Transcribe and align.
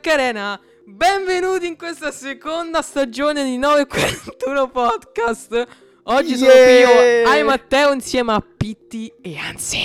Macarena, 0.00 0.60
benvenuti 0.84 1.66
in 1.66 1.76
questa 1.76 2.12
seconda 2.12 2.82
stagione 2.82 3.42
di 3.42 3.56
941 3.56 4.70
Podcast. 4.70 5.66
Oggi 6.04 6.36
sono 6.36 6.52
qui 6.52 6.72
io, 6.78 7.28
Ai 7.28 7.42
Matteo, 7.42 7.92
insieme 7.92 8.30
a 8.30 8.40
Pitti 8.40 9.12
e 9.20 9.36
Anzi. 9.36 9.78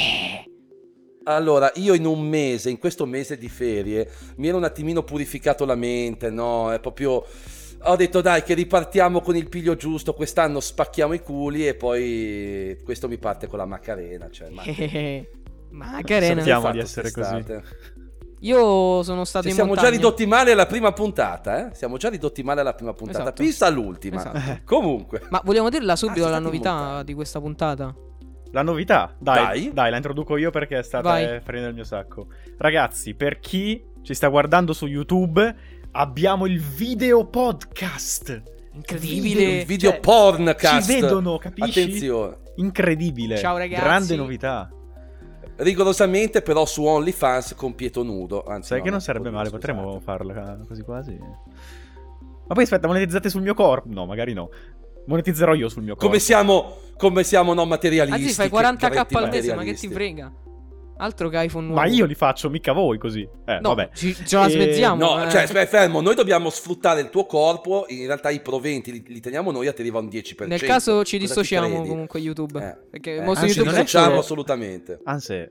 Allora, 1.23 1.71
io 1.77 1.95
in 1.95 2.05
un 2.05 2.21
mese, 2.21 2.69
in 2.69 2.77
questo 2.77 3.07
mese 3.07 3.39
di 3.39 3.49
ferie, 3.49 4.07
mi 4.35 4.49
ero 4.49 4.57
un 4.57 4.65
attimino 4.65 5.01
purificato 5.01 5.65
la 5.65 5.75
mente, 5.75 6.29
no? 6.29 6.71
È 6.71 6.79
proprio... 6.79 7.25
Ho 7.85 7.95
detto 7.95 8.21
dai 8.21 8.43
che 8.43 8.53
ripartiamo 8.53 9.19
con 9.21 9.35
il 9.35 9.49
piglio 9.49 9.75
giusto, 9.75 10.13
quest'anno 10.13 10.59
spacchiamo 10.59 11.13
i 11.13 11.21
culi 11.21 11.67
e 11.67 11.73
poi 11.73 12.77
questo 12.83 13.07
mi 13.07 13.17
parte 13.17 13.47
con 13.47 13.57
la 13.57 13.65
Macarena. 13.65 14.29
Cioè, 14.29 14.49
ma... 14.49 14.61
Macarena. 15.73 16.35
Sentiamo 16.35 16.71
di 16.71 16.79
essere 16.79 17.11
così. 17.11 17.43
Io 18.43 19.03
sono 19.03 19.23
stato 19.25 19.43
Ci 19.43 19.49
in 19.49 19.55
siamo 19.55 19.69
montagna. 19.71 19.89
già 19.89 19.95
ridotti 19.95 20.25
male 20.25 20.51
alla 20.51 20.65
prima 20.65 20.91
puntata, 20.91 21.67
eh? 21.71 21.75
Siamo 21.75 21.97
già 21.97 22.09
ridotti 22.09 22.43
male 22.43 22.61
alla 22.61 22.73
prima 22.73 22.93
puntata. 22.93 23.21
Esatto. 23.21 23.41
Pista 23.43 23.65
all'ultima. 23.67 24.17
Esatto. 24.19 24.61
Comunque. 24.65 25.21
Ma 25.29 25.41
vogliamo 25.43 25.69
dirla 25.69 25.95
subito 25.95 26.25
Ah, 26.27 26.29
la 26.29 26.39
novità 26.39 27.03
di 27.03 27.13
questa 27.13 27.39
puntata? 27.39 27.93
La 28.51 28.61
novità, 28.61 29.15
dai, 29.17 29.45
Dai. 29.45 29.71
dai, 29.73 29.89
la 29.89 29.95
introduco 29.95 30.37
io 30.37 30.51
perché 30.51 30.77
è 30.77 30.83
stata 30.83 31.19
eh, 31.19 31.41
farina 31.41 31.65
del 31.65 31.73
mio 31.73 31.83
sacco. 31.85 32.27
Ragazzi, 32.57 33.15
per 33.15 33.39
chi 33.39 33.83
ci 34.03 34.13
sta 34.13 34.27
guardando 34.27 34.73
su 34.73 34.85
YouTube, 34.85 35.55
abbiamo 35.91 36.45
il 36.45 36.59
video 36.59 37.25
podcast. 37.25 38.43
Incredibile. 38.73 39.41
Il 39.59 39.65
video 39.65 39.91
Cioè, 39.91 39.99
porncast. 40.01 40.91
Ci 40.91 40.99
vedono, 41.01 41.37
capisci? 41.37 41.81
Attenzione. 41.81 42.37
Incredibile. 42.57 43.37
Ciao, 43.37 43.57
ragazzi. 43.57 43.81
Grande 43.81 44.15
novità. 44.17 44.69
Rigorosamente 45.55 46.41
però 46.41 46.65
su 46.65 46.83
OnlyFans 46.83 47.53
con 47.55 47.75
Pieto 47.75 48.03
nudo. 48.03 48.43
Anzi, 48.43 48.69
Sai 48.69 48.77
no, 48.79 48.83
che 48.83 48.89
non 48.89 48.99
no, 48.99 49.03
sarebbe 49.03 49.29
male, 49.29 49.49
scusate. 49.49 49.73
potremmo 49.73 49.99
farla 49.99 50.59
così 50.67 50.81
quasi. 50.81 51.17
Ma 51.17 52.53
poi 52.53 52.63
aspetta, 52.63 52.87
monetizzate 52.87 53.29
sul 53.29 53.41
mio 53.41 53.53
corpo? 53.53 53.87
No, 53.91 54.05
magari 54.05 54.33
no. 54.33 54.49
Monetizzerò 55.05 55.53
io 55.53 55.69
sul 55.69 55.83
mio 55.83 55.93
corpo. 55.93 56.07
Come 56.07 56.19
siamo, 56.19 56.77
come 56.97 57.23
siamo 57.23 57.53
no 57.53 57.65
materialisti. 57.65 58.21
Anzi, 58.21 58.33
fai 58.33 58.49
che 58.49 58.55
40k 58.55 58.89
gretti 58.89 59.15
al 59.15 59.29
mese, 59.29 59.55
ma 59.55 59.63
che 59.63 59.73
ti 59.73 59.87
frega? 59.87 60.31
Altro 61.03 61.27
che 61.27 61.43
iPhone 61.43 61.65
nuovo. 61.67 61.81
Ma 61.81 61.85
io 61.87 62.05
li 62.05 62.15
faccio, 62.15 62.49
mica 62.49 62.71
voi 62.71 62.97
così. 62.97 63.27
Eh, 63.45 63.59
No, 63.59 63.75
vabbè. 63.75 63.89
ci- 63.93 64.15
ce 64.15 64.37
la 64.37 64.45
E- 64.45 64.49
smezziamo. 64.51 64.95
No, 65.03 65.25
eh. 65.25 65.29
cioè, 65.29 65.41
aspetta, 65.41 65.65
fermo, 65.65 65.99
noi 65.99 66.15
dobbiamo 66.15 66.49
sfruttare 66.49 67.01
il 67.01 67.09
tuo 67.09 67.25
corpo, 67.25 67.85
in 67.89 68.05
realtà 68.05 68.29
i 68.29 68.39
proventi 68.39 68.91
li, 68.93 69.03
li 69.07 69.19
teniamo 69.19 69.51
noi, 69.51 69.67
a 69.67 69.73
te 69.73 69.81
arriva 69.81 69.99
un 69.99 70.07
10%. 70.07 70.47
Nel 70.47 70.61
caso 70.61 71.03
ci 71.03 71.17
dissociamo 71.17 71.83
comunque 71.85 72.19
YouTube. 72.21 72.57
Eh, 72.65 72.77
Perché 72.91 73.15
eh, 73.15 73.19
anzi, 73.19 73.35
ci 73.41 73.45
YouTube 73.47 73.65
non 73.71 73.73
dissociamo 73.83 74.05
solo- 74.05 74.19
assolutamente. 74.19 74.99
Anzi, 75.03 75.45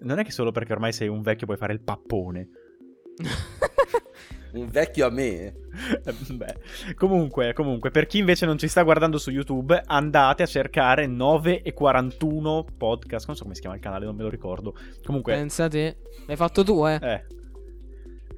non 0.00 0.18
è 0.18 0.24
che 0.24 0.30
solo 0.30 0.50
perché 0.52 0.72
ormai 0.74 0.92
sei 0.92 1.08
un 1.08 1.22
vecchio 1.22 1.46
puoi 1.46 1.58
fare 1.58 1.72
il 1.72 1.80
pappone. 1.80 2.48
Un 4.52 4.68
vecchio 4.68 5.06
a 5.06 5.10
me. 5.10 5.44
Eh, 5.44 5.54
Beh, 6.32 6.56
comunque, 6.94 7.52
comunque, 7.52 7.90
per 7.90 8.06
chi 8.06 8.18
invece 8.18 8.46
non 8.46 8.58
ci 8.58 8.68
sta 8.68 8.82
guardando 8.82 9.18
su 9.18 9.30
YouTube, 9.30 9.80
andate 9.86 10.42
a 10.42 10.46
cercare 10.46 11.06
9 11.06 11.62
e 11.62 11.72
41 11.72 12.64
podcast. 12.76 13.26
Non 13.26 13.36
so 13.36 13.42
come 13.42 13.54
si 13.54 13.60
chiama 13.60 13.76
il 13.76 13.82
canale, 13.82 14.04
non 14.04 14.16
me 14.16 14.22
lo 14.22 14.28
ricordo. 14.28 14.74
Comunque, 15.04 15.34
Pensa 15.34 15.68
te. 15.68 15.96
L'hai 16.26 16.36
fatto 16.36 16.64
tu, 16.64 16.86
eh. 16.86 16.98
eh. 17.00 17.24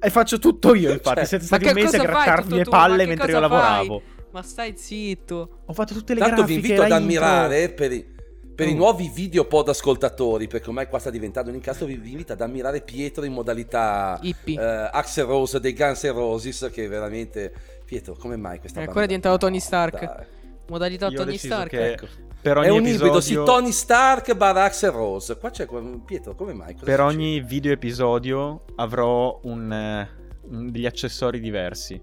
E 0.03 0.09
faccio 0.09 0.39
tutto 0.39 0.73
io, 0.73 0.91
infatti. 0.91 1.17
Cioè, 1.17 1.25
Siete 1.25 1.45
stati 1.45 1.65
un 1.65 1.73
che 1.73 1.81
mese 1.81 1.97
a 1.97 1.99
fai 1.99 2.07
grattarvi 2.07 2.55
le 2.55 2.63
palle 2.63 3.05
mentre 3.05 3.31
io 3.31 3.39
cosa 3.39 3.39
lavoravo. 3.39 4.01
Ma 4.31 4.41
stai 4.41 4.73
zitto. 4.75 5.61
Ho 5.65 5.73
fatto 5.73 5.93
tutte 5.93 6.13
le 6.13 6.19
Tanto 6.21 6.43
vi 6.43 6.53
grafiche, 6.55 6.67
invito 6.67 6.81
ad 6.81 6.89
la 6.89 6.97
intro. 6.97 7.23
ammirare 7.25 7.69
per, 7.69 7.91
i, 7.91 8.05
per 8.53 8.67
i 8.67 8.73
Oh. 8.73 8.75
nuovi 8.75 9.09
video 9.13 9.45
pod 9.45 9.69
ascoltatori, 9.69 10.47
perché 10.47 10.67
ormai 10.67 10.87
qua 10.87 10.99
sta 10.99 11.09
diventando 11.09 11.49
un 11.49 11.55
incasso, 11.55 11.85
vi, 11.85 11.95
vi 11.95 12.11
invito 12.11 12.33
ad 12.33 12.41
ammirare 12.41 12.81
Pietro 12.81 13.23
in 13.23 13.33
modalità 13.33 14.19
Hippie. 14.21 14.59
eh, 14.59 14.89
Axel 14.91 15.25
Rose 15.25 15.59
dei 15.59 15.73
Guns 15.73 16.03
N' 16.03 16.11
Roses, 16.13 16.69
che 16.71 16.87
veramente... 16.87 17.53
Pietro, 17.85 18.15
come 18.15 18.37
mai 18.37 18.59
questa 18.59 18.79
È 18.79 18.85
banda? 18.85 18.89
ancora 18.91 19.05
diventato 19.05 19.37
Tony 19.37 19.57
No, 19.57 19.61
Stark. 19.61 20.05
dai. 20.05 20.25
Modalità 20.69 21.07
Io 21.07 21.17
Tony 21.17 21.37
Stark. 21.37 21.69
che 21.69 21.91
Ecco. 21.91 22.07
per 22.41 22.57
ogni 22.57 22.67
È 22.67 22.69
un 22.69 22.77
episodio... 22.77 23.05
ibrido, 23.07 23.19
sì, 23.19 23.33
Tony 23.33 23.71
Stark 23.73 24.33
barra 24.35 24.63
Axel 24.63 24.91
Rose. 24.91 25.37
Qua 25.37 25.49
c'è 25.49 25.67
Pietro, 26.05 26.33
come 26.35 26.53
mai? 26.53 26.73
Cosa 26.73 26.85
Per 26.85 26.99
succede? 26.99 27.13
ogni 27.23 27.41
video 27.41 27.73
episodio 27.73 28.63
avrò 28.75 29.37
un, 29.43 29.73
eh, 29.73 30.09
un- 30.43 30.71
degli 30.71 30.85
accessori 30.85 31.41
diversi. 31.41 32.01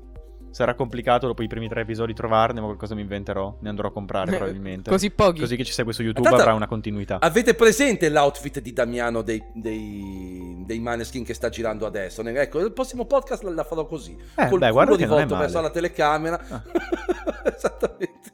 Sarà 0.50 0.74
complicato 0.74 1.26
dopo 1.26 1.42
i 1.42 1.46
primi 1.46 1.68
tre 1.68 1.82
episodi 1.82 2.14
trovarne, 2.14 2.60
ma 2.60 2.66
qualcosa 2.66 2.94
mi 2.94 3.02
inventerò. 3.02 3.56
Ne 3.60 3.68
andrò 3.68 3.88
a 3.88 3.92
comprare 3.92 4.36
probabilmente. 4.36 4.90
Così 4.90 5.10
pochi. 5.10 5.40
Così 5.40 5.56
che 5.56 5.64
ci 5.64 5.72
segue 5.72 5.92
su 5.92 6.02
YouTube 6.02 6.28
avrà 6.28 6.54
una 6.54 6.66
continuità. 6.66 7.18
Avete 7.20 7.54
presente 7.54 8.08
l'outfit 8.08 8.60
di 8.60 8.72
Damiano 8.72 9.22
dei, 9.22 9.42
dei, 9.54 10.62
dei 10.66 10.78
Maneskin 10.78 11.24
che 11.24 11.34
sta 11.34 11.48
girando 11.48 11.86
adesso? 11.86 12.22
Ecco, 12.22 12.60
il 12.60 12.72
prossimo 12.72 13.04
podcast 13.04 13.42
la, 13.42 13.50
la 13.50 13.64
farò 13.64 13.86
così. 13.86 14.16
Eh, 14.36 14.48
Col 14.48 14.58
beh, 14.58 14.70
culo 14.70 14.94
rivolto 14.94 15.36
verso 15.36 15.60
la 15.60 15.70
telecamera. 15.70 16.40
Ah. 16.48 16.62
Esattamente. 17.54 18.32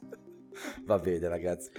Va 0.85 0.99
bene, 0.99 1.27
ragazzi. 1.27 1.69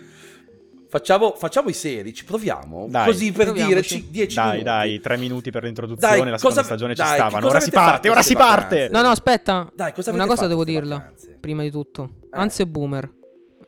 Facciamo, 0.96 1.34
facciamo 1.36 1.68
i 1.68 1.74
seri, 1.74 2.14
ci 2.14 2.24
proviamo? 2.24 2.86
Dai. 2.88 3.04
Così 3.04 3.30
per 3.30 3.46
Proviamoci. 3.46 3.96
dire 3.96 4.10
10 4.10 4.34
Dai, 4.34 4.46
minuti. 4.46 4.64
dai, 4.64 5.00
tre 5.00 5.16
minuti 5.18 5.50
per 5.50 5.62
l'introduzione. 5.64 6.16
Dai, 6.16 6.30
la 6.30 6.36
seconda 6.38 6.56
cosa- 6.56 6.62
stagione 6.62 6.94
ci 6.94 7.02
dai, 7.02 7.10
che 7.10 7.16
stavano. 7.16 7.46
Ora 7.48 7.60
si 7.60 7.70
parte, 7.70 8.08
ora 8.08 8.22
si 8.22 8.34
parte. 8.34 8.88
No, 8.90 9.02
no, 9.02 9.08
aspetta. 9.08 9.70
Dai, 9.74 9.92
cosa 9.92 10.10
Una 10.12 10.26
cosa 10.26 10.46
devo 10.46 10.64
dirla. 10.64 10.96
vacanze? 10.96 11.36
Prima 11.38 11.62
di 11.62 11.70
tutto. 11.70 12.10
Eh. 12.22 12.28
Anzi, 12.30 12.64
boomer. 12.64 13.12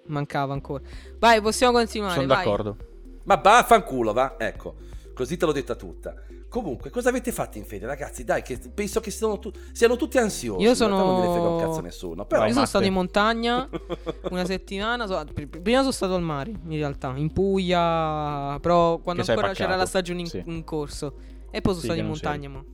Mancava 0.07 0.55
ancora. 0.55 0.83
Vai, 1.19 1.43
possiamo 1.43 1.75
continuare. 1.75 2.15
Sono 2.15 2.27
vai. 2.29 2.37
d'accordo. 2.39 2.77
Ma 3.25 3.35
vaffanculo, 3.37 4.15
va? 4.15 4.37
Ecco, 4.39 4.77
così 5.19 5.37
te 5.37 5.45
l'ho 5.47 5.53
detta 5.53 5.75
tutta. 5.75 6.15
Comunque, 6.49 6.91
cosa 6.91 7.09
avete 7.09 7.33
fatto 7.33 7.59
in 7.59 7.65
ferie, 7.65 7.87
ragazzi? 7.87 8.23
Dai, 8.25 8.43
che 8.43 8.59
penso 8.73 9.01
che 9.01 9.11
siano, 9.11 9.39
tu- 9.39 9.51
siano 9.73 9.97
tutti 9.97 10.17
ansiosi. 10.17 10.63
Io 10.63 10.75
sono- 10.75 10.97
Non 10.97 11.21
ne 11.21 11.29
frega 11.33 11.49
un 11.49 11.59
cazzo 11.61 11.79
a 11.81 11.83
nessuno. 11.83 12.25
Però... 12.25 12.43
Io 12.43 12.49
sono 12.49 12.61
Matte. 12.61 12.69
stato 12.71 12.85
in 12.87 12.93
montagna 12.93 13.69
una 14.31 14.45
settimana. 14.45 15.07
so- 15.07 15.23
pr- 15.35 15.47
pr- 15.47 15.61
prima 15.61 15.81
sono 15.81 15.91
stato 15.91 16.15
al 16.15 16.23
mare, 16.23 16.51
in 16.51 16.77
realtà, 16.77 17.13
in 17.17 17.33
Puglia. 17.33 18.59
Però 18.61 18.99
quando 18.99 19.23
Che 19.25 19.31
ancora 19.33 19.53
c'era 19.53 19.75
la 19.77 19.87
stagione 19.87 20.21
in, 20.21 20.27
sì. 20.27 20.43
in 20.47 20.63
corso. 20.65 21.15
E 21.51 21.61
poi 21.61 21.75
sono 21.75 21.81
Sì, 21.81 21.85
stato 21.87 21.99
in 22.01 22.07
montagna. 22.07 22.49
Ma... 22.49 22.65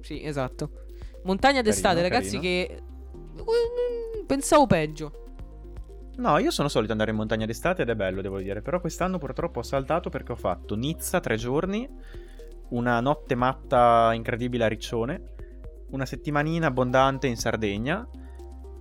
Sì, 0.00 0.22
esatto. 0.24 0.70
Montagna 1.22 1.62
d'estate, 1.62 2.00
Carino, 2.02 2.14
ragazzi, 2.16 2.38
che. 2.40 2.82
Mm, 3.36 4.26
Pensavo 4.26 4.66
peggio. 4.66 5.21
No, 6.16 6.38
io 6.38 6.50
sono 6.50 6.68
solito 6.68 6.92
andare 6.92 7.10
in 7.10 7.16
montagna 7.16 7.46
d'estate 7.46 7.82
ed 7.82 7.88
è 7.88 7.94
bello, 7.94 8.20
devo 8.20 8.38
dire. 8.38 8.60
Però 8.60 8.80
quest'anno 8.80 9.18
purtroppo 9.18 9.60
ho 9.60 9.62
saltato 9.62 10.10
perché 10.10 10.32
ho 10.32 10.36
fatto 10.36 10.74
Nizza 10.74 11.20
tre 11.20 11.36
giorni, 11.36 11.88
una 12.70 13.00
notte 13.00 13.34
matta 13.34 14.12
incredibile 14.12 14.64
a 14.64 14.68
Riccione, 14.68 15.22
una 15.90 16.04
settimanina 16.04 16.66
abbondante 16.68 17.26
in 17.26 17.36
Sardegna 17.36 18.06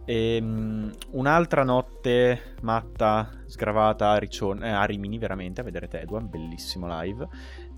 e 0.06 0.40
mm, 0.42 0.90
un'altra 1.12 1.64
notte 1.64 2.56
matta 2.62 3.30
sgravata 3.46 4.12
a 4.12 4.18
Riccione, 4.18 4.68
eh, 4.68 4.72
a 4.72 4.84
Rimini 4.84 5.18
veramente, 5.18 5.62
a 5.62 5.64
vedere 5.64 5.88
Teduan, 5.88 6.30
bellissimo 6.30 6.88
live. 7.02 7.28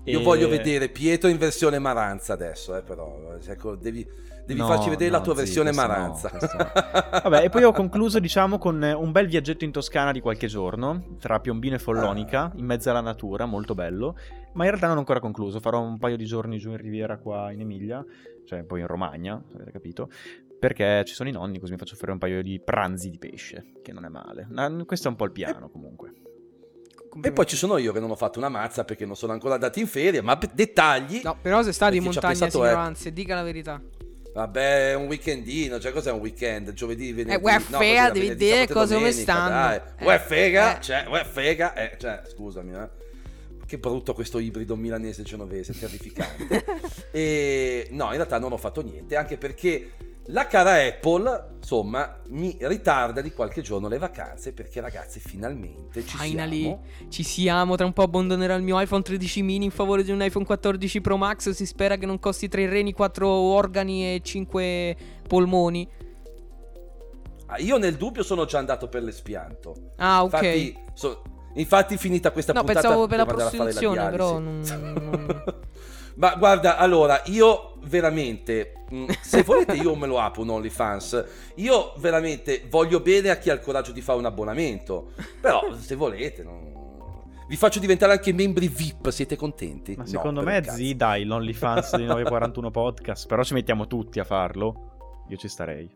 Io 0.04 0.20
E- 0.20 0.22
voglio 0.22 0.48
vedere 0.48 0.88
Pietro 0.88 1.28
in 1.28 1.38
versione 1.38 1.78
Maranza 1.78 2.32
adesso, 2.34 2.76
eh, 2.76 2.82
però. 2.82 3.36
Ecco, 3.46 3.74
devi 3.76 4.06
devi 4.46 4.60
No, 4.60 4.66
farci 4.66 4.90
vedere 4.90 5.10
la 5.10 5.18
no, 5.18 5.24
tua 5.24 5.34
zii, 5.34 5.44
versione 5.44 5.72
Maranza. 5.72 6.30
no. 6.30 6.38
Vabbè, 7.30 7.44
e 7.44 7.48
poi 7.48 7.64
ho 7.64 7.72
concluso, 7.72 8.18
diciamo, 8.18 8.58
con 8.58 8.82
un 8.82 9.10
bel 9.12 9.26
viaggetto 9.26 9.64
in 9.64 9.70
Toscana 9.72 10.12
di 10.12 10.20
qualche 10.20 10.46
giorno, 10.48 11.16
tra 11.18 11.40
Piombino 11.40 11.76
e 11.76 11.78
Follonica, 11.78 12.52
in 12.56 12.66
mezzo 12.66 12.90
alla 12.90 13.00
natura, 13.00 13.46
molto 13.46 13.74
bello. 13.74 14.16
Ma 14.52 14.64
in 14.64 14.68
realtà 14.70 14.86
non 14.88 14.96
ho 14.96 15.00
ancora 15.00 15.18
concluso, 15.20 15.60
farò 15.60 15.80
un 15.80 15.98
paio 15.98 16.16
di 16.16 16.26
giorni 16.26 16.58
giù 16.58 16.70
in 16.70 16.76
Riviera 16.76 17.16
qua 17.18 17.50
in 17.50 17.60
Emilia, 17.60 18.04
cioè 18.44 18.62
poi 18.64 18.80
in 18.80 18.86
Romagna, 18.86 19.42
se 19.48 19.54
avete 19.56 19.72
capito, 19.72 20.10
perché 20.58 21.02
ci 21.06 21.14
sono 21.14 21.28
i 21.28 21.32
nonni, 21.32 21.58
così 21.58 21.72
mi 21.72 21.78
faccio 21.78 21.96
fare 21.96 22.12
un 22.12 22.18
paio 22.18 22.42
di 22.42 22.60
pranzi 22.62 23.08
di 23.10 23.18
pesce, 23.18 23.72
che 23.82 23.92
non 23.92 24.04
è 24.04 24.08
male. 24.08 24.46
Ma 24.50 24.70
questo 24.84 25.08
è 25.08 25.10
un 25.10 25.16
po' 25.16 25.24
il 25.24 25.32
piano, 25.32 25.70
comunque. 25.70 26.12
E 27.22 27.32
poi 27.32 27.46
ci 27.46 27.56
sono 27.56 27.76
io 27.76 27.92
che 27.92 28.00
non 28.00 28.10
ho 28.10 28.16
fatto 28.16 28.38
una 28.38 28.48
mazza 28.48 28.84
perché 28.84 29.06
non 29.06 29.16
sono 29.16 29.32
ancora 29.32 29.54
andati 29.54 29.80
in 29.80 29.86
ferie, 29.86 30.20
ma 30.20 30.38
dettagli. 30.52 31.20
No, 31.22 31.36
però 31.40 31.62
se 31.62 31.72
ci 31.72 31.82
ha 31.82 31.90
montagna, 32.00 32.50
signor 32.50 32.66
eh. 32.66 32.72
Anzi, 32.72 33.12
dica 33.12 33.34
la 33.34 33.42
verità. 33.42 33.80
Vabbè, 34.34 34.90
è 34.90 34.94
un 34.94 35.06
weekendino, 35.06 35.78
cioè 35.78 35.92
cos'è 35.92 36.10
un 36.10 36.18
weekend? 36.18 36.72
Giovedì, 36.72 37.12
venerdì. 37.12 37.40
Eh, 37.40 37.46
uè, 37.46 37.62
no, 37.68 37.78
la 37.78 38.10
devi 38.10 38.20
venerdì, 38.20 38.34
dire 38.36 38.66
cose 38.66 38.94
come 38.94 39.10
domenica, 39.10 39.32
stanno. 39.32 39.48
Dai. 39.48 39.80
Eh, 39.96 40.04
Uè, 40.04 40.18
frega, 40.18 40.76
eh. 40.76 40.80
cioè, 40.82 41.04
uè, 41.08 41.24
frega, 41.24 41.74
eh, 41.74 41.96
cioè, 42.00 42.22
scusami, 42.26 42.72
eh. 42.74 42.88
Che 43.64 43.78
brutto 43.78 44.12
questo 44.12 44.40
ibrido 44.40 44.74
milanese 44.74 45.22
genovese, 45.22 45.72
terrificante. 45.78 46.64
e 47.12 47.86
no, 47.92 48.06
in 48.06 48.14
realtà 48.14 48.40
non 48.40 48.50
ho 48.50 48.56
fatto 48.56 48.82
niente, 48.82 49.14
anche 49.14 49.38
perché 49.38 49.92
la 50.28 50.46
cara 50.46 50.82
Apple, 50.86 51.52
insomma, 51.58 52.18
mi 52.28 52.56
ritarda 52.60 53.20
di 53.20 53.30
qualche 53.32 53.60
giorno 53.60 53.88
le 53.88 53.98
vacanze 53.98 54.52
perché 54.52 54.80
ragazzi, 54.80 55.20
finalmente 55.20 56.04
ci 56.06 56.16
Finally, 56.16 56.62
siamo. 56.62 56.82
ci 57.10 57.22
siamo. 57.22 57.76
Tra 57.76 57.84
un 57.84 57.92
po' 57.92 58.02
abbandonerò 58.04 58.56
il 58.56 58.62
mio 58.62 58.80
iPhone 58.80 59.02
13 59.02 59.42
mini 59.42 59.66
in 59.66 59.70
favore 59.70 60.02
di 60.02 60.10
un 60.10 60.22
iPhone 60.22 60.44
14 60.46 61.00
Pro 61.02 61.16
Max. 61.18 61.50
Si 61.50 61.66
spera 61.66 61.96
che 61.96 62.06
non 62.06 62.18
costi 62.18 62.48
3 62.48 62.66
reni, 62.68 62.92
4 62.92 63.28
organi 63.28 64.14
e 64.14 64.20
5 64.22 64.96
polmoni. 65.28 65.86
Ah, 67.46 67.58
Io 67.58 67.76
nel 67.76 67.96
dubbio 67.96 68.22
sono 68.22 68.46
già 68.46 68.58
andato 68.58 68.88
per 68.88 69.02
l'espianto. 69.02 69.74
Ah, 69.96 70.22
ok. 70.22 70.32
Infatti, 70.32 70.78
so- 70.94 71.22
infatti 71.54 71.96
finita 71.98 72.30
questa 72.30 72.52
No, 72.54 72.60
puntata 72.64 72.80
pensavo 72.80 73.06
per 73.06 73.18
la 73.18 73.26
prostituzione, 73.26 74.08
però 74.10 74.38
dialisi. 74.40 74.72
non- 74.72 75.54
Ma 76.16 76.34
guarda, 76.36 76.76
allora, 76.78 77.20
io 77.26 77.74
veramente, 77.82 78.83
se 79.20 79.42
volete 79.42 79.74
io 79.74 79.94
me 79.94 80.06
lo 80.06 80.18
apro 80.18 80.42
un 80.42 80.50
OnlyFans. 80.50 81.24
Io 81.56 81.94
veramente 81.98 82.64
voglio 82.68 83.00
bene 83.00 83.30
a 83.30 83.36
chi 83.36 83.50
ha 83.50 83.54
il 83.54 83.60
coraggio 83.60 83.92
di 83.92 84.00
fare 84.00 84.18
un 84.18 84.24
abbonamento. 84.26 85.12
Però, 85.40 85.74
se 85.78 85.94
volete, 85.94 86.42
non- 86.42 86.82
vi 87.46 87.56
faccio 87.56 87.78
diventare 87.78 88.12
anche 88.12 88.32
membri 88.32 88.68
VIP, 88.68 89.10
siete 89.10 89.36
contenti? 89.36 89.94
Ma 89.96 90.02
No, 90.04 90.08
secondo 90.08 90.42
per 90.42 90.62
me, 90.62 90.72
zi, 90.72 90.96
dai, 90.96 91.24
l'OnlyFans 91.24 91.96
di 91.96 92.04
941 92.06 92.70
Podcast. 92.70 93.26
Però 93.26 93.42
ci 93.42 93.52
mettiamo 93.54 93.86
tutti 93.86 94.18
a 94.18 94.24
farlo. 94.24 95.24
Io 95.28 95.36
ci 95.36 95.48
starei. 95.48 95.88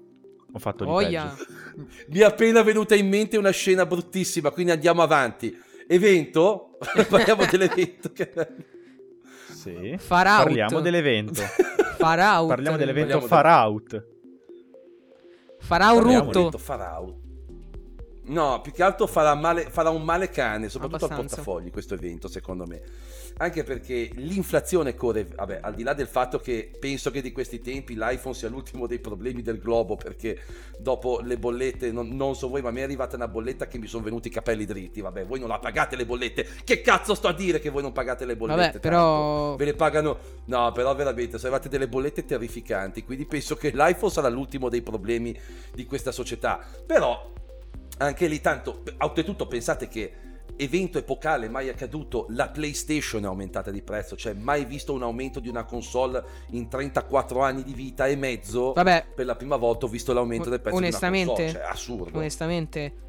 Ho 0.52 0.58
fatto 0.58 0.84
di 0.84 0.90
Oia. 0.90 1.26
peggio. 1.26 1.86
Mi 2.08 2.18
è 2.20 2.24
appena 2.24 2.62
venuta 2.62 2.94
in 2.94 3.08
mente 3.08 3.36
una 3.36 3.50
scena 3.50 3.86
bruttissima, 3.86 4.50
quindi 4.50 4.72
andiamo 4.72 5.02
avanti. 5.02 5.56
Evento? 5.86 6.76
Parliamo 7.08 7.44
dell'evento. 7.50 8.12
Che... 8.12 8.30
Sì. 9.52 9.98
Parliamo 10.06 10.80
dell'evento. 10.80 11.42
Far 11.98 12.18
out. 12.18 12.48
Parliamo 12.48 12.76
dell'evento 12.76 13.18
Parliamo 13.18 13.26
Far 13.26 13.46
Out. 13.46 14.06
Far 15.60 15.80
out 15.82 15.94
Parliamo 15.96 16.32
rutto. 16.32 16.58
Farà 16.58 16.98
out. 17.00 17.14
No, 18.24 18.60
più 18.60 18.72
che 18.72 18.82
altro 18.82 19.06
farà, 19.06 19.34
male- 19.34 19.70
farà 19.70 19.90
un 19.90 20.02
male 20.02 20.28
cane, 20.28 20.68
soprattutto 20.68 21.06
al 21.06 21.14
portafogli 21.14 21.70
questo 21.70 21.94
evento, 21.94 22.28
secondo 22.28 22.66
me. 22.66 22.82
Anche 23.40 23.62
perché 23.62 24.10
l'inflazione 24.14 24.96
corre, 24.96 25.24
vabbè, 25.24 25.60
al 25.62 25.74
di 25.74 25.84
là 25.84 25.94
del 25.94 26.08
fatto 26.08 26.40
che 26.40 26.72
penso 26.76 27.12
che 27.12 27.22
di 27.22 27.30
questi 27.30 27.60
tempi 27.60 27.94
l'iPhone 27.94 28.34
sia 28.34 28.48
l'ultimo 28.48 28.88
dei 28.88 28.98
problemi 28.98 29.42
del 29.42 29.60
globo, 29.60 29.94
perché 29.94 30.40
dopo 30.76 31.20
le 31.20 31.38
bollette, 31.38 31.92
non, 31.92 32.08
non 32.08 32.34
so 32.34 32.48
voi, 32.48 32.62
ma 32.62 32.72
mi 32.72 32.80
è 32.80 32.82
arrivata 32.82 33.14
una 33.14 33.28
bolletta 33.28 33.68
che 33.68 33.78
mi 33.78 33.86
sono 33.86 34.02
venuti 34.02 34.26
i 34.26 34.32
capelli 34.32 34.64
dritti, 34.64 35.00
vabbè, 35.00 35.24
voi 35.24 35.38
non 35.38 35.48
la 35.50 35.60
pagate 35.60 35.94
le 35.94 36.04
bollette, 36.04 36.46
che 36.64 36.80
cazzo 36.80 37.14
sto 37.14 37.28
a 37.28 37.32
dire 37.32 37.60
che 37.60 37.70
voi 37.70 37.82
non 37.82 37.92
pagate 37.92 38.24
le 38.24 38.36
bollette? 38.36 38.60
Vabbè, 38.60 38.78
però- 38.80 39.54
Ve 39.54 39.64
le 39.66 39.74
pagano, 39.74 40.18
no, 40.46 40.72
però 40.72 40.92
veramente, 40.96 41.38
sono 41.38 41.52
arrivate 41.52 41.68
delle 41.68 41.86
bollette 41.86 42.24
terrificanti, 42.24 43.04
quindi 43.04 43.24
penso 43.24 43.54
che 43.54 43.70
l'iPhone 43.70 44.10
sarà 44.10 44.28
l'ultimo 44.28 44.68
dei 44.68 44.82
problemi 44.82 45.38
di 45.72 45.86
questa 45.86 46.10
società, 46.10 46.58
però 46.84 47.30
anche 47.98 48.26
lì 48.26 48.40
tanto 48.40 48.82
oltretutto 48.98 49.46
pensate 49.46 49.86
che 49.86 50.12
evento 50.56 50.98
epocale 50.98 51.48
mai 51.48 51.68
accaduto 51.68 52.26
la 52.30 52.48
PlayStation 52.48 53.22
è 53.22 53.26
aumentata 53.26 53.70
di 53.70 53.82
prezzo 53.82 54.16
cioè 54.16 54.32
mai 54.32 54.64
visto 54.64 54.92
un 54.92 55.02
aumento 55.02 55.40
di 55.40 55.48
una 55.48 55.64
console 55.64 56.22
in 56.50 56.68
34 56.68 57.40
anni 57.40 57.62
di 57.62 57.72
vita 57.72 58.06
e 58.06 58.16
mezzo? 58.16 58.72
Vabbè, 58.72 59.06
per 59.14 59.26
la 59.26 59.36
prima 59.36 59.56
volta 59.56 59.86
ho 59.86 59.88
visto 59.88 60.12
l'aumento 60.12 60.48
del 60.48 60.60
prezzo 60.60 60.80
di 60.80 60.88
una 60.88 60.98
console 60.98 61.50
cioè 61.50 61.62
assurdo. 61.62 62.18
Onestamente, 62.18 63.06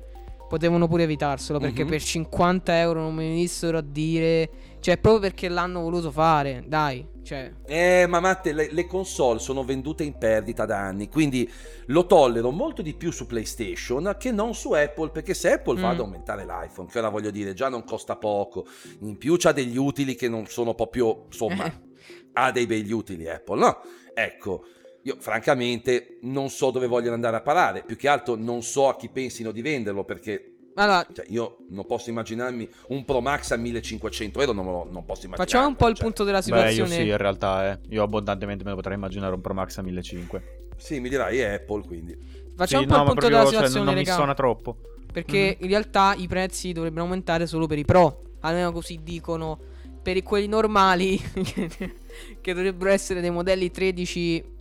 potevano 0.49 0.87
pure 0.87 1.03
evitarselo 1.03 1.59
perché 1.59 1.83
Mhm. 1.83 1.89
per 1.89 2.01
50 2.01 2.77
euro 2.79 2.99
non 3.01 3.15
mi 3.15 3.27
venissero 3.27 3.77
a 3.77 3.81
dire. 3.81 4.49
Cioè, 4.81 4.97
proprio 4.97 5.21
perché 5.21 5.47
l'hanno 5.49 5.81
voluto 5.81 6.09
fare. 6.09 6.63
Dai, 6.65 7.05
cioè. 7.21 7.51
Eh, 7.65 8.05
ma 8.07 8.19
Matte, 8.21 8.53
le, 8.53 8.69
le 8.71 8.85
console 8.87 9.37
sono 9.39 9.63
vendute 9.65 10.03
in 10.05 10.17
perdita 10.17 10.65
da 10.65 10.79
anni, 10.79 11.09
quindi 11.09 11.49
lo 11.87 12.05
tollero 12.05 12.49
molto 12.51 12.81
di 12.81 12.93
più 12.93 13.11
su 13.11 13.25
PlayStation 13.25 14.15
che 14.17 14.31
non 14.31 14.53
su 14.55 14.71
Apple, 14.71 15.09
perché 15.11 15.33
se 15.33 15.51
Apple 15.51 15.79
va 15.81 15.89
Mm. 15.89 15.91
ad 15.91 15.99
aumentare 15.99 16.45
l'iPhone, 16.45 16.87
che 16.89 16.97
ora 16.97 17.09
voglio 17.09 17.29
dire, 17.29 17.53
già 17.53 17.67
non 17.69 17.83
costa 17.83 18.15
poco, 18.15 18.65
in 19.01 19.17
più 19.17 19.35
c'ha 19.37 19.51
degli 19.51 19.77
utili 19.77 20.15
che 20.15 20.29
non 20.29 20.45
sono 20.47 20.73
proprio, 20.73 21.25
insomma, 21.25 21.65
Eh. 21.65 21.73
ha 22.33 22.51
dei 22.51 22.65
begli 22.65 22.93
utili 22.93 23.27
Apple, 23.29 23.59
no? 23.59 23.79
Ecco, 24.13 24.63
io 25.03 25.15
francamente 25.19 26.17
non 26.21 26.49
so 26.49 26.71
dove 26.71 26.87
vogliono 26.87 27.15
andare 27.15 27.37
a 27.37 27.41
parare, 27.41 27.83
più 27.83 27.95
che 27.95 28.07
altro 28.07 28.35
non 28.35 28.61
so 28.61 28.87
a 28.89 28.95
chi 28.95 29.09
pensino 29.09 29.51
di 29.51 29.61
venderlo, 29.61 30.03
perché 30.03 30.53
Allora, 30.75 31.05
cioè, 31.13 31.25
io 31.29 31.57
non 31.69 31.85
posso 31.85 32.09
immaginarmi 32.09 32.67
un 32.89 33.03
Pro 33.05 33.21
Max 33.21 33.51
a 33.51 33.57
1500 33.57 34.39
euro, 34.39 34.51
non, 34.53 34.65
lo- 34.65 34.87
non 34.91 35.05
posso 35.05 35.25
immaginare. 35.25 35.37
facciamo 35.49 35.67
un 35.67 35.75
po' 35.75 35.87
il 35.87 35.95
cioè. 35.95 36.03
punto 36.05 36.23
della 36.23 36.39
Beh, 36.41 36.45
io 36.49 36.55
situazione. 36.57 36.93
sì, 36.95 37.07
in 37.07 37.17
realtà, 37.17 37.71
eh. 37.71 37.79
Io 37.89 38.03
abbondantemente 38.03 38.63
me 38.63 38.69
lo 38.71 38.75
potrei 38.77 38.95
immaginare 38.95 39.33
un 39.33 39.41
Pro 39.41 39.53
Max 39.53 39.77
a 39.77 39.81
1500. 39.81 40.41
Sì, 40.77 40.99
mi 40.99 41.09
dirai 41.09 41.39
è 41.39 41.53
Apple, 41.55 41.83
quindi. 41.85 42.17
Facciamo 42.55 42.83
Sì, 42.83 42.87
un 42.87 42.93
po' 42.93 42.95
no, 42.97 43.01
il 43.01 43.05
punto 43.07 43.19
proprio, 43.19 43.29
della 43.29 43.41
cioè, 43.43 43.51
situazione, 43.51 43.85
non 43.85 43.95
mi 43.95 44.05
suona 44.05 44.33
troppo. 44.33 44.77
Perché 45.11 45.57
in 45.59 45.67
realtà 45.67 46.13
i 46.15 46.27
prezzi 46.27 46.71
dovrebbero 46.71 47.03
aumentare 47.03 47.47
solo 47.47 47.67
per 47.67 47.77
i 47.77 47.83
pro. 47.85 48.21
Almeno 48.41 48.71
così 48.71 48.99
dicono. 49.03 49.59
Per 50.01 50.15
i- 50.15 50.23
quelli 50.23 50.47
normali, 50.47 51.17
che 52.41 52.53
dovrebbero 52.53 52.89
essere 52.91 53.19
dei 53.21 53.31
modelli 53.31 53.69
13. 53.71 54.57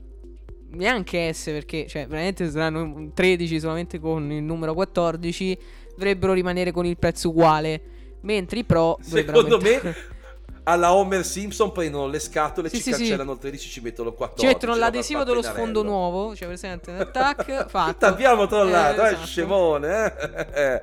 Neanche 0.71 1.33
S, 1.33 1.45
perché 1.47 1.87
cioè, 1.87 2.07
veramente 2.07 2.51
saranno 2.51 3.11
13 3.15 3.59
solamente 3.61 3.99
con 3.99 4.31
il 4.31 4.43
numero 4.43 4.75
14. 4.75 5.59
Dovrebbero 5.97 6.33
rimanere 6.33 6.71
con 6.71 6.85
il 6.87 6.97
prezzo 6.99 7.31
uguale. 7.31 7.81
Mentre 8.21 8.59
i 8.59 8.65
pro 8.65 8.99
Secondo 9.01 9.61
me 9.61 9.81
alla 10.65 10.93
Homer 10.93 11.25
Simpson 11.25 11.73
prendono 11.73 12.09
le 12.09 12.19
scatole, 12.19 12.69
Sì, 12.69 12.77
ci 12.77 12.83
sì, 12.83 12.91
cancellano 12.91 13.33
il 13.33 13.39
13, 13.39 13.69
ci 13.69 13.81
mettono 13.81 14.11
il 14.11 14.15
14. 14.17 14.47
Ci 14.47 14.53
mettono 14.53 14.79
l'adesivo 14.79 15.25
dello 15.25 15.41
sfondo 15.43 15.83
nuovo. 15.83 16.35
Cioè, 16.35 16.47
presente 16.49 16.93
nell'attack. 16.93 17.67
Fatto. 17.71 17.97
T'abbiamo 17.99 18.47
trollato, 18.47 19.03
eh, 19.05 19.09
esatto. 19.09 19.27
scemone. 19.27 20.15
eh. 20.55 20.83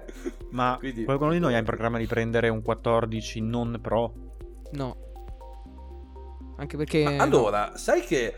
Ma 0.51 0.77
Quindi- 0.79 1.03
qualcuno 1.03 1.31
di 1.33 1.39
noi 1.39 1.53
ha 1.53 1.59
in 1.59 1.65
programma 1.65 1.97
di 1.99 2.07
prendere 2.07 2.49
un 2.49 2.61
14 2.63 3.41
non 3.41 3.77
Pro? 3.81 4.13
No. 4.71 4.97
Anche 6.57 6.77
perché. 6.77 7.03
Ma 7.03 7.11
no. 7.17 7.21
allora, 7.23 7.71
sai 7.75 8.01
che, 8.01 8.35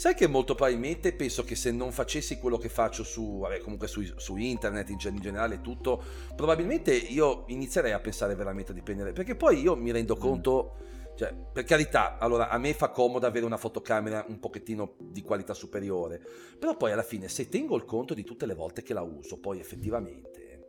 sai 0.00 0.14
che 0.14 0.26
molto 0.26 0.54
probabilmente 0.54 1.12
penso 1.12 1.44
che 1.44 1.54
se 1.54 1.70
non 1.70 1.92
facessi 1.92 2.38
quello 2.38 2.56
che 2.56 2.70
faccio 2.70 3.04
su, 3.04 3.40
vabbè, 3.40 3.58
comunque 3.58 3.86
su, 3.86 4.02
su 4.16 4.36
internet 4.36 4.88
in, 4.88 4.96
gen- 4.96 5.16
in 5.16 5.20
generale 5.20 5.60
tutto, 5.60 6.02
probabilmente 6.34 6.94
io 6.94 7.44
inizierei 7.48 7.92
a 7.92 8.00
pensare 8.00 8.34
veramente 8.34 8.72
di 8.72 8.80
prendere, 8.80 9.12
perché 9.12 9.34
poi 9.34 9.60
io 9.60 9.76
mi 9.76 9.90
rendo 9.90 10.16
conto, 10.16 11.12
cioè, 11.16 11.34
per 11.34 11.64
carità, 11.64 12.16
allora 12.16 12.48
a 12.48 12.56
me 12.56 12.72
fa 12.72 12.88
comodo 12.88 13.26
avere 13.26 13.44
una 13.44 13.58
fotocamera 13.58 14.24
un 14.26 14.38
pochettino 14.40 14.94
di 15.00 15.20
qualità 15.20 15.52
superiore, 15.52 16.18
però 16.58 16.78
poi 16.78 16.92
alla 16.92 17.02
fine 17.02 17.28
se 17.28 17.50
tengo 17.50 17.76
il 17.76 17.84
conto 17.84 18.14
di 18.14 18.24
tutte 18.24 18.46
le 18.46 18.54
volte 18.54 18.82
che 18.82 18.94
la 18.94 19.02
uso, 19.02 19.38
poi 19.38 19.60
effettivamente, 19.60 20.68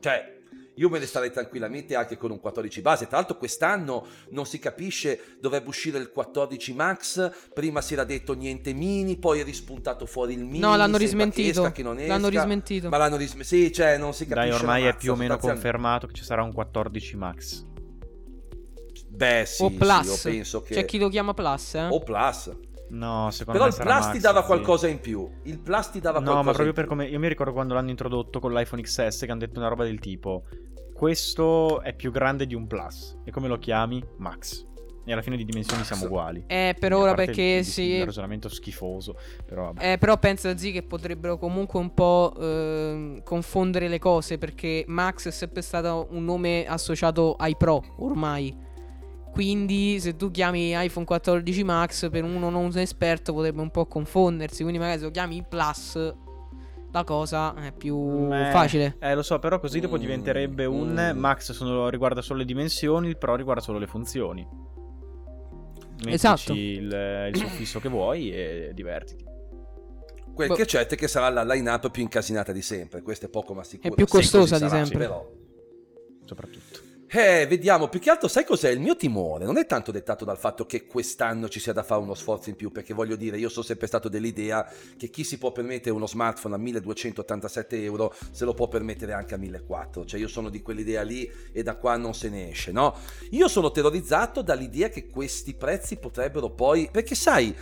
cioè... 0.00 0.40
Io 0.76 0.88
me 0.88 0.98
ne 0.98 1.06
starei 1.06 1.30
tranquillamente 1.30 1.94
anche 1.94 2.16
con 2.16 2.30
un 2.30 2.40
14 2.40 2.80
base. 2.80 3.06
Tra 3.06 3.18
l'altro, 3.18 3.36
quest'anno 3.36 4.06
non 4.30 4.46
si 4.46 4.58
capisce, 4.58 5.36
dovrebbe 5.38 5.68
uscire 5.68 5.98
il 5.98 6.10
14 6.10 6.72
Max. 6.72 7.30
Prima 7.52 7.80
si 7.82 7.92
era 7.92 8.04
detto 8.04 8.32
niente 8.32 8.72
mini, 8.72 9.18
poi 9.18 9.40
è 9.40 9.44
rispuntato 9.44 10.06
fuori 10.06 10.32
il 10.32 10.44
mini. 10.44 10.60
No, 10.60 10.74
l'hanno 10.76 10.96
rismentito. 10.96 11.60
esca, 11.60 11.72
che 11.72 11.82
non 11.82 11.96
L'hanno 11.96 12.28
esca. 12.28 12.40
rismentito. 12.40 12.88
Ma 12.88 12.96
l'hanno 12.96 13.16
rismentito. 13.16 13.54
Sì, 13.54 13.72
cioè, 13.72 13.98
non 13.98 14.14
si 14.14 14.26
capisce. 14.26 14.48
Dai, 14.50 14.58
ormai 14.58 14.80
una 14.82 14.90
è 14.90 14.96
più 14.96 15.10
o 15.12 15.14
mazza, 15.14 15.26
meno 15.28 15.38
confermato 15.38 16.06
che 16.06 16.14
ci 16.14 16.24
sarà 16.24 16.42
un 16.42 16.52
14 16.52 17.16
Max. 17.16 17.66
Beh, 19.08 19.44
sì, 19.46 19.62
o 19.62 19.68
sì, 19.68 19.74
Plus. 19.74 20.06
io 20.06 20.30
penso 20.30 20.62
che. 20.62 20.74
C'è 20.74 20.84
chi 20.86 20.98
lo 20.98 21.08
chiama 21.08 21.34
Plus, 21.34 21.74
eh? 21.74 21.86
O 21.90 22.00
Plus. 22.00 22.50
No, 22.92 23.30
secondo 23.30 23.52
Però 23.58 23.64
me 23.64 23.68
il 23.70 23.74
sarà 23.74 23.90
Plus 23.94 24.06
ti 24.06 24.12
Max, 24.12 24.20
dava 24.20 24.40
sì. 24.40 24.46
qualcosa 24.46 24.86
in 24.88 25.00
più. 25.00 25.30
Il 25.44 25.58
Plus 25.60 25.90
ti 25.90 26.00
dava 26.00 26.18
No, 26.18 26.24
qualcosa 26.24 26.46
ma 26.46 26.52
proprio 26.52 26.68
in 26.68 26.74
per 26.74 26.84
più. 26.86 26.92
come. 26.96 27.06
Io 27.06 27.18
mi 27.18 27.28
ricordo 27.28 27.52
quando 27.52 27.74
l'hanno 27.74 27.90
introdotto 27.90 28.38
con 28.38 28.52
l'iPhone 28.52 28.82
XS 28.82 29.20
che 29.20 29.30
hanno 29.30 29.40
detto 29.40 29.58
una 29.58 29.68
roba 29.68 29.84
del 29.84 29.98
tipo: 29.98 30.44
Questo 30.94 31.80
è 31.80 31.94
più 31.94 32.10
grande 32.10 32.46
di 32.46 32.54
un 32.54 32.66
Plus. 32.66 33.16
E 33.24 33.30
come 33.30 33.48
lo 33.48 33.58
chiami? 33.58 34.04
Max. 34.18 34.66
E 35.04 35.12
alla 35.12 35.22
fine 35.22 35.36
di 35.36 35.44
dimensioni 35.44 35.82
siamo 35.82 36.04
uguali. 36.04 36.44
Eh, 36.46 36.76
per 36.78 36.92
ora 36.92 37.14
perché 37.14 37.42
il, 37.42 37.58
il, 37.58 37.64
sì. 37.64 37.82
il 37.94 38.04
ragionamento 38.04 38.48
schifoso. 38.48 39.16
Però 39.44 39.64
vabbè. 39.64 39.92
Eh, 39.92 39.98
però 39.98 40.16
pensa 40.18 40.56
Zi 40.56 40.70
che 40.70 40.82
potrebbero 40.84 41.38
comunque 41.38 41.80
un 41.80 41.92
po' 41.92 42.32
ehm, 42.38 43.22
confondere 43.24 43.88
le 43.88 43.98
cose 43.98 44.38
perché 44.38 44.84
Max 44.86 45.26
è 45.26 45.32
sempre 45.32 45.62
stato 45.62 46.06
un 46.10 46.24
nome 46.24 46.66
associato 46.68 47.34
ai 47.34 47.56
Pro 47.56 47.82
ormai. 47.96 48.54
Quindi 49.32 49.98
se 49.98 50.14
tu 50.14 50.30
chiami 50.30 50.72
iPhone 50.84 51.06
14 51.06 51.64
Max 51.64 52.10
per 52.10 52.22
uno 52.22 52.50
non 52.50 52.70
esperto 52.76 53.32
potrebbe 53.32 53.62
un 53.62 53.70
po' 53.70 53.86
confondersi. 53.86 54.60
Quindi 54.62 54.78
magari 54.78 54.98
se 54.98 55.04
lo 55.06 55.10
chiami 55.10 55.42
Plus 55.48 56.14
la 56.92 57.04
cosa 57.04 57.54
è 57.54 57.72
più 57.72 58.28
Eh, 58.30 58.50
facile. 58.50 58.96
Eh, 59.00 59.14
lo 59.14 59.22
so, 59.22 59.38
però 59.38 59.58
così 59.58 59.80
dopo 59.80 59.96
Mm, 59.96 60.00
diventerebbe 60.00 60.64
un 60.66 61.12
mm. 61.14 61.18
Max 61.18 61.52
sono- 61.52 61.88
riguarda 61.88 62.20
solo 62.20 62.40
le 62.40 62.44
dimensioni, 62.44 63.08
il 63.08 63.16
Pro 63.16 63.34
riguarda 63.34 63.62
solo 63.62 63.78
le 63.78 63.86
funzioni. 63.86 64.46
Mettici 66.04 66.10
Esatto. 66.14 66.52
il, 66.52 67.30
il 67.32 67.36
suffisso 67.36 67.80
che 67.80 67.88
vuoi 67.88 68.30
e 68.32 68.72
divertiti. 68.74 69.24
Quel 70.34 70.48
Boh. 70.48 70.54
che 70.54 70.64
c'è 70.66 70.86
è 70.86 70.94
che 70.96 71.08
sarà 71.08 71.28
la 71.30 71.42
line-up 71.54 71.90
più 71.90 72.02
incasinata 72.02 72.52
di 72.52 72.60
sempre. 72.62 73.00
Questo 73.02 73.26
è 73.26 73.28
poco 73.28 73.54
ma 73.54 73.64
sicuro. 73.64 73.92
È 73.92 73.94
più 73.94 74.06
costosa 74.06 74.58
di 74.58 74.68
sarà, 74.68 74.84
sempre. 74.84 74.98
Però. 74.98 75.30
Soprattutto. 76.24 76.81
Eh, 77.14 77.46
vediamo, 77.46 77.88
più 77.88 78.00
che 78.00 78.08
altro 78.08 78.26
sai 78.26 78.42
cos'è? 78.42 78.70
Il 78.70 78.80
mio 78.80 78.96
timore 78.96 79.44
non 79.44 79.58
è 79.58 79.66
tanto 79.66 79.92
dettato 79.92 80.24
dal 80.24 80.38
fatto 80.38 80.64
che 80.64 80.86
quest'anno 80.86 81.46
ci 81.46 81.60
sia 81.60 81.74
da 81.74 81.82
fare 81.82 82.00
uno 82.00 82.14
sforzo 82.14 82.48
in 82.48 82.56
più, 82.56 82.72
perché 82.72 82.94
voglio 82.94 83.16
dire, 83.16 83.36
io 83.36 83.50
sono 83.50 83.66
sempre 83.66 83.86
stato 83.86 84.08
dell'idea 84.08 84.66
che 84.96 85.10
chi 85.10 85.22
si 85.22 85.36
può 85.36 85.52
permettere 85.52 85.94
uno 85.94 86.06
smartphone 86.06 86.54
a 86.54 86.58
1287 86.58 87.84
euro 87.84 88.14
se 88.30 88.46
lo 88.46 88.54
può 88.54 88.66
permettere 88.66 89.12
anche 89.12 89.34
a 89.34 89.36
1400, 89.36 90.06
cioè 90.06 90.20
io 90.20 90.26
sono 90.28 90.48
di 90.48 90.62
quell'idea 90.62 91.02
lì 91.02 91.30
e 91.52 91.62
da 91.62 91.76
qua 91.76 91.98
non 91.98 92.14
se 92.14 92.30
ne 92.30 92.48
esce, 92.48 92.72
no? 92.72 92.96
Io 93.32 93.46
sono 93.46 93.70
terrorizzato 93.70 94.40
dall'idea 94.40 94.88
che 94.88 95.08
questi 95.08 95.52
prezzi 95.52 95.96
potrebbero 95.96 96.48
poi, 96.48 96.88
perché 96.90 97.14
sai, 97.14 97.54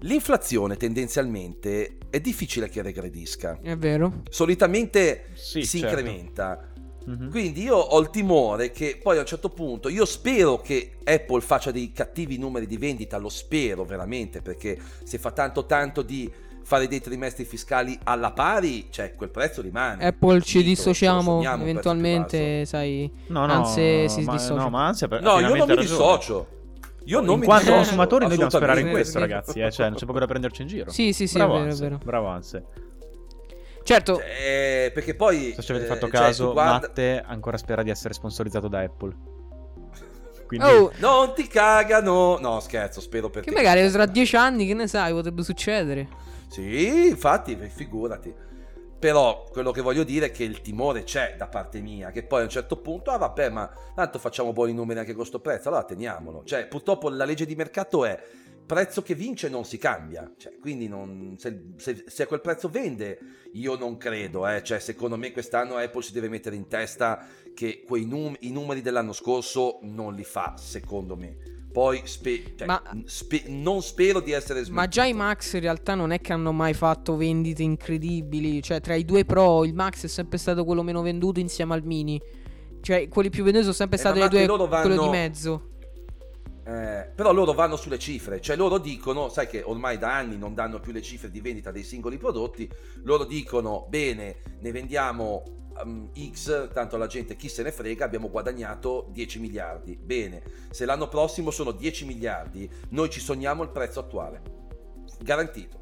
l'inflazione 0.00 0.76
tendenzialmente 0.76 1.96
è 2.10 2.20
difficile 2.20 2.68
che 2.68 2.82
regredisca, 2.82 3.58
È 3.62 3.74
vero. 3.74 4.22
solitamente 4.28 5.28
Sì, 5.32 5.64
si 5.64 5.78
certo. 5.78 5.98
incrementa. 5.98 6.71
Mhm. 7.04 7.30
Quindi 7.30 7.62
io 7.62 7.76
ho 7.76 7.98
il 8.00 8.10
timore 8.10 8.70
che 8.70 8.98
poi 9.02 9.16
a 9.16 9.20
un 9.20 9.26
certo 9.26 9.48
punto, 9.48 9.88
io 9.88 10.04
spero 10.04 10.60
che 10.60 10.92
Apple 11.04 11.40
faccia 11.40 11.70
dei 11.70 11.92
cattivi 11.92 12.38
numeri 12.38 12.66
di 12.66 12.76
vendita, 12.76 13.18
lo 13.18 13.28
spero 13.28 13.84
veramente, 13.84 14.40
perché 14.42 14.78
se 15.02 15.18
fa 15.18 15.30
tanto 15.32 15.66
tanto 15.66 16.02
di 16.02 16.30
fare 16.64 16.86
dei 16.86 17.00
trimestri 17.00 17.44
fiscali 17.44 17.98
alla 18.04 18.30
pari, 18.30 18.86
cioè 18.90 19.14
quel 19.14 19.30
prezzo 19.30 19.60
rimane. 19.60 20.06
Apple 20.06 20.40
ci 20.42 20.62
dissociamo 20.62 21.42
eventualmente, 21.42 22.64
sai. 22.64 23.10
No, 23.26 23.46
no, 23.46 23.52
Anzi, 23.52 24.08
si 24.08 24.22
ma, 24.22 24.32
dissocia. 24.32 24.62
no, 24.62 24.70
ma 24.70 24.86
anzi, 24.86 25.06
basso. 25.08 25.22
No, 25.22 25.40
io 25.40 25.48
non 25.48 25.52
mi 25.52 25.58
ragione. 25.58 25.80
dissocio. 25.80 26.46
Io 27.06 27.20
non 27.20 27.34
in 27.34 27.40
mi 27.40 27.46
quanto 27.46 27.72
consumatori 27.72 28.20
noi 28.26 28.30
dobbiamo 28.36 28.50
sperare 28.50 28.80
in 28.80 28.90
questo, 28.90 29.18
ragazzi. 29.18 29.58
Eh? 29.58 29.72
Cioè, 29.72 29.88
non 29.88 29.98
c'è 29.98 30.06
poco 30.06 30.20
da 30.20 30.26
prenderci 30.26 30.62
in 30.62 30.68
giro. 30.68 30.90
Sì, 30.90 31.12
sì, 31.12 31.26
sì, 31.26 31.36
bravo 31.36 31.54
è 31.54 31.56
vero, 31.56 31.66
è 31.66 31.70
Anse, 31.72 31.82
vero. 31.82 31.98
Bravo 32.04 32.26
Anse. 32.28 32.64
Certo, 33.82 34.20
Eh, 34.20 34.90
perché 34.94 35.14
poi... 35.14 35.52
Se 35.54 35.62
ci 35.62 35.72
avete 35.72 35.86
eh, 35.86 35.88
fatto 35.88 36.08
cioè, 36.08 36.20
caso, 36.20 36.46
tu 36.48 36.52
guarda- 36.52 36.72
Matte 36.72 37.22
ancora 37.26 37.56
spera 37.56 37.82
di 37.82 37.90
essere 37.90 38.14
sponsorizzato 38.14 38.68
da 38.68 38.80
Apple. 38.80 39.14
Quindi, 40.46 40.66
oh, 40.66 40.92
Non 40.98 41.34
ti 41.34 41.46
cagano! 41.46 42.38
No, 42.38 42.60
scherzo, 42.60 43.00
spero 43.00 43.30
per 43.30 43.42
che 43.44 43.50
magari 43.50 43.90
tra 43.90 44.06
dieci 44.06 44.36
anni, 44.36 44.66
che 44.66 44.74
ne 44.74 44.86
sai, 44.86 45.12
potrebbe 45.12 45.42
succedere. 45.42 46.08
Sì, 46.48 47.08
infatti, 47.08 47.56
figurati. 47.56 48.50
Però 48.98 49.46
quello 49.50 49.72
che 49.72 49.80
voglio 49.80 50.04
dire 50.04 50.26
è 50.26 50.30
che 50.30 50.44
il 50.44 50.60
timore 50.60 51.02
c'è 51.02 51.34
da 51.36 51.48
parte 51.48 51.80
mia, 51.80 52.10
che 52.12 52.22
poi 52.22 52.42
a 52.42 52.44
un 52.44 52.50
certo 52.50 52.76
punto, 52.76 53.10
ah 53.10 53.16
vabbè, 53.16 53.48
ma 53.48 53.68
tanto 53.96 54.20
facciamo 54.20 54.52
buoni 54.52 54.72
numeri 54.72 55.00
anche 55.00 55.12
con 55.12 55.26
sto 55.26 55.40
prezzo, 55.40 55.68
allora 55.68 55.82
teniamolo. 55.82 56.44
Cioè, 56.44 56.66
purtroppo 56.66 57.08
la 57.08 57.24
legge 57.24 57.44
di 57.44 57.56
mercato 57.56 58.04
è 58.04 58.16
prezzo 58.64 59.02
che 59.02 59.14
vince 59.14 59.48
non 59.48 59.64
si 59.64 59.78
cambia. 59.78 60.30
Cioè, 60.36 60.56
quindi 60.60 60.88
non- 60.88 61.34
se, 61.38 61.72
se- 61.76 62.04
se 62.06 62.22
a 62.22 62.26
quel 62.26 62.40
prezzo 62.40 62.68
vende, 62.68 63.18
io 63.52 63.76
non 63.76 63.96
credo. 63.96 64.46
Eh. 64.46 64.62
Cioè, 64.62 64.78
secondo 64.78 65.16
me 65.16 65.32
quest'anno 65.32 65.76
Apple 65.76 66.02
si 66.02 66.12
deve 66.12 66.28
mettere 66.28 66.56
in 66.56 66.68
testa 66.68 67.26
che 67.54 67.82
quei 67.86 68.04
num- 68.06 68.36
i 68.40 68.50
numeri 68.50 68.80
dell'anno 68.82 69.12
scorso 69.12 69.78
non 69.82 70.14
li 70.14 70.24
fa, 70.24 70.54
secondo 70.56 71.16
me. 71.16 71.36
Poi 71.72 72.02
spe- 72.04 72.54
cioè, 72.56 72.66
Ma- 72.66 72.82
spe- 73.06 73.44
non 73.46 73.80
spero 73.82 74.20
di 74.20 74.32
essere 74.32 74.58
smentito. 74.62 74.74
Ma 74.80 74.88
già 74.88 75.04
i 75.06 75.14
Max 75.14 75.54
in 75.54 75.60
realtà 75.60 75.94
non 75.94 76.10
è 76.12 76.20
che 76.20 76.32
hanno 76.34 76.52
mai 76.52 76.74
fatto 76.74 77.16
vendite 77.16 77.62
incredibili. 77.62 78.62
Cioè, 78.62 78.80
tra 78.82 78.94
i 78.94 79.04
due 79.06 79.24
Pro, 79.24 79.64
il 79.64 79.72
Max 79.74 80.04
è 80.04 80.08
sempre 80.08 80.36
stato 80.36 80.64
quello 80.64 80.82
meno 80.82 81.00
venduto 81.00 81.40
insieme 81.40 81.72
al 81.72 81.82
Mini. 81.82 82.20
Cioè, 82.82 83.08
quelli 83.08 83.30
più 83.30 83.42
venduti 83.42 83.64
sono 83.64 83.74
sempre 83.76 83.96
Eh, 83.96 84.00
stati 84.00 84.18
le 84.18 84.28
due, 84.28 84.44
vanno- 84.46 84.68
quello 84.86 85.02
di 85.04 85.08
mezzo. 85.08 85.68
Eh, 86.64 87.10
però 87.14 87.32
loro 87.32 87.52
vanno 87.54 87.74
sulle 87.76 87.98
cifre, 87.98 88.40
cioè 88.40 88.54
loro 88.56 88.78
dicono, 88.78 89.28
sai 89.28 89.48
che 89.48 89.62
ormai 89.64 89.98
da 89.98 90.14
anni 90.14 90.36
non 90.38 90.54
danno 90.54 90.78
più 90.78 90.92
le 90.92 91.02
cifre 91.02 91.28
di 91.30 91.40
vendita 91.40 91.72
dei 91.72 91.82
singoli 91.82 92.18
prodotti, 92.18 92.70
loro 93.02 93.24
dicono 93.24 93.86
bene, 93.88 94.36
ne 94.60 94.70
vendiamo 94.70 95.42
um, 95.82 96.10
X, 96.30 96.68
tanto 96.72 96.96
la 96.96 97.08
gente 97.08 97.34
chi 97.34 97.48
se 97.48 97.64
ne 97.64 97.72
frega, 97.72 98.04
abbiamo 98.04 98.30
guadagnato 98.30 99.08
10 99.10 99.40
miliardi, 99.40 99.96
bene, 100.00 100.42
se 100.70 100.84
l'anno 100.84 101.08
prossimo 101.08 101.50
sono 101.50 101.72
10 101.72 102.04
miliardi, 102.06 102.70
noi 102.90 103.10
ci 103.10 103.18
sogniamo 103.18 103.64
il 103.64 103.70
prezzo 103.70 103.98
attuale, 103.98 104.40
garantito. 105.20 105.80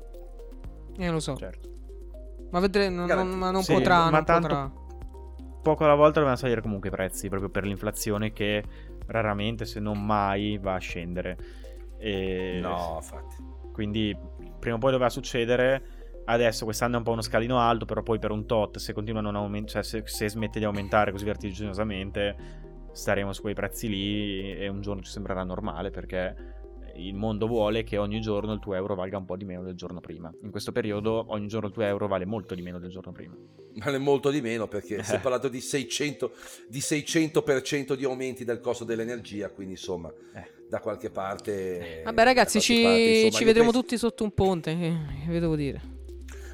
Eh, 0.96 1.10
lo 1.10 1.20
so. 1.20 1.37
certo. 1.37 1.68
Ma 2.52 2.58
vedremo, 2.58 3.04
non, 3.04 3.16
non- 3.28 3.38
ma 3.38 3.50
non 3.50 3.62
Sì, 3.62 3.75
potrà, 3.75 4.04
ma 4.04 4.10
non 4.10 4.25
tanto- 4.25 4.46
potrà. 4.49 4.72
Poco 5.62 5.84
alla 5.84 5.94
volta 5.94 6.14
dobbiamo 6.20 6.37
salire 6.38 6.62
comunque 6.62 6.88
i 6.88 6.90
prezzi, 6.92 7.28
proprio 7.28 7.50
per 7.50 7.64
l'inflazione 7.64 8.32
che 8.32 8.64
raramente, 9.11 9.64
se 9.64 9.81
non 9.81 10.05
mai, 10.05 10.59
va 10.59 10.75
a 10.75 10.79
scendere. 10.79 11.37
E 11.99 12.59
No, 12.62 12.95
infatti. 12.97 13.37
Quindi 13.73 14.17
prima 14.59 14.76
o 14.76 14.79
poi 14.79 14.93
doveva 14.93 15.11
succedere. 15.11 15.83
Adesso 16.25 16.64
quest'anno 16.64 16.95
è 16.95 16.99
un 16.99 17.02
po' 17.02 17.12
uno 17.12 17.23
scalino 17.23 17.59
alto, 17.59 17.87
però 17.87 18.02
poi 18.02 18.19
per 18.19 18.31
un 18.31 18.47
tot, 18.47 18.79
se 18.79 18.93
continua 18.93 19.21
a 19.21 19.23
non 19.23 19.37
aumentare, 19.37 19.83
cioè 19.83 19.83
se, 19.83 20.02
se 20.07 20.29
smette 20.29 20.59
di 20.59 20.64
aumentare 20.64 21.11
così 21.11 21.25
vertiginosamente, 21.25 22.37
staremo 22.93 23.33
su 23.33 23.40
quei 23.40 23.55
prezzi 23.55 23.88
lì 23.88 24.52
e 24.52 24.69
un 24.69 24.81
giorno 24.81 25.02
ci 25.02 25.11
sembrerà 25.11 25.43
normale 25.43 25.90
perché 25.90 26.60
il 27.07 27.14
mondo 27.14 27.47
vuole 27.47 27.83
che 27.85 27.97
ogni 27.99 28.21
giorno 28.21 28.52
il 28.52 28.61
tuo 28.61 28.75
euro 28.75 28.95
valga 28.95 29.16
un 29.19 29.25
po' 29.25 29.37
di 29.37 29.45
meno 29.45 29.62
del 29.62 29.75
giorno 29.75 30.00
prima. 30.00 30.33
In 30.42 30.50
questo 30.50 30.73
periodo 30.73 31.25
ogni 31.28 31.47
giorno 31.49 31.69
il 31.69 31.73
tuo 31.73 31.83
euro 31.83 32.07
vale 32.09 32.25
molto 32.25 32.54
di 32.54 32.62
meno 32.62 32.78
del 32.78 32.90
giorno 32.90 33.12
prima. 33.12 33.35
Vale 33.76 33.99
molto 33.99 34.30
di 34.30 34.40
meno 34.40 34.66
perché 34.69 35.02
si 35.02 35.12
è 35.12 35.16
Eh. 35.16 35.21
parlato 35.21 35.49
di 35.49 35.61
600, 35.61 36.33
di 36.69 36.80
600% 36.80 37.95
di 37.95 38.04
aumenti 38.04 38.45
del 38.45 38.61
costo 38.61 38.85
dell'energia, 38.85 39.49
quindi 39.50 39.75
insomma 39.75 40.12
Eh. 40.35 40.45
da 40.69 40.80
qualche 40.80 41.11
parte... 41.11 42.02
Vabbè, 42.04 42.25
ragazzi, 42.25 42.61
ci, 42.61 42.83
parte, 42.83 42.99
insomma, 43.00 43.30
ci 43.33 43.45
vedremo 43.45 43.71
penso- 43.71 43.80
tutti 43.83 43.99
sotto 43.99 44.25
un 44.25 44.33
ponte. 44.33 44.76
Che, 44.76 44.97
che 45.25 45.30
vi 45.33 45.38
devo 45.38 45.57
dire? 45.57 45.80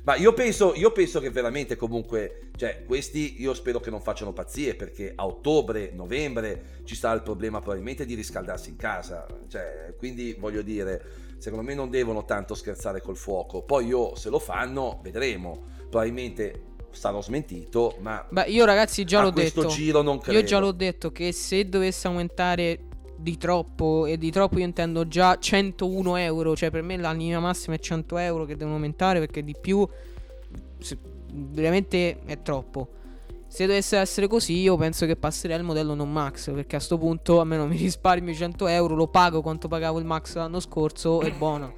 Ma 0.07 0.15
io 0.15 0.33
penso, 0.35 0.73
io 0.77 0.93
penso 0.93 1.19
che 1.19 1.31
veramente 1.31 1.75
comunque, 1.75 2.51
cioè 2.57 2.85
questi 2.87 3.43
io 3.43 3.53
spero 3.55 3.81
che 3.81 3.91
non 3.91 4.01
facciano 4.01 4.33
pazzie 4.33 4.77
perché 4.77 5.13
a 5.13 5.27
ottobre, 5.27 5.91
novembre 5.93 6.83
ci 6.85 6.95
sarà 6.95 7.15
il 7.15 7.23
problema 7.23 7.59
probabilmente 7.59 8.07
di 8.07 8.15
riscaldarsi 8.15 8.71
in 8.71 8.77
casa, 8.77 9.27
cioè 9.49 9.97
quindi 9.99 10.37
voglio 10.39 10.63
dire, 10.63 11.03
secondo 11.39 11.65
me 11.65 11.75
non 11.75 11.91
devono 11.91 12.25
tanto 12.25 12.55
scherzare 12.55 13.01
col 13.01 13.17
fuoco, 13.17 13.63
poi 13.63 13.87
io 13.87 14.15
se 14.15 14.31
lo 14.31 14.39
fanno 14.39 15.01
vedremo, 15.03 15.65
probabilmente 15.91 16.75
sarò 16.93 17.21
smentito, 17.21 17.97
ma 17.99 18.25
Beh, 18.31 18.45
io 18.45 18.65
ragazzi 18.65 19.03
già 19.05 19.19
a 19.19 19.23
l'ho 19.25 19.33
questo 19.33 19.63
detto. 19.63 19.73
giro 19.75 20.03
non 20.03 20.21
credo. 20.21 20.39
Io 20.39 20.45
già 20.45 20.61
l'ho 20.61 20.71
detto 20.71 21.11
che 21.11 21.33
se 21.33 21.69
dovesse 21.69 22.07
aumentare 22.07 22.79
di 23.17 23.37
troppo, 23.39 24.07
e 24.07 24.19
di 24.19 24.31
troppo 24.31 24.59
io 24.59 24.65
intendo 24.65 25.07
già 25.09 25.39
101 25.39 26.17
euro, 26.17 26.55
cioè 26.55 26.71
per 26.71 26.83
me 26.83 26.97
la 26.97 27.13
linea 27.13 27.41
massima 27.41 27.75
è 27.77 27.79
100 27.79 28.19
euro 28.19 28.45
che 28.45 28.57
devono 28.57 28.77
aumentare 28.77 29.19
perché 29.19 29.43
di 29.43 29.55
più 29.61 29.87
se- 30.79 30.99
veramente 31.33 32.21
è 32.25 32.43
troppo. 32.43 32.89
Se 33.49 33.65
dovesse 33.67 33.97
essere 33.97 34.27
così, 34.27 34.59
io 34.59 34.77
penso 34.77 35.07
che 35.07 35.17
passerei 35.17 35.57
al 35.57 35.63
modello 35.63 35.95
non 35.95 36.11
max. 36.13 36.53
Perché 36.53 36.77
a 36.77 36.81
sto 36.81 36.99
punto 36.99 37.41
almeno 37.41 37.67
mi 37.67 37.77
risparmio 37.77 38.35
100 38.35 38.67
euro, 38.67 38.95
lo 38.95 39.07
pago 39.09 39.41
quanto 39.41 39.69
pagavo 39.69 39.99
il 39.99 40.05
max 40.05 40.35
l'anno 40.35 40.61
scorso, 40.61 41.21
è 41.21 41.31
buono. 41.33 41.73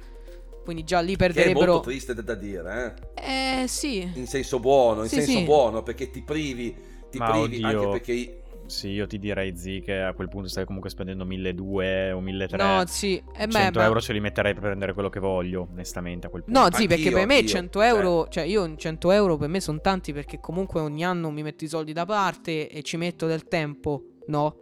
Quindi 0.65 0.83
già 0.83 0.99
lì 0.99 1.15
Che 1.15 1.25
è 1.25 1.31
perderebbero. 1.31 1.73
molto 1.73 1.87
triste 1.89 2.13
da 2.13 2.35
dire, 2.35 2.95
eh? 3.15 3.61
Eh 3.63 3.67
sì. 3.67 4.09
in 4.13 4.27
senso 4.27 4.59
buono, 4.59 5.03
in 5.03 5.09
Sì, 5.09 5.15
senso 5.15 5.31
sì. 5.37 5.43
buono, 5.43 5.81
perché 5.83 6.09
ti 6.09 6.21
privi, 6.21 6.75
ti 7.09 7.17
Ma 7.17 7.31
privi 7.31 7.55
oddio. 7.63 7.67
anche 7.67 7.87
perché 7.89 8.38
Sì, 8.69 8.89
io 8.89 9.07
ti 9.07 9.17
direi 9.17 9.57
Zi 9.57 9.81
che 9.83 9.99
a 9.99 10.13
quel 10.13 10.27
punto 10.29 10.47
stai 10.47 10.63
comunque 10.65 10.89
spendendo 10.91 11.25
1200 11.25 12.15
o 12.15 12.21
1300. 12.21 12.63
No, 12.77 12.85
sì. 12.85 13.21
Eh, 13.35 13.47
beh, 13.47 13.51
100 13.51 13.79
ma- 13.79 13.85
euro 13.85 13.99
ce 13.99 14.13
li 14.13 14.19
metterei 14.19 14.53
per 14.53 14.61
prendere 14.61 14.93
quello 14.93 15.09
che 15.09 15.19
voglio, 15.19 15.67
onestamente, 15.71 16.27
a 16.27 16.29
quel 16.29 16.43
punto. 16.43 16.59
No, 16.59 16.67
sì, 16.71 16.85
perché 16.87 17.11
per 17.11 17.25
me 17.25 17.35
anch'io, 17.35 17.49
100 17.49 17.81
euro, 17.81 18.27
cioè 18.29 18.43
io 18.43 18.75
100 18.75 19.11
euro 19.11 19.37
per 19.37 19.49
me 19.49 19.59
sono 19.59 19.79
tanti 19.81 20.13
perché 20.13 20.39
comunque 20.39 20.79
ogni 20.81 21.03
anno 21.03 21.31
mi 21.31 21.41
metto 21.41 21.63
i 21.63 21.67
soldi 21.67 21.93
da 21.93 22.05
parte 22.05 22.69
e 22.69 22.81
ci 22.83 22.97
metto 22.97 23.25
del 23.25 23.47
tempo, 23.47 24.03
no? 24.27 24.55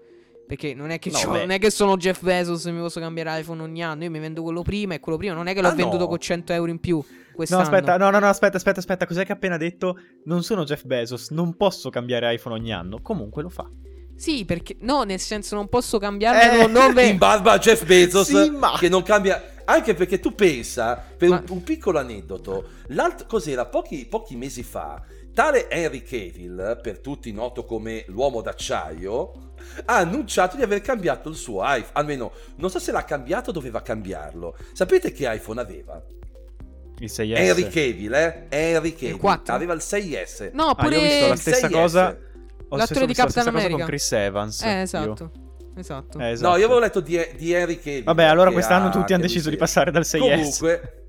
Perché 0.47 0.73
non 0.73 0.91
è 0.91 0.99
che, 0.99 1.09
No, 1.11 1.19
beh. 1.29 1.39
non 1.39 1.49
è 1.49 1.59
che 1.59 1.69
sono 1.69 1.97
Jeff 1.97 2.21
Bezos 2.23 2.65
e 2.67 2.71
mi 2.71 2.79
posso 2.79 3.01
cambiare 3.01 3.41
iPhone 3.41 3.61
ogni 3.61 3.83
anno, 3.83 4.05
io 4.05 4.09
mi 4.09 4.19
vendo 4.19 4.41
quello 4.41 4.61
prima 4.61 4.93
e 4.93 5.01
quello 5.01 5.17
prima 5.17 5.33
non 5.33 5.47
è 5.47 5.53
che 5.53 5.61
l'ho 5.61 5.67
Ah, 5.67 5.73
venduto 5.75 6.03
no. 6.03 6.07
con 6.07 6.17
100 6.19 6.53
euro 6.53 6.71
in 6.71 6.79
più 6.79 6.95
No, 6.95 7.33
quest'anno. 7.33 7.63
aspetta, 7.63 7.97
no, 7.97 8.09
no, 8.09 8.19
no, 8.19 8.27
aspetta, 8.27 8.55
aspetta, 8.55 8.79
aspetta, 8.79 9.05
cos'è 9.05 9.25
che 9.25 9.33
ha 9.33 9.35
appena 9.35 9.57
detto? 9.57 9.99
Non 10.23 10.43
sono 10.43 10.63
Jeff 10.63 10.85
Bezos, 10.85 11.31
non 11.31 11.57
posso 11.57 11.89
cambiare 11.89 12.33
iPhone 12.33 12.55
ogni 12.55 12.71
anno, 12.71 13.01
comunque 13.01 13.41
lo 13.43 13.49
fa. 13.49 13.69
Sì, 14.17 14.45
perché 14.45 14.75
no, 14.81 15.03
nel 15.03 15.19
senso 15.19 15.55
non 15.55 15.67
posso 15.69 15.99
cambiarlo, 15.99 16.63
Eh, 16.63 16.67
non 16.67 16.93
ve- 16.93 17.05
in 17.05 17.17
barba 17.17 17.51
a 17.53 17.57
Jeff 17.59 17.85
Bezos 17.85 18.27
Sì, 18.43 18.49
ma- 18.49 18.75
che 18.79 18.89
non 18.89 19.03
cambia 19.03 19.53
anche 19.65 19.93
perché 19.93 20.19
tu 20.19 20.33
pensa 20.33 20.95
per 21.17 21.29
Ma- 21.29 21.35
un, 21.37 21.43
un 21.57 21.63
piccolo 21.63 21.99
aneddoto 21.99 22.69
l'altro 22.87 23.27
cos'era 23.27 23.65
pochi, 23.65 24.05
pochi 24.07 24.35
mesi 24.35 24.63
fa 24.63 25.01
tale 25.33 25.69
Henry 25.69 26.01
Cavill 26.03 26.79
per 26.81 26.99
tutti 26.99 27.31
noto 27.33 27.65
come 27.65 28.05
l'uomo 28.07 28.41
d'acciaio 28.41 29.51
ha 29.85 29.97
annunciato 29.97 30.55
di 30.55 30.63
aver 30.63 30.79
cambiato 30.81 31.27
il 31.29 31.35
suo 31.35 31.61
iPhone 31.63 31.89
almeno 31.93 32.31
non 32.55 32.69
so 32.71 32.79
se 32.79 32.91
l'ha 32.93 33.03
cambiato 33.03 33.49
o 33.49 33.53
doveva 33.53 33.81
cambiarlo 33.81 34.55
sapete 34.73 35.11
che 35.11 35.31
iPhone 35.31 35.59
aveva? 35.61 36.01
Il 36.99 37.11
6S. 37.11 37.35
Henry 37.35 37.63
Cavill 37.67 38.13
eh? 38.15 38.45
Henry 38.49 38.93
Cavill 38.93 39.17
4? 39.19 39.53
aveva 39.53 39.73
il 39.73 39.81
6S 39.83 40.49
No, 40.53 40.69
Ah, 40.69 40.75
pure 40.75 40.95
io 40.95 41.01
ho 41.01 41.03
visto 41.03 41.27
la 41.27 41.33
il 41.33 41.39
stessa 41.39 41.67
6S. 41.67 41.71
cosa. 41.71 42.17
Ho 42.69 42.75
L'attore 42.75 43.05
di 43.05 43.13
cosa 43.13 43.41
America. 43.47 43.75
con 43.77 43.85
Chris 43.85 44.11
Evans. 44.11 44.61
Eh, 44.63 44.69
io. 44.75 44.81
esatto. 44.81 45.31
Esatto. 45.75 46.19
Eh, 46.19 46.31
esatto. 46.31 46.49
no 46.49 46.57
io 46.57 46.65
avevo 46.65 46.79
letto 46.79 46.99
di, 47.01 47.19
di 47.37 47.51
Henry 47.53 47.77
Cavill 47.77 48.03
Vabbè, 48.03 48.23
allora 48.23 48.51
quest'anno 48.51 48.87
ha- 48.87 48.89
tutti 48.91 49.13
hanno 49.13 49.21
deciso 49.21 49.49
di 49.51 49.57
passare 49.57 49.91
dal 49.91 50.03
6S. 50.03 50.19
Comunque, 50.19 51.03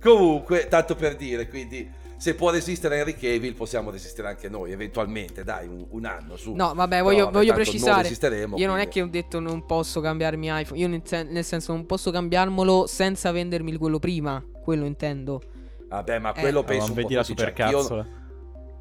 comunque, 0.00 0.68
tanto 0.68 0.94
per 0.94 1.16
dire, 1.16 1.48
quindi 1.48 1.90
se 2.16 2.34
può 2.36 2.50
resistere 2.50 2.98
Henry 2.98 3.14
Cavill 3.14 3.52
possiamo 3.54 3.90
resistere 3.90 4.28
anche 4.28 4.48
noi, 4.48 4.70
eventualmente, 4.70 5.42
dai, 5.42 5.66
un, 5.66 5.84
un 5.90 6.04
anno 6.04 6.36
su. 6.36 6.54
No, 6.54 6.72
vabbè, 6.72 6.88
Però, 6.98 7.02
voglio, 7.02 7.24
vabbè, 7.24 7.32
voglio 7.38 7.52
non 7.52 7.62
precisare. 7.62 8.02
resisteremo, 8.02 8.56
io 8.56 8.66
non 8.68 8.76
è 8.78 8.88
quindi- 8.88 8.92
che 8.92 9.02
ho 9.02 9.08
detto 9.22 9.40
non 9.40 9.66
posso 9.66 10.00
cambiarmi 10.00 10.46
iPhone. 10.60 10.78
Io 10.80 10.86
nel, 10.86 11.02
sen- 11.04 11.28
nel 11.30 11.44
senso 11.44 11.72
non 11.72 11.84
posso 11.86 12.12
cambiarmelo 12.12 12.86
senza 12.86 13.32
vendermi 13.32 13.70
il 13.72 13.78
quello 13.78 13.98
prima. 13.98 14.40
Quello 14.62 14.84
intendo. 14.84 15.42
Vabbè, 15.88 16.20
ma 16.20 16.32
Eh. 16.32 16.40
quello 16.40 16.60
No, 16.60 16.64
penso 16.64 16.86
non 16.86 16.96
un 16.96 17.02
vedi 17.02 17.14
la 17.14 17.22
cioè, 17.24 17.36
supercazzola. 17.36 18.06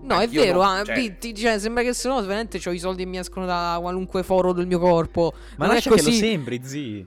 No, 0.03 0.15
è 0.19 0.23
Anch'io 0.23 0.41
vero. 0.41 0.57
non- 0.61 0.65
ah, 0.65 0.83
cioè- 0.83 1.17
cioè, 1.33 1.59
sembra 1.59 1.83
che 1.83 1.93
se 1.93 2.07
no 2.07 2.19
veramente 2.21 2.59
ho 2.65 2.71
i 2.71 2.79
soldi 2.79 3.03
che 3.03 3.09
mi 3.09 3.17
escono 3.19 3.45
da 3.45 3.77
qualunque 3.79 4.23
foro 4.23 4.51
del 4.53 4.67
mio 4.67 4.79
corpo. 4.79 5.33
Ma 5.57 5.65
non 5.65 5.71
è 5.71 5.73
lascia 5.75 5.89
che 5.91 5.97
lo 5.97 6.03
così. 6.03 6.17
sembri, 6.17 6.59
zi. 6.63 7.05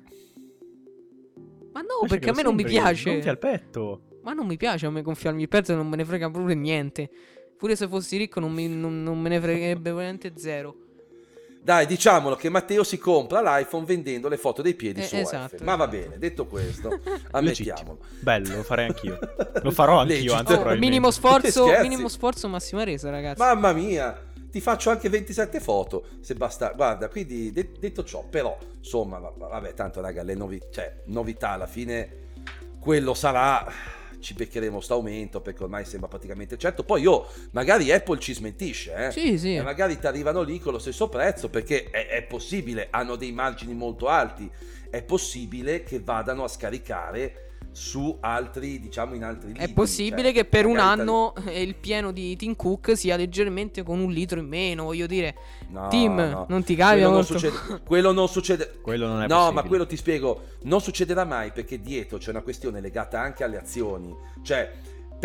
Ma 1.72 1.80
no, 1.80 1.86
Lascia 2.02 2.06
perché 2.14 2.30
a 2.30 2.32
me 2.32 2.42
lo 2.42 2.48
non 2.48 2.54
mi 2.56 2.62
sembri, 2.62 2.80
piace. 2.80 3.10
Gonfi 3.12 3.28
al 3.28 3.38
petto. 3.38 4.00
Ma 4.22 4.32
non 4.32 4.46
mi 4.46 4.56
piace 4.56 4.86
a 4.86 4.90
me 4.90 5.02
gonfiarmi 5.02 5.42
il 5.42 5.48
petto 5.48 5.72
e 5.72 5.74
non 5.74 5.88
me 5.88 5.96
ne 5.96 6.04
frega 6.04 6.30
proprio 6.30 6.54
niente. 6.56 7.10
Pure 7.58 7.76
se 7.76 7.88
fossi 7.88 8.16
ricco 8.16 8.40
non, 8.40 8.52
mi- 8.52 8.68
non- 8.68 9.02
non 9.02 9.20
me 9.20 9.28
ne 9.28 9.40
fregherebbe 9.40 9.92
veramente 9.92 10.32
zero. 10.36 10.76
Dai, 11.64 11.87
diciamolo 11.87 12.37
che 12.37 12.50
Matteo 12.50 12.85
si 12.85 12.99
compra 12.99 13.40
l'iPhone 13.40 13.87
vendendo 13.87 14.28
le 14.28 14.37
foto 14.37 14.61
dei 14.61 14.75
piedi 14.75 15.00
Eh, 15.00 15.06
su 15.06 15.16
esatto, 15.16 15.54
iPhone. 15.56 15.64
Ma 15.71 15.76
va 15.76 15.85
esatto. 15.90 15.99
bene, 16.09 16.18
detto 16.18 16.44
questo, 16.47 17.00
ammettiamolo. 17.30 17.99
Bello, 18.21 18.56
lo 18.56 18.62
farei 18.62 18.87
anch'io. 18.88 19.18
Lo 19.62 19.71
farò 19.71 20.00
anch'io, 20.00 20.35
anzi, 20.35 20.52
Oh, 20.52 20.75
minimo 20.76 21.11
sforzo, 21.11 21.66
minimo 21.80 22.09
sforzo, 22.09 22.49
massima 22.49 22.85
resa, 22.85 23.09
ragazzi. 23.09 23.40
Mamma 23.40 23.73
mia, 23.73 24.14
ti 24.50 24.61
faccio 24.61 24.90
anche 24.90 25.09
27 25.09 25.59
foto 25.59 26.04
se 26.21 26.35
basta. 26.35 26.73
Guarda, 26.76 27.09
quindi 27.09 27.50
de- 27.50 27.71
detto 27.78 28.04
ciò, 28.04 28.25
però, 28.28 28.59
insomma, 28.76 29.18
va- 29.18 29.33
va- 29.35 29.49
vabbè, 29.49 29.73
tanto 29.73 30.02
raga, 30.02 30.23
le 30.23 30.35
novi- 30.35 30.61
cioè, 30.71 30.97
novità 31.06 31.50
alla 31.52 31.66
fine 31.66 32.23
quello 32.78 33.14
sarà 33.14 33.66
ci 34.25 34.35
beccheremo 34.35 34.81
sto 34.81 34.95
aumento 34.95 35.40
perché 35.40 35.62
ormai 35.62 35.85
sembra 35.85 36.09
praticamente 36.09 36.57
certo. 36.57 36.83
Poi 36.83 37.02
io 37.02 37.26
magari 37.50 37.93
Apple 37.93 38.19
ci 38.19 38.33
smentisce, 38.33 39.07
eh. 39.07 39.11
Sì, 39.12 39.38
sì. 39.38 39.54
E 39.54 39.62
magari 39.62 39.99
ti 39.99 40.07
arrivano 40.07 40.43
lì 40.43 40.59
con 40.59 40.73
lo 40.73 40.78
stesso 40.78 41.09
prezzo 41.09 41.49
perché 41.50 41.90
è, 41.90 42.09
è 42.09 42.23
possibile, 42.23 42.88
hanno 42.90 43.16
dei 43.16 43.31
margini 43.33 43.75
molto 43.75 44.09
alti, 44.09 44.50
è 44.88 45.02
possibile 45.02 45.83
che 45.83 46.00
vadano 46.00 46.43
a 46.45 46.49
scaricare 46.49 47.43
su 47.75 48.16
altri, 48.21 48.78
diciamo 48.78 49.16
in 49.16 49.25
altri 49.25 49.52
È 49.52 49.62
lidi, 49.62 49.73
possibile 49.73 50.28
cioè, 50.28 50.33
che 50.33 50.45
per 50.45 50.64
un 50.64 50.78
anno 50.78 51.35
eh, 51.47 51.61
il 51.62 51.75
pieno 51.75 52.12
di 52.12 52.37
Tim 52.37 52.54
Cook 52.54 52.97
sia 52.97 53.16
leggermente 53.16 53.83
con 53.83 53.99
un 53.99 54.12
litro 54.12 54.38
in 54.38 54.47
meno, 54.47 54.85
voglio 54.85 55.07
dire. 55.07 55.35
No, 55.71 55.88
Tim, 55.88 56.14
no. 56.14 56.47
non 56.49 56.62
ti 56.62 56.76
cambia 56.76 57.09
quello 57.09 57.09
non, 57.09 57.16
molto. 57.16 57.38
succede, 57.38 57.81
quello 57.85 58.12
non 58.12 58.28
succede. 58.28 58.78
Quello 58.85 59.07
non 59.09 59.23
è 59.23 59.26
no, 59.26 59.37
possibile. 59.37 59.62
ma 59.62 59.69
quello 59.69 59.87
ti 59.87 59.97
spiego, 59.97 60.43
non 60.62 60.81
succederà 60.81 61.25
mai 61.25 61.50
perché 61.50 61.81
dietro 61.81 62.19
c'è 62.19 62.31
una 62.31 62.43
questione 62.43 62.81
legata 62.81 63.21
anche 63.21 63.43
alle 63.43 63.59
azioni. 63.59 64.14
Cioè, 64.43 64.73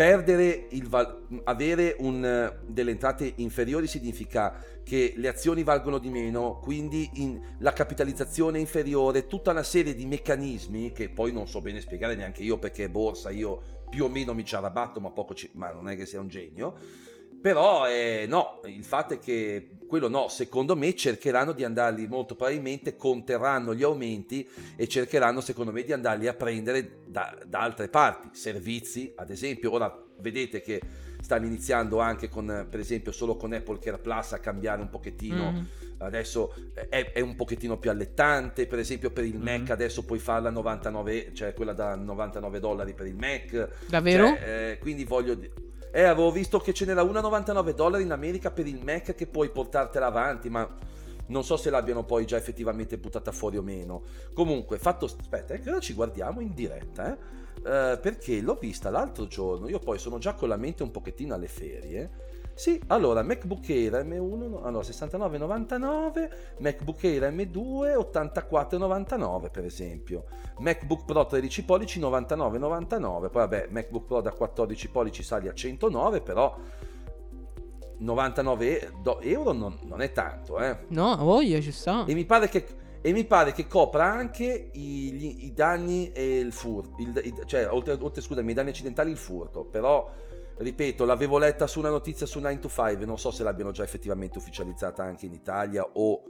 perdere 0.00 0.68
il 0.70 0.88
val- 0.88 1.26
avere 1.44 1.94
un, 1.98 2.56
delle 2.66 2.90
entrate 2.90 3.34
inferiori 3.36 3.86
significa 3.86 4.58
che 4.82 5.12
le 5.14 5.28
azioni 5.28 5.62
valgono 5.62 5.98
di 5.98 6.08
meno, 6.08 6.58
quindi 6.62 7.10
in- 7.16 7.38
la 7.58 7.74
capitalizzazione 7.74 8.56
è 8.56 8.60
inferiore, 8.62 9.26
tutta 9.26 9.50
una 9.50 9.62
serie 9.62 9.94
di 9.94 10.06
meccanismi 10.06 10.92
che 10.92 11.10
poi 11.10 11.32
non 11.32 11.46
so 11.46 11.60
bene 11.60 11.82
spiegare 11.82 12.14
neanche 12.14 12.42
io 12.42 12.56
perché 12.56 12.88
borsa 12.88 13.28
io 13.28 13.84
più 13.90 14.04
o 14.04 14.08
meno 14.08 14.32
mi 14.32 14.42
ci 14.42 14.54
arrabatto, 14.54 15.00
ma 15.00 15.10
poco 15.10 15.34
ci- 15.34 15.50
ma 15.52 15.70
non 15.70 15.86
è 15.86 15.96
che 15.96 16.06
sia 16.06 16.18
un 16.20 16.28
genio. 16.28 16.78
Però 17.38 17.86
eh, 17.86 18.24
no, 18.26 18.62
il 18.64 18.84
fatto 18.84 19.12
è 19.12 19.18
che 19.18 19.68
quello 19.90 20.06
no, 20.08 20.28
secondo 20.28 20.76
me 20.76 20.94
cercheranno 20.94 21.50
di 21.50 21.64
andarli 21.64 22.06
molto 22.06 22.36
probabilmente 22.36 22.94
conterranno 22.94 23.74
gli 23.74 23.82
aumenti 23.82 24.48
e 24.76 24.86
cercheranno 24.86 25.40
secondo 25.40 25.72
me 25.72 25.82
di 25.82 25.92
andarli 25.92 26.28
a 26.28 26.32
prendere 26.34 26.98
da, 27.06 27.36
da 27.44 27.58
altre 27.58 27.88
parti, 27.88 28.28
servizi 28.30 29.12
ad 29.16 29.30
esempio, 29.30 29.72
ora 29.72 29.92
vedete 30.20 30.60
che 30.60 30.80
stanno 31.20 31.46
iniziando 31.46 31.98
anche 31.98 32.28
con 32.28 32.68
per 32.70 32.78
esempio 32.78 33.10
solo 33.10 33.36
con 33.36 33.52
Apple 33.52 33.80
Care 33.80 33.98
Plus 33.98 34.32
a 34.32 34.38
cambiare 34.38 34.80
un 34.80 34.90
pochettino 34.90 35.50
Mhm. 35.50 35.66
adesso 35.98 36.54
è, 36.88 37.10
è 37.12 37.20
un 37.20 37.34
pochettino 37.34 37.76
più 37.78 37.90
allettante 37.90 38.66
per 38.68 38.78
esempio 38.78 39.10
per 39.10 39.24
il 39.24 39.36
Mhm. 39.36 39.42
Mac 39.42 39.70
adesso 39.70 40.04
puoi 40.04 40.20
farla 40.20 40.48
a 40.50 40.52
99 40.52 41.32
cioè 41.34 41.52
quella 41.52 41.72
da 41.72 41.96
99 41.96 42.60
dollari 42.60 42.94
per 42.94 43.06
il 43.06 43.16
Mac 43.16 43.68
Davvero? 43.88 44.28
cioè, 44.28 44.70
eh, 44.72 44.78
quindi 44.78 45.04
voglio. 45.04 45.36
Eh, 45.92 46.02
avevo 46.02 46.30
visto 46.30 46.58
che 46.60 46.72
ce 46.72 46.84
n'era 46.84 47.02
una 47.02 47.18
a 47.18 47.22
99 47.22 47.74
dollari 47.74 48.04
in 48.04 48.12
America 48.12 48.50
per 48.50 48.66
il 48.66 48.82
Mac 48.84 49.14
che 49.14 49.26
puoi 49.26 49.50
portartela 49.50 50.06
avanti, 50.06 50.48
ma 50.48 50.68
non 51.26 51.44
so 51.44 51.56
se 51.56 51.70
l'abbiano 51.70 52.04
poi 52.04 52.26
già 52.26 52.36
effettivamente 52.36 52.98
buttata 52.98 53.32
fuori 53.32 53.56
o 53.56 53.62
meno. 53.62 54.02
Comunque, 54.32 54.78
fatto. 54.78 55.06
Aspetta, 55.06 55.54
eh, 55.54 55.60
che 55.60 55.70
ora 55.70 55.80
ci 55.80 55.94
guardiamo 55.94 56.40
in 56.40 56.54
diretta, 56.54 57.12
eh. 57.12 57.38
Eh, 57.62 57.98
perché 58.00 58.40
l'ho 58.40 58.54
vista 58.54 58.90
l'altro 58.90 59.26
giorno. 59.26 59.68
Io 59.68 59.78
poi 59.78 59.98
sono 59.98 60.18
già 60.18 60.34
con 60.34 60.48
la 60.48 60.56
mente 60.56 60.82
un 60.82 60.90
pochettino 60.90 61.34
alle 61.34 61.48
ferie. 61.48 62.10
Sì, 62.60 62.78
allora 62.88 63.22
MacBook 63.22 63.70
Air 63.70 64.04
M1, 64.04 64.48
no, 64.50 64.60
allora 64.64 64.84
69,99, 64.84 66.30
MacBook 66.58 67.02
Air 67.04 67.32
M2 67.32 67.96
84,99 68.12 69.50
per 69.50 69.64
esempio. 69.64 70.24
MacBook 70.58 71.06
Pro 71.06 71.24
13 71.24 71.64
pollici 71.64 71.98
99,99. 72.00 72.98
Poi 72.98 73.30
vabbè, 73.32 73.68
MacBook 73.70 74.04
Pro 74.04 74.20
da 74.20 74.32
14 74.32 74.90
pollici 74.90 75.22
sali 75.22 75.48
a 75.48 75.54
109, 75.54 76.20
però 76.20 76.54
99 77.96 78.92
do- 79.00 79.20
euro 79.22 79.52
non, 79.52 79.78
non 79.84 80.02
è 80.02 80.12
tanto, 80.12 80.60
eh. 80.60 80.80
No, 80.88 81.16
voglia 81.16 81.58
ci 81.62 81.72
sta. 81.72 82.04
E 82.04 82.12
mi 82.12 82.26
pare 82.26 82.50
che, 82.50 82.66
e 83.00 83.12
mi 83.12 83.24
pare 83.24 83.52
che 83.52 83.66
copra 83.66 84.04
anche 84.04 84.68
i, 84.74 85.12
gli- 85.12 85.44
i 85.46 85.54
danni 85.54 86.12
e 86.12 86.40
il 86.40 86.52
furto, 86.52 86.96
il- 86.98 87.42
cioè 87.46 87.70
oltre, 87.70 87.96
oltre 87.98 88.20
scusami, 88.20 88.50
i 88.50 88.54
danni 88.54 88.68
accidentali 88.68 89.08
e 89.08 89.12
il 89.12 89.18
furto, 89.18 89.64
però 89.64 90.28
ripeto, 90.60 91.04
l'avevo 91.04 91.38
letta 91.38 91.66
su 91.66 91.78
una 91.78 91.90
notizia 91.90 92.26
su 92.26 92.38
9 92.38 92.58
to 92.58 92.68
5, 92.68 93.06
non 93.06 93.18
so 93.18 93.30
se 93.30 93.42
l'abbiano 93.42 93.70
già 93.70 93.82
effettivamente 93.82 94.38
ufficializzata 94.38 95.02
anche 95.02 95.26
in 95.26 95.32
Italia 95.32 95.84
o 95.94 96.22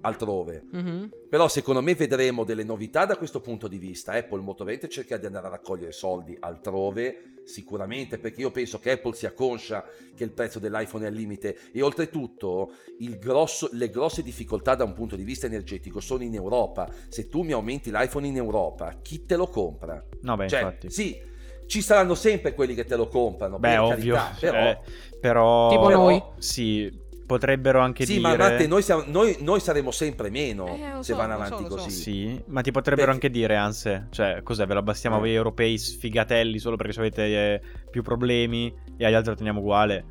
altrove. 0.00 0.64
Mhm. 0.70 1.10
Però 1.28 1.48
secondo 1.48 1.80
me 1.80 1.94
vedremo 1.94 2.44
delle 2.44 2.64
novità 2.64 3.04
da 3.04 3.16
questo 3.16 3.40
punto 3.40 3.68
di 3.68 3.78
vista. 3.78 4.12
Apple 4.12 4.38
molto 4.38 4.64
probabilmente 4.64 4.88
cercherà 4.88 5.20
di 5.20 5.26
andare 5.26 5.46
a 5.46 5.50
raccogliere 5.50 5.92
soldi 5.92 6.36
altrove, 6.38 7.34
sicuramente, 7.44 8.18
perché 8.18 8.40
io 8.40 8.50
penso 8.50 8.78
che 8.78 8.92
Apple 8.92 9.14
sia 9.14 9.32
conscia 9.32 9.84
che 10.14 10.24
il 10.24 10.32
prezzo 10.32 10.58
dell'iPhone 10.58 11.04
è 11.04 11.08
al 11.08 11.14
limite 11.14 11.56
e 11.72 11.82
oltretutto 11.82 12.72
il 12.98 13.18
grosso- 13.18 13.68
le 13.72 13.88
grosse 13.90 14.22
difficoltà 14.22 14.74
da 14.74 14.84
un 14.84 14.92
punto 14.92 15.14
di 15.14 15.22
vista 15.22 15.46
energetico 15.46 16.00
sono 16.00 16.24
in 16.24 16.34
Europa. 16.34 16.88
Se 17.08 17.28
tu 17.28 17.42
mi 17.42 17.52
aumenti 17.52 17.90
l'iPhone 17.90 18.26
in 18.26 18.36
Europa, 18.36 18.98
chi 19.02 19.24
te 19.24 19.36
lo 19.36 19.46
compra? 19.46 20.02
No, 20.22 20.36
beh, 20.36 20.48
cioè, 20.48 20.60
infatti. 20.62 20.90
sì, 20.90 21.34
ci 21.66 21.82
saranno 21.82 22.14
sempre 22.14 22.54
quelli 22.54 22.74
che 22.74 22.84
te 22.84 22.96
lo 22.96 23.08
comprano, 23.08 23.58
Beh, 23.58 23.68
per 23.70 23.80
ovvio. 23.80 24.14
carità, 24.14 24.36
però... 24.38 24.58
eh, 24.58 24.78
però... 25.20 25.68
Tipo 25.70 25.86
però- 25.86 25.98
noi. 26.02 26.22
Sì, 26.38 27.04
potrebbero 27.26 27.80
anche 27.80 28.04
Sì, 28.06 28.16
dire... 28.18 28.28
ma 28.28 28.36
Matte, 28.36 28.66
noi, 28.68 28.82
siamo- 28.82 29.02
noi- 29.06 29.36
noi 29.40 29.58
saremo 29.58 29.90
sempre 29.90 30.30
meno 30.30 30.66
Eh, 30.68 30.78
se 31.02 31.12
so, 31.12 31.16
vanno 31.16 31.36
so, 31.36 31.42
avanti 31.42 31.64
so. 31.68 31.74
così. 31.74 31.90
Sì, 31.90 32.42
ma 32.46 32.60
ti 32.60 32.70
potrebbero 32.70 33.10
Perché- 33.10 33.26
anche 33.26 33.36
dire, 33.36 33.56
anzi, 33.56 34.04
cioè, 34.10 34.40
cos'è, 34.44 34.64
ve 34.66 34.74
lo 34.74 34.78
abbastiamo 34.80 35.16
Eh. 35.16 35.18
voi 35.18 35.34
europei 35.34 35.76
sfigatelli 35.76 36.58
solo 36.58 36.76
perché 36.76 36.98
avete 37.00 37.24
eh, 37.24 37.60
più 37.90 38.02
problemi 38.02 38.72
e 38.96 39.04
agli 39.04 39.14
altri 39.14 39.30
lo 39.30 39.36
teniamo 39.36 39.58
uguale? 39.60 40.04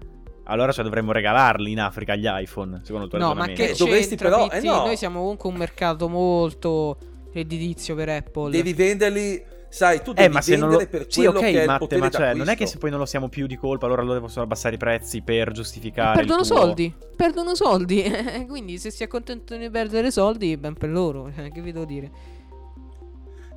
Allora 0.48 0.72
cioè, 0.74 0.84
dovremmo 0.84 1.12
regalarli 1.14 1.72
in 1.72 1.80
Africa 1.80 2.16
gli 2.16 2.28
iPhone, 2.28 2.82
secondo 2.84 3.08
tuo 3.08 3.18
No, 3.18 3.34
ma 3.34 3.48
che 3.48 3.70
Eh, 3.70 3.76
dovresti 3.76 4.16
però- 4.16 4.48
eh, 4.52 4.60
no. 4.62 4.86
Noi 4.86 4.98
siamo 4.98 5.20
comunque 5.22 5.50
un 5.50 5.56
mercato 5.56 6.08
molto 6.10 6.98
redditizio 7.32 7.96
per 7.96 8.10
Apple. 8.10 8.52
Devi 8.52 8.74
venderli, 8.74 9.42
sai, 9.76 10.02
tu 10.02 10.12
Eh, 10.12 10.14
devi 10.14 10.34
ma 10.34 10.42
se 10.42 10.56
non 10.56 10.70
lo... 10.70 10.88
per 10.88 11.06
Sì, 11.10 11.24
quello 11.24 11.40
ok, 11.40 11.52
che 11.52 11.66
Matte, 11.66 11.98
ma 11.98 12.10
cioè, 12.10 12.34
non 12.34 12.48
è 12.48 12.56
che 12.56 12.66
se 12.66 12.78
poi 12.78 12.90
non 12.90 13.00
lo 13.00 13.06
siamo 13.06 13.28
più 13.28 13.46
di 13.46 13.58
colpa, 13.58 13.86
allora 13.86 14.02
loro 14.04 14.22
possono 14.22 14.46
abbassare 14.46 14.76
i 14.76 14.78
prezzi 14.78 15.22
per 15.22 15.52
giustificare 15.52 16.18
perdono 16.18 16.44
tuo... 16.44 16.56
soldi. 16.56 16.94
Perdono 17.16 17.56
soldi. 17.56 18.04
Quindi 18.48 18.78
se 18.78 18.90
si 18.90 19.04
accontentano 19.04 19.60
di 19.62 19.70
perdere 19.70 20.12
soldi, 20.12 20.56
ben 20.58 20.76
per 20.76 20.90
loro. 20.90 21.30
eh, 21.36 21.52
Che 21.54 21.62
vi 21.62 21.72
devo 21.74 21.86
dire? 21.86 22.12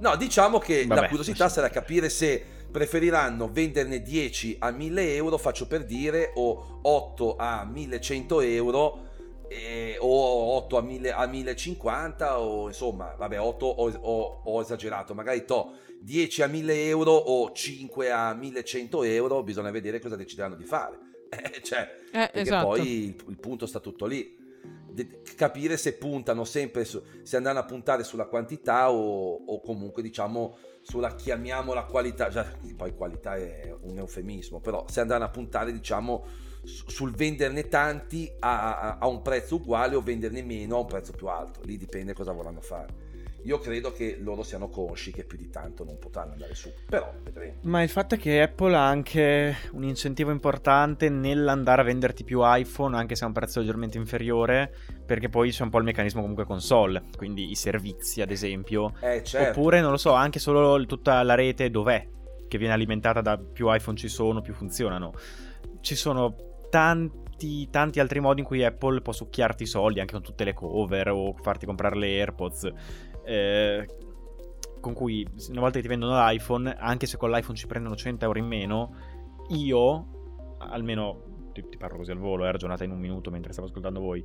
No, 0.01 0.17
diciamo 0.17 0.59
che 0.59 0.87
Vabbè, 0.87 1.01
la 1.03 1.07
curiosità 1.09 1.45
lascia- 1.45 1.61
sarà 1.61 1.71
capire 1.71 2.09
se 2.09 2.45
preferiranno 2.71 3.49
venderne 3.51 4.03
10 4.03 4.57
a 4.61 4.71
1000 4.71 5.15
euro, 5.15 5.39
faccio 5.39 5.67
per 5.67 5.85
dire, 5.85 6.33
o 6.35 6.81
8 6.83 7.37
a 7.37 7.65
1100 7.65 8.41
euro. 8.41 9.07
Eh, 9.49 9.97
o 9.99 10.09
8 10.57 10.77
a, 10.77 10.83
1000 10.83 11.13
a 11.13 11.27
1050 11.27 12.41
o 12.41 12.67
insomma 12.69 13.15
vabbè 13.17 13.41
8 13.41 13.67
ho, 13.67 13.91
ho- 13.91 14.41
ho 14.45 14.61
esagerato 14.61 15.15
magari 15.15 15.45
to 15.45 15.73
10 16.01 16.43
a 16.43 16.47
1000 16.47 16.87
euro 16.89 17.13
o 17.13 17.53
5 17.53 18.11
a 18.11 18.35
1100 18.35 19.03
euro 19.05 19.43
bisogna 19.43 19.71
vedere 19.71 20.01
cosa 20.01 20.17
decideranno 20.17 20.55
di 20.57 20.65
fare 20.65 20.99
Eh, 21.31 21.63
cioè 21.63 21.81
Eh, 22.07 22.31
perché 22.33 22.41
esatto. 22.41 22.67
poi 22.69 23.05
il, 23.05 23.17
il 23.29 23.39
punto 23.39 23.67
sta 23.67 23.81
tutto 23.81 24.07
lì. 24.07 24.35
De- 24.91 25.21
capire 25.37 25.77
se 25.77 25.93
puntano 25.99 26.45
sempre 26.45 26.85
su, 26.87 27.03
se 27.23 27.37
andranno 27.37 27.59
a 27.59 27.65
puntare 27.65 28.03
sulla 28.03 28.25
quantità 28.25 28.91
o, 28.91 29.35
o 29.47 29.61
comunque 29.61 30.03
diciamo 30.03 30.57
sulla 30.81 31.15
chiamiamola 31.15 31.85
qualità, 31.85 32.31
già, 32.31 32.47
poi 32.75 32.95
qualità 32.97 33.37
è 33.37 33.73
un 33.83 33.99
eufemismo, 33.99 34.61
però 34.61 34.87
se 34.89 35.01
andranno 35.01 35.25
a 35.25 35.29
puntare 35.29 35.71
diciamo 35.71 36.25
sul 36.65 37.13
venderne 37.13 37.69
tanti 37.69 38.31
a, 38.41 38.99
a- 38.99 39.07
un 39.07 39.23
prezzo 39.23 39.57
uguale 39.57 39.97
o 39.97 40.01
venderne 40.01 40.43
meno 40.43 40.77
a 40.77 40.81
un 40.81 40.87
prezzo 40.87 41.13
più 41.13 41.29
alto, 41.29 41.61
lì 41.65 41.77
dipende 41.77 42.13
cosa 42.13 42.33
vorranno 42.33 42.61
fare. 42.61 43.07
Io 43.45 43.59
credo 43.59 43.93
che 43.93 44.19
loro 44.21 44.43
siano 44.43 44.69
consci 44.69 45.13
che 45.13 45.25
più 45.25 45.39
di 45.39 45.49
tanto 45.49 45.85
non 45.85 45.97
potranno 45.99 46.33
andare 46.33 46.55
su, 46.55 46.71
però 46.87 47.11
vedremo. 47.23 47.55
Ma 47.63 47.83
il 47.83 47.89
fatto 47.89 48.17
è 48.17 48.19
che 48.19 48.43
Apple 48.43 48.75
ha 48.75 48.87
anche 48.87 49.57
un 49.73 49.85
incentivo 49.85 50.33
importante 50.33 51.09
nell'andare 51.09 51.81
a 51.81 51.85
venderti 51.85 52.25
più 52.25 52.41
iPhone, 52.43 52.97
anche 52.97 53.15
se 53.15 53.25
a 53.25 53.29
un 53.29 53.33
prezzo 53.33 53.61
leggermente 53.61 53.97
inferiore, 53.97 54.75
perché 55.07 55.29
poi 55.29 55.51
c'è 55.51 55.63
un 55.63 55.71
po' 55.71 55.79
il 55.79 55.85
meccanismo 55.85 56.21
comunque 56.21 56.45
console, 56.45 57.05
quindi 57.17 57.51
i 57.51 57.55
servizi 57.55 58.21
ad 58.21 58.33
esempio. 58.33 58.93
Eh 59.01 59.23
certo. 59.23 59.61
Oppure, 59.61 59.81
non 59.81 59.93
lo 59.93 59.99
so, 59.99 60.13
anche 60.13 60.41
solo 60.41 60.85
tutta 60.85 61.23
la 61.23 61.35
rete 61.37 61.71
dov'è, 61.71 62.07
che 62.49 62.59
viene 62.59 62.75
alimentata 62.75 63.21
da 63.21 63.39
più 63.39 63.73
iPhone 63.73 63.97
ci 63.97 64.09
sono, 64.09 64.41
più 64.43 64.53
funzionano. 64.53 65.15
Ci 65.89 65.97
sono 65.97 66.35
tanti, 66.69 67.71
tanti 67.71 67.99
altri 67.99 68.21
modi 68.21 68.41
in 68.41 68.47
cui 68.47 68.63
Apple 68.63 69.01
può 69.01 69.15
succhiarti 69.15 69.63
i 69.63 69.67
soldi, 69.67 70.01
anche 70.01 70.13
con 70.13 70.23
tutte 70.23 70.45
le 70.45 70.53
cover 70.53 71.09
o 71.09 71.33
farti 71.33 71.65
comprare 71.65 71.97
le 71.97 72.09
AirPods. 72.09 72.71
eh, 73.25 73.87
con 74.81 74.93
cui 74.93 75.27
una 75.49 75.61
volta 75.61 75.77
che 75.77 75.81
ti 75.81 75.89
vendono 75.89 76.13
l'iPhone, 76.13 76.77
anche 76.79 77.07
se 77.07 77.17
con 77.17 77.31
l'iPhone 77.31 77.57
ci 77.57 77.67
prendono 77.67 77.97
100 77.97 78.23
euro 78.27 78.39
in 78.39 78.45
meno, 78.45 78.95
io, 79.49 80.57
almeno 80.59 81.49
ti, 81.55 81.67
ti 81.67 81.79
parlo 81.79 81.97
così 81.97 82.11
al 82.11 82.19
volo, 82.19 82.45
è 82.45 82.51
ragionata 82.51 82.85
in 82.85 82.91
un 82.91 82.99
minuto 82.99 83.31
mentre 83.31 83.53
stavo 83.53 83.69
ascoltando 83.69 83.99
voi. 83.99 84.23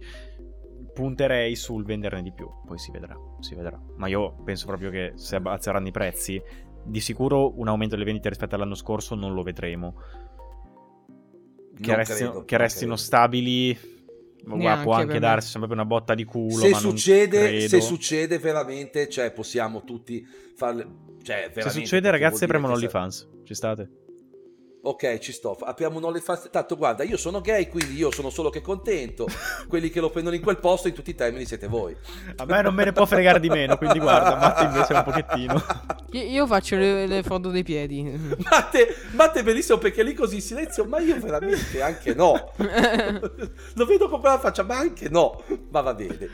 Punterei 0.94 1.56
sul 1.56 1.86
venderne 1.86 2.24
di 2.24 2.34
più, 2.34 2.46
poi 2.66 2.78
si 2.78 2.92
vedrà, 2.92 3.18
si 3.40 3.56
vedrà. 3.56 3.82
Ma 3.96 4.08
io 4.08 4.34
penso 4.44 4.66
proprio 4.66 4.90
che 4.90 5.14
se 5.16 5.40
alzeranno 5.42 5.88
i 5.88 5.92
prezzi, 5.92 6.44
di 6.84 7.00
sicuro 7.00 7.58
un 7.58 7.70
aumento 7.70 7.96
delle 7.96 8.06
vendite 8.06 8.28
rispetto 8.28 8.56
all'anno 8.56 8.76
scorso 8.76 9.16
non 9.16 9.34
lo 9.34 9.44
vedremo. 9.44 9.96
Che 11.80 11.96
restino, 11.96 12.30
credo, 12.30 12.46
che 12.46 12.58
restino 12.58 12.96
stabili, 12.96 13.78
ma 14.46 14.56
guarda, 14.56 14.84
può 14.84 14.94
anche 14.94 15.20
darsi 15.20 15.50
sempre 15.50 15.74
una 15.74 15.86
botta 15.86 16.14
di 16.14 16.24
culo. 16.24 16.56
se 16.58 16.70
ma 16.70 16.80
non 16.80 16.92
succede, 16.92 17.48
credo. 17.48 17.68
se 17.68 17.82
succede 17.82 18.38
veramente, 18.40 19.10
cioè 19.10 19.32
possiamo 19.32 19.84
tutti 19.84 20.26
farle. 20.56 20.88
Cioè, 21.24 21.52
Se 21.56 21.70
succede, 21.70 22.12
ragazzi, 22.12 22.46
sa- 22.46 22.58
l'OnlyFans. 22.58 23.30
Ci 23.44 23.54
state? 23.54 24.03
Ok, 24.86 25.20
ci 25.20 25.32
sto. 25.32 25.58
Apriamo 25.62 25.98
un 25.98 26.04
OnlyFans. 26.04 26.50
Tanto 26.52 26.76
guarda, 26.76 27.04
io 27.04 27.16
sono 27.16 27.40
gay, 27.40 27.70
quindi 27.70 27.96
io 27.96 28.12
sono 28.12 28.30
solo 28.30 28.50
che 28.50 28.60
contento. 28.60 29.28
Quelli 29.70 29.90
che 29.90 30.02
lo 30.02 30.10
prendono 30.10 30.36
in 30.36 30.42
quel 30.42 30.58
posto, 30.58 30.90
in 30.90 30.94
tutti 30.94 31.12
i 31.12 31.16
termini, 31.16 31.46
siete 31.46 31.68
voi. 31.68 31.96
A 32.36 32.44
me 32.44 32.62
non 32.62 32.74
me 32.74 32.84
ne 32.84 32.92
può 32.92 33.06
fregare 33.06 33.40
di 33.40 33.48
meno, 33.48 33.78
quindi 33.78 34.00
guarda, 34.00 34.36
Matte 34.36 34.66
invece 34.66 34.94
un 34.94 35.04
pochettino. 35.04 35.64
Io, 36.12 36.24
io 36.24 36.48
faccio 36.48 36.76
le, 36.76 37.08
le 37.08 37.24
foto 37.24 37.50
dei 37.50 37.64
piedi. 37.64 38.04
Matte, 38.44 38.94
Matte 39.12 39.40
è 39.40 39.44
bellissimo 39.44 39.78
perché 39.78 40.04
lì 40.04 40.14
così 40.14 40.36
in 40.36 40.42
silenzio, 40.42 40.84
ma 40.84 41.00
io 41.00 41.18
veramente 41.18 41.82
anche 41.82 42.14
no. 42.14 42.52
Lo 43.76 43.86
vedo 43.86 44.10
con 44.10 44.20
quella 44.20 44.38
faccia, 44.38 44.64
ma 44.64 44.78
anche 44.78 45.08
no. 45.08 45.44
Ma 45.70 45.80
va 45.80 45.94
bene. 45.94 46.28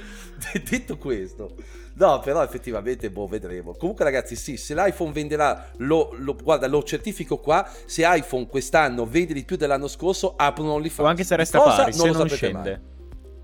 Detto 0.67 0.97
questo, 0.97 1.53
no, 1.99 2.19
però 2.19 2.41
effettivamente, 2.41 3.11
boh, 3.11 3.27
vedremo. 3.27 3.73
Comunque, 3.75 4.05
ragazzi, 4.05 4.35
sì, 4.35 4.55
se 4.55 4.73
l'iPhone 4.73 5.11
venderà, 5.11 5.69
lo, 5.77 6.11
lo- 6.17 6.35
guarda, 6.41 6.65
lo 6.67 6.81
certifico 6.81 7.39
qua. 7.39 7.69
Se 7.85 8.03
iPhone 8.05 8.47
quest'anno 8.47 9.05
vende 9.05 9.33
di 9.33 9.43
più 9.43 9.57
dell'anno 9.57 9.87
scorso, 9.87 10.33
aprono 10.37 10.73
OnlyFans. 10.73 11.07
O 11.07 11.09
anche 11.11 11.23
se 11.25 11.35
resta 11.35 11.59
cosa? 11.59 11.75
pari, 11.83 11.93
se 11.93 12.07
lo 12.07 12.17
non 12.17 12.29
scende. 12.29 12.57
mai. 12.71 12.88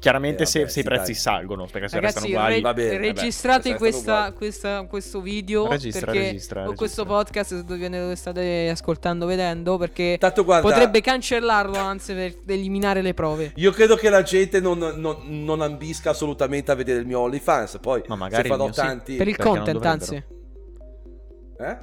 Chiaramente 0.06 0.44
Eh, 0.44 0.46
se, 0.46 0.60
vabbè, 0.60 0.72
se 0.72 0.80
i 0.80 0.84
sì, 0.84 0.88
prezzi 0.88 1.12
dai. 1.14 1.20
salgono, 1.20 1.66
perché 1.72 1.88
se 1.88 1.96
Ragazzi, 1.96 2.14
restano 2.20 2.28
uguali... 2.28 2.54
re- 2.54 2.62
va 2.62 2.74
bene, 2.76 2.98
registrate 3.00 3.70
vabbè, 3.70 3.80
questa, 3.80 4.32
questa- 4.34 4.86
questo 4.86 5.20
video 5.20 5.68
Registra, 5.68 6.06
perché 6.12 6.22
registra, 6.28 6.70
o 6.70 6.74
questo 6.76 7.02
registra. 7.02 7.06
podcast 7.06 7.66
dove 7.66 7.88
ne 7.90 8.16
state 8.16 8.70
ascoltando 8.70 9.26
vedendo 9.26 9.78
perché 9.80 10.18
Tanto 10.20 10.44
guarda, 10.44 10.70
potrebbe 10.70 11.02
cancellarlo 11.02 11.76
anzi 11.80 12.14
per 12.14 12.36
eliminare 12.46 13.02
le 13.02 13.16
prove. 13.16 13.54
Io 13.56 13.72
credo 13.72 13.96
che 13.96 14.10
la 14.12 14.22
gente 14.22 14.60
non, 14.60 14.78
non- 14.78 15.24
non 15.44 15.62
ambisca 15.62 16.12
assolutamente 16.12 16.70
a 16.70 16.76
vedere 16.76 17.00
il 17.00 17.08
mio 17.08 17.22
OnlyFans. 17.22 17.80
Poi, 17.82 18.04
Ma 18.06 18.16
magari 18.16 18.44
se 18.44 18.50
farò 18.50 18.66
mio 18.66 18.74
sì. 18.74 18.80
tanti. 18.82 19.16
Per 19.16 19.28
il 19.28 19.38
content, 19.38 19.86
anzi. 19.86 20.24
Eh? 21.58 21.78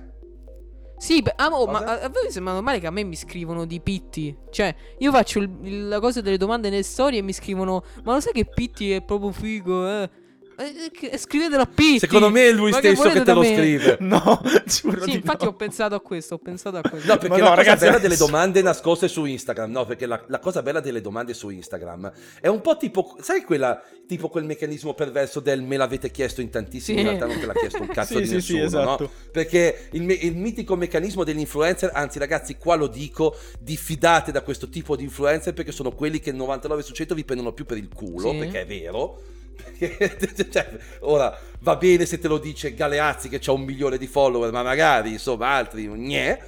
Sì, 1.03 1.21
beh, 1.21 1.33
ah, 1.35 1.49
oh, 1.49 1.67
ma 1.67 1.81
a, 1.81 2.01
a 2.03 2.09
voi 2.09 2.31
sembra 2.31 2.53
normale 2.53 2.79
che 2.79 2.87
a 2.87 2.93
me 2.93 3.03
mi 3.03 3.17
scrivono 3.17 3.65
di 3.67 3.81
Pitti? 3.81 4.37
Cioè, 4.51 4.73
io 4.99 5.11
faccio 5.11 5.41
il- 5.41 5.51
il- 5.63 5.89
la 5.89 5.99
cosa 5.99 6.21
delle 6.21 6.37
domande 6.37 6.71
nelle 6.71 6.85
storie 6.85 7.19
e 7.19 7.23
mi 7.23 7.33
scrivono 7.33 7.83
Ma 8.05 8.13
lo 8.13 8.21
sai 8.21 8.33
che 8.33 8.45
Pitti 8.47 8.93
è 8.93 9.03
proprio 9.03 9.33
figo, 9.33 9.89
eh? 9.89 10.09
Eh, 10.57 10.91
che- 10.93 11.17
scrivetelo 11.19 11.63
a 11.63 11.67
Pitti! 11.67 11.99
Secondo 12.01 12.31
me 12.31 12.47
è 12.49 12.53
lui 12.53 12.71
Ma 12.71 12.79
stesso 12.79 13.11
che 13.11 13.23
te 13.23 13.33
lo 13.33 13.41
me? 13.41 13.55
scrive. 13.55 13.97
No, 14.01 14.41
giuro 14.65 15.01
Sì, 15.03 15.11
di 15.11 15.17
infatti 15.17 15.45
no. 15.45 15.51
ho 15.51 15.55
pensato 15.55 15.95
a 15.95 16.01
questo, 16.01 16.35
ho 16.35 16.39
pensato 16.39 16.77
a 16.77 16.81
questo. 16.89 17.07
No, 17.09 17.19
perché 17.19 17.29
Ma 17.29 17.37
no, 17.37 17.43
la 17.45 17.49
cosa 17.51 17.57
ragazzi, 17.63 17.85
bella 17.85 17.97
adesso- 17.97 18.09
delle 18.09 18.17
domande 18.31 18.63
nascoste 18.63 19.09
su 19.09 19.25
Instagram, 19.25 19.71
no, 19.71 19.85
perché 19.87 20.07
la, 20.07 20.23
la 20.29 20.39
cosa 20.39 20.63
bella 20.63 20.81
delle 20.81 21.01
domande 21.01 21.33
su 21.35 21.49
Instagram 21.49 22.13
è 22.41 22.49
un 22.49 22.61
po' 22.61 22.77
tipo, 22.77 23.17
sai 23.21 23.43
quella, 23.45 23.83
tipo 24.07 24.29
quel 24.29 24.45
meccanismo 24.45 24.95
perverso 24.95 25.41
del 25.41 25.63
me 25.63 25.77
l'avete 25.77 26.11
chiesto 26.11 26.41
in 26.41 26.51
tantissimi, 26.51 26.99
Sì. 26.99 27.03
in 27.05 27.09
realtà 27.09 27.27
non 27.27 27.39
te 27.41 27.47
l'ha 27.47 27.53
chiesto 27.55 27.81
un 27.81 27.89
cazzo 27.93 28.15
Sì, 28.17 28.21
di 28.21 28.27
sì, 28.27 28.41
sì, 28.41 28.53
nessuno, 28.59 28.65
esatto. 28.83 29.03
no? 29.05 29.11
Perché 29.31 29.89
il, 29.93 30.03
me- 30.03 30.13
il 30.15 30.37
mitico 30.37 30.77
meccanismo 30.77 31.25
dell'influencer, 31.25 31.91
anzi 31.95 32.19
ragazzi, 32.19 32.57
qua 32.57 32.75
lo 32.77 32.87
dico, 32.89 33.35
diffidate 33.61 34.33
da 34.33 34.43
questo 34.43 34.69
tipo 34.69 34.97
di 34.97 35.05
influencer 35.05 35.53
perché 35.55 35.73
sono 35.73 35.93
quelli 35.93 36.21
che 36.21 36.31
il 36.31 36.37
99 36.37 36.83
su 36.83 36.93
100 36.93 37.15
vi 37.15 37.25
prendono 37.25 37.53
più 37.53 37.65
per 37.65 37.79
il 37.79 37.89
culo, 37.95 38.31
Sì. 38.31 38.37
perché 38.39 38.61
è 38.63 38.67
vero. 38.67 39.21
Cioè, 40.51 40.79
ora 41.01 41.37
va 41.61 41.77
bene 41.77 42.07
se 42.07 42.19
te 42.19 42.29
lo 42.29 42.39
dice 42.39 42.75
Galeazzi 42.75 43.29
che 43.29 43.41
ha 43.45 43.53
un 43.53 43.63
milione 43.63 43.99
di 43.99 44.07
follower, 44.07 44.53
ma 44.53 44.63
magari 44.63 45.13
insomma 45.13 45.49
altri, 45.49 45.87
gnè. 45.89 46.39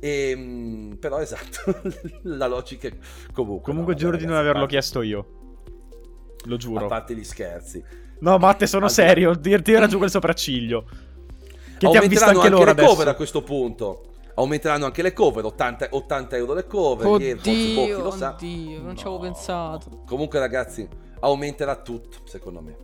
Ehm, 0.00 0.96
però 0.98 1.20
esatto, 1.20 1.80
la 2.22 2.46
logica 2.48 2.88
è 2.88 2.92
comunque. 3.32 3.64
Comunque 3.70 3.92
no, 3.94 3.98
giuro 3.98 4.10
vabbè, 4.12 4.22
di 4.22 4.28
non 4.28 4.36
ragazzi, 4.36 4.50
averlo 4.50 4.50
a 4.50 4.60
parte- 4.60 4.72
chiesto 4.74 5.02
io. 5.02 5.26
Lo 6.46 6.54
A 6.54 6.58
giuro. 6.58 6.86
parte 6.88 7.14
gli 7.14 7.22
scherzi. 7.24 7.82
No, 8.20 8.36
Matte, 8.38 8.66
sono 8.66 8.86
Al- 8.86 8.90
serio. 8.90 9.38
Ti 9.38 9.62
tira 9.62 9.86
giù 9.86 9.98
quel 9.98 10.10
sopracciglio. 10.10 10.84
Che 11.78 11.88
ti 11.90 11.96
ha 11.96 12.00
visto 12.00 12.24
Aumenteranno 12.24 12.40
anche 12.40 12.48
loro 12.50 12.72
le 12.74 12.86
cover 12.86 13.08
a 13.08 13.14
questo 13.14 13.42
punto. 13.42 14.06
Aumenteranno 14.34 14.86
anche 14.86 15.02
le 15.02 15.12
cover, 15.12 15.44
80, 15.44 15.88
80 15.90 16.36
euro 16.36 16.54
le 16.54 16.66
cover. 16.66 17.20
gli 17.20 17.24
Airpods, 17.26 17.42
chi 17.42 17.76
Oddio, 17.78 18.02
lo 18.02 18.10
sa. 18.10 18.32
oddio, 18.32 18.80
non 18.80 18.96
ci 18.96 19.02
avevo 19.06 19.16
No. 19.16 19.22
pensato. 19.30 20.02
Comunque 20.06 20.38
ragazzi, 20.38 20.88
aumenterà 21.22 21.76
tutto, 21.76 22.18
secondo 22.24 22.60
me. 22.60 22.76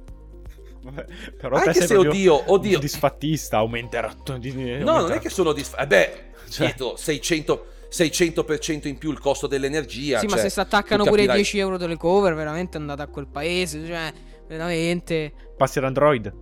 Vabbè, 0.81 1.05
Però 1.37 1.57
Anche 1.57 1.72
te 1.72 1.79
sei 1.79 1.87
se, 1.88 1.96
oddio, 1.96 2.53
oddio. 2.53 2.79
disfattista, 2.79 3.59
aumenterà. 3.59 4.12
t- 4.12 4.38
di- 4.38 4.53
No, 4.53 4.61
aumenterà. 4.62 5.01
non 5.01 5.12
è 5.12 5.18
che 5.18 5.29
sono 5.29 5.53
disf- 5.53 5.79
eh 5.79 5.87
beh, 5.87 6.24
Cioè- 6.48 6.66
dietro 6.66 6.96
600, 6.96 7.66
600% 7.88 8.87
in 8.88 8.96
più 8.96 9.11
il 9.11 9.18
costo 9.18 9.46
dell'energia. 9.46 10.18
Sì, 10.20 10.27
ma 10.27 10.35
cioè, 10.35 10.42
se 10.42 10.51
si 10.51 10.61
attaccano 10.61 11.03
pure 11.05 11.22
i 11.22 11.27
capirai- 11.27 11.37
10 11.37 11.59
euro 11.59 11.77
delle 11.79 11.96
cover, 11.96 12.35
veramente 12.35 12.77
andate 12.77 13.03
a 13.03 13.07
quel 13.09 13.27
paese. 13.27 13.85
Cioè, 13.85 14.12
veramente. 14.46 15.33
Passi 15.57 15.79
all'Android. 15.79 16.33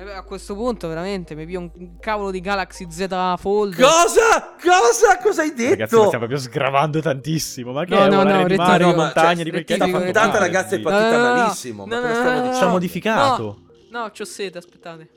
Eh 0.00 0.04
beh, 0.04 0.14
a 0.14 0.22
questo 0.22 0.54
punto, 0.54 0.88
veramente, 0.88 1.34
mi 1.34 1.44
pio 1.44 1.58
un 1.60 1.98
cavolo 2.00 2.30
di 2.30 2.40
Galaxy 2.40 2.86
Z 2.90 3.36
Fold. 3.38 3.74
Cosa? 3.74 4.54
Cosa? 4.58 5.18
Cosa 5.22 5.42
hai 5.42 5.52
detto? 5.52 5.68
Ragazzi, 5.72 5.94
la 5.94 6.00
stiamo 6.06 6.26
proprio 6.26 6.38
sgravando 6.38 7.00
tantissimo. 7.02 7.72
Ma 7.72 7.84
che 7.84 7.94
No, 7.94 8.04
è? 8.04 8.08
no, 8.08 8.22
no, 8.22 8.46
di 8.46 8.56
mare, 8.56 8.82
No, 8.84 8.94
ma 8.94 9.04
montagne, 9.04 9.34
cioè, 9.34 9.44
di 9.44 9.50
quel 9.50 9.64
che 9.64 9.76
puntata, 9.76 10.20
parli? 10.30 10.38
ragazzi, 10.38 10.74
è 10.76 10.80
partita 10.80 11.10
No, 11.10 11.16
no, 11.18 11.22
no, 11.22 11.34
no. 11.34 11.40
malissimo. 11.42 11.84
Ma 11.84 12.00
No, 12.00 12.08
cosa 12.08 12.22
no, 12.22 12.30
no, 12.40 12.46
no? 12.46 12.54
Ci 12.54 12.62
ha 12.62 12.64
no. 12.64 12.70
modificato. 12.70 13.60
No, 13.90 14.10
c'ho 14.10 14.24
sete, 14.24 14.56
aspettate. 14.56 15.08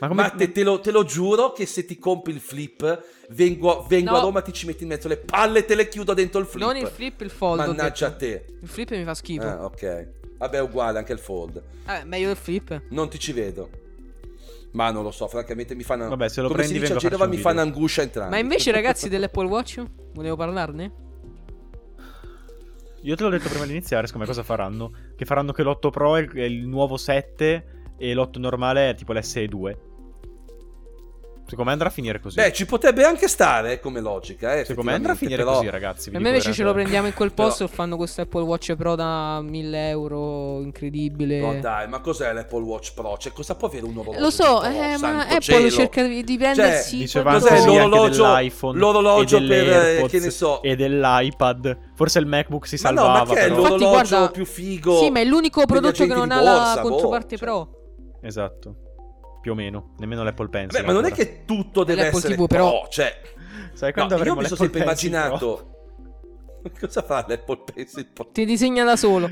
Ma 0.00 0.08
come... 0.08 0.22
Ma 0.22 0.28
te, 0.28 0.62
lo, 0.62 0.80
te 0.80 0.90
lo 0.90 1.04
giuro 1.04 1.52
che 1.52 1.64
se 1.64 1.86
ti 1.86 1.98
compri 1.98 2.34
il 2.34 2.40
flip, 2.40 3.04
vengo, 3.30 3.86
vengo 3.88 4.10
No. 4.10 4.16
a 4.18 4.20
Roma, 4.20 4.42
ti 4.42 4.52
ci 4.52 4.66
metti 4.66 4.82
in 4.82 4.90
mezzo 4.90 5.08
le 5.08 5.16
palle 5.16 5.60
e 5.60 5.64
te 5.64 5.74
le 5.74 5.88
chiudo 5.88 6.12
dentro 6.12 6.40
il 6.40 6.46
flip. 6.46 6.62
Non 6.62 6.76
il 6.76 6.88
flip, 6.88 7.22
il 7.22 7.30
fold. 7.30 7.58
Mannaggia 7.60 8.08
a 8.08 8.12
te. 8.12 8.44
Il 8.60 8.68
flip 8.68 8.90
mi 8.90 9.04
fa 9.04 9.14
schifo. 9.14 9.46
Ah, 9.46 9.64
ok. 9.64 10.08
Vabbè, 10.36 10.58
è 10.58 10.60
uguale 10.60 10.98
anche 10.98 11.14
il 11.14 11.18
fold. 11.18 11.62
Eh, 11.86 12.04
meglio 12.04 12.26
del 12.26 12.36
flip. 12.36 12.82
Non 12.90 13.08
ti 13.08 13.18
ci 13.18 13.32
vedo. 13.32 13.70
Ma 14.74 14.90
non 14.90 15.04
lo 15.04 15.12
so, 15.12 15.28
francamente 15.28 15.74
mi 15.76 15.84
fa 15.84 15.94
una... 15.94 16.08
Vabbè, 16.08 16.28
se 16.28 16.40
lo 16.40 16.48
come 16.48 16.62
prendi, 16.62 16.74
si 16.74 16.80
dice 16.80 16.94
a 16.94 16.96
Genova 16.96 17.26
mi 17.26 17.36
un 17.36 17.42
fa 17.42 17.50
video. 17.50 17.64
un'angoscia 17.64 18.02
entrambi. 18.02 18.30
Ma 18.30 18.38
invece, 18.38 18.72
ragazzi, 18.72 19.08
dell'Apple 19.08 19.46
Watch, 19.46 19.82
volevo 20.12 20.34
parlarne? 20.34 20.92
Io 23.02 23.14
te 23.14 23.22
l'ho 23.22 23.28
detto 23.28 23.48
prima 23.48 23.66
di 23.66 23.70
iniziare, 23.70 24.06
secondo 24.06 24.26
me 24.26 24.32
cosa 24.32 24.44
faranno? 24.44 24.90
Che 25.14 25.24
faranno 25.24 25.52
che 25.52 25.62
l'8 25.62 25.90
Pro 25.90 26.16
è 26.16 26.20
il, 26.40 26.66
nuovo 26.66 26.96
7 26.96 27.66
e 27.96 28.14
l'8 28.14 28.40
normale 28.40 28.90
è 28.90 28.94
tipo 28.94 29.12
l'SE 29.12 29.46
2. 29.46 29.78
Secondo 31.46 31.64
me 31.64 31.72
andrà 31.72 31.88
a 31.88 31.92
finire 31.92 32.20
così. 32.20 32.36
Beh, 32.36 32.52
ci 32.54 32.64
potrebbe 32.64 33.04
anche 33.04 33.28
stare 33.28 33.78
come 33.78 34.00
logica, 34.00 34.54
eh, 34.54 34.64
secondo 34.64 34.90
me 34.90 34.96
andrà 34.96 35.12
a 35.12 35.14
finire 35.14 35.42
effettivamente, 35.42 35.70
così, 35.70 35.82
ragazzi. 35.84 36.10
Per 36.10 36.20
me 36.20 36.28
invece 36.30 36.52
ce 36.54 36.62
lo 36.62 36.72
prendiamo 36.72 37.06
in 37.06 37.12
quel 37.12 37.32
Però- 37.32 37.48
posto 37.48 37.64
e 37.64 37.68
fanno 37.68 37.96
questo 37.96 38.22
Apple 38.22 38.42
Watch 38.42 38.74
Pro 38.74 38.94
da 38.94 39.40
1000 39.42 39.88
euro, 39.90 40.60
incredibile. 40.62 41.38
però- 41.40 41.52
No, 41.52 41.60
dai, 41.60 41.86
ma 41.88 42.00
cos'è 42.00 42.32
l'Apple 42.32 42.62
Watch 42.62 42.94
Pro? 42.94 43.16
Cioè, 43.18 43.32
cosa 43.32 43.54
può 43.56 43.68
avere 43.68 43.84
un 43.84 43.98
orologio? 43.98 44.20
Lo 44.20 44.30
so, 44.30 44.58
Pro? 44.60 44.70
eh, 44.70 44.96
ma 44.98 45.20
Apple 45.26 45.40
cielo. 45.40 45.70
cerca 45.70 46.02
di 46.06 46.36
prendersi 46.38 46.96
Dicevano 46.96 47.38
Cos'è 47.38 47.64
l'orologio- 47.66 48.22
dell'iPhone 48.24 48.78
l'orologio 48.78 49.36
e 49.36 49.46
per, 49.46 49.68
eh, 49.68 49.74
AirPods 49.74 50.10
che 50.12 50.20
ne 50.20 50.30
so. 50.30 50.62
e 50.62 50.76
dell'iPad. 50.76 51.78
Forse 51.94 52.18
il 52.20 52.26
MacBook 52.26 52.66
si 52.66 52.78
Ma 52.82 52.90
no, 52.90 52.96
salvava. 52.96 53.24
ma 53.24 53.34
che 53.34 53.40
è 53.40 53.42
però. 53.48 53.54
l'orologio 53.56 53.84
Infatti, 53.84 54.08
guarda- 54.08 54.30
più 54.30 54.44
figo? 54.46 54.98
Sì, 54.98 55.10
ma 55.10 55.20
è 55.20 55.24
l'unico 55.24 55.66
prodotto 55.66 56.06
che 56.06 56.14
non 56.14 56.30
ha 56.30 56.40
la 56.40 56.78
boh, 56.80 56.88
controparte 56.88 57.36
cioè. 57.36 57.46
Pro. 57.46 57.68
Esatto. 58.22 58.76
Più 59.44 59.52
o 59.52 59.54
meno. 59.54 59.90
Nemmeno 59.98 60.22
l'Apple 60.24 60.48
Pencil. 60.48 60.80
Beh, 60.80 60.86
ma 60.86 60.94
non 60.94 61.04
è 61.04 61.12
che 61.12 61.44
tutto 61.44 61.84
deve 61.84 62.04
L'Apple 62.04 62.18
essere 62.18 62.34
TV, 62.34 62.46
però- 62.46 62.80
Pro, 62.80 62.88
cioè... 62.88 63.20
Sai 63.74 63.88
No, 63.88 63.94
quando 63.94 64.14
io 64.14 64.20
avremo 64.20 64.40
mi 64.40 64.46
sono 64.46 64.56
sempre 64.56 64.82
Pencil 64.84 65.10
Pro? 65.10 65.18
immaginato... 65.20 65.68
Cosa 66.80 67.02
fa 67.02 67.26
l'Apple 67.28 67.60
Pencil 67.74 68.06
Pro? 68.06 68.30
Ti 68.32 68.46
disegna 68.46 68.84
da 68.84 68.96
solo. 68.96 69.30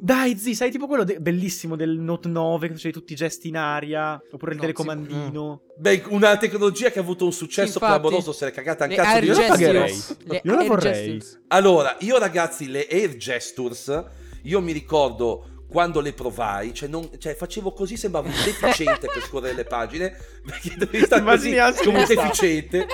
Dai, 0.00 0.36
zi, 0.36 0.56
sai 0.56 0.72
tipo 0.72 0.88
quello 0.88 1.04
de- 1.04 1.20
bellissimo 1.20 1.76
del 1.76 1.90
Note 1.96 2.26
9 2.26 2.66
che 2.66 2.72
facevi 2.74 2.92
tutti 2.92 3.12
i 3.12 3.16
gesti 3.16 3.46
in 3.46 3.56
aria? 3.56 4.20
Oppure 4.32 4.50
il 4.50 4.56
No, 4.56 4.62
telecomandino? 4.62 5.60
Beh, 5.78 6.02
una 6.08 6.36
tecnologia 6.38 6.90
che 6.90 6.98
ha 6.98 7.02
avuto 7.02 7.24
un 7.24 7.32
successo 7.32 7.78
Sì, 7.78 7.78
infatti. 7.78 8.00
clamoroso, 8.00 8.32
se 8.32 8.46
l'è 8.46 8.50
cagata 8.50 8.86
Le 8.86 8.96
cazzo 8.96 9.20
di 9.20 9.26
io 9.26 9.32
la 9.38 9.46
pagherei. 9.46 10.02
Le 10.24 10.40
Io 10.42 10.54
la 10.56 10.64
vorrei. 10.64 10.92
Gestures. 10.92 11.42
Allora, 11.46 11.96
io 12.00 12.18
ragazzi, 12.18 12.66
le 12.68 12.88
Air 12.90 13.16
Gestures, 13.16 14.04
io 14.42 14.60
mi 14.60 14.72
ricordo 14.72 15.55
quando 15.76 16.00
le 16.00 16.14
provai, 16.14 16.72
cioè, 16.72 16.88
non- 16.88 17.06
cioè, 17.18 17.34
facevo 17.34 17.74
così, 17.74 17.98
sembravo 17.98 18.28
un 18.28 18.34
deficiente 18.46 19.10
per 19.12 19.22
scorrere 19.22 19.54
le 19.54 19.64
pagine, 19.64 20.16
perché 20.42 20.72
dovevi 20.74 21.04
stare 21.04 21.22
così 21.22 21.54
come 21.84 21.98
un 21.98 22.06
deficiente. 22.06 22.86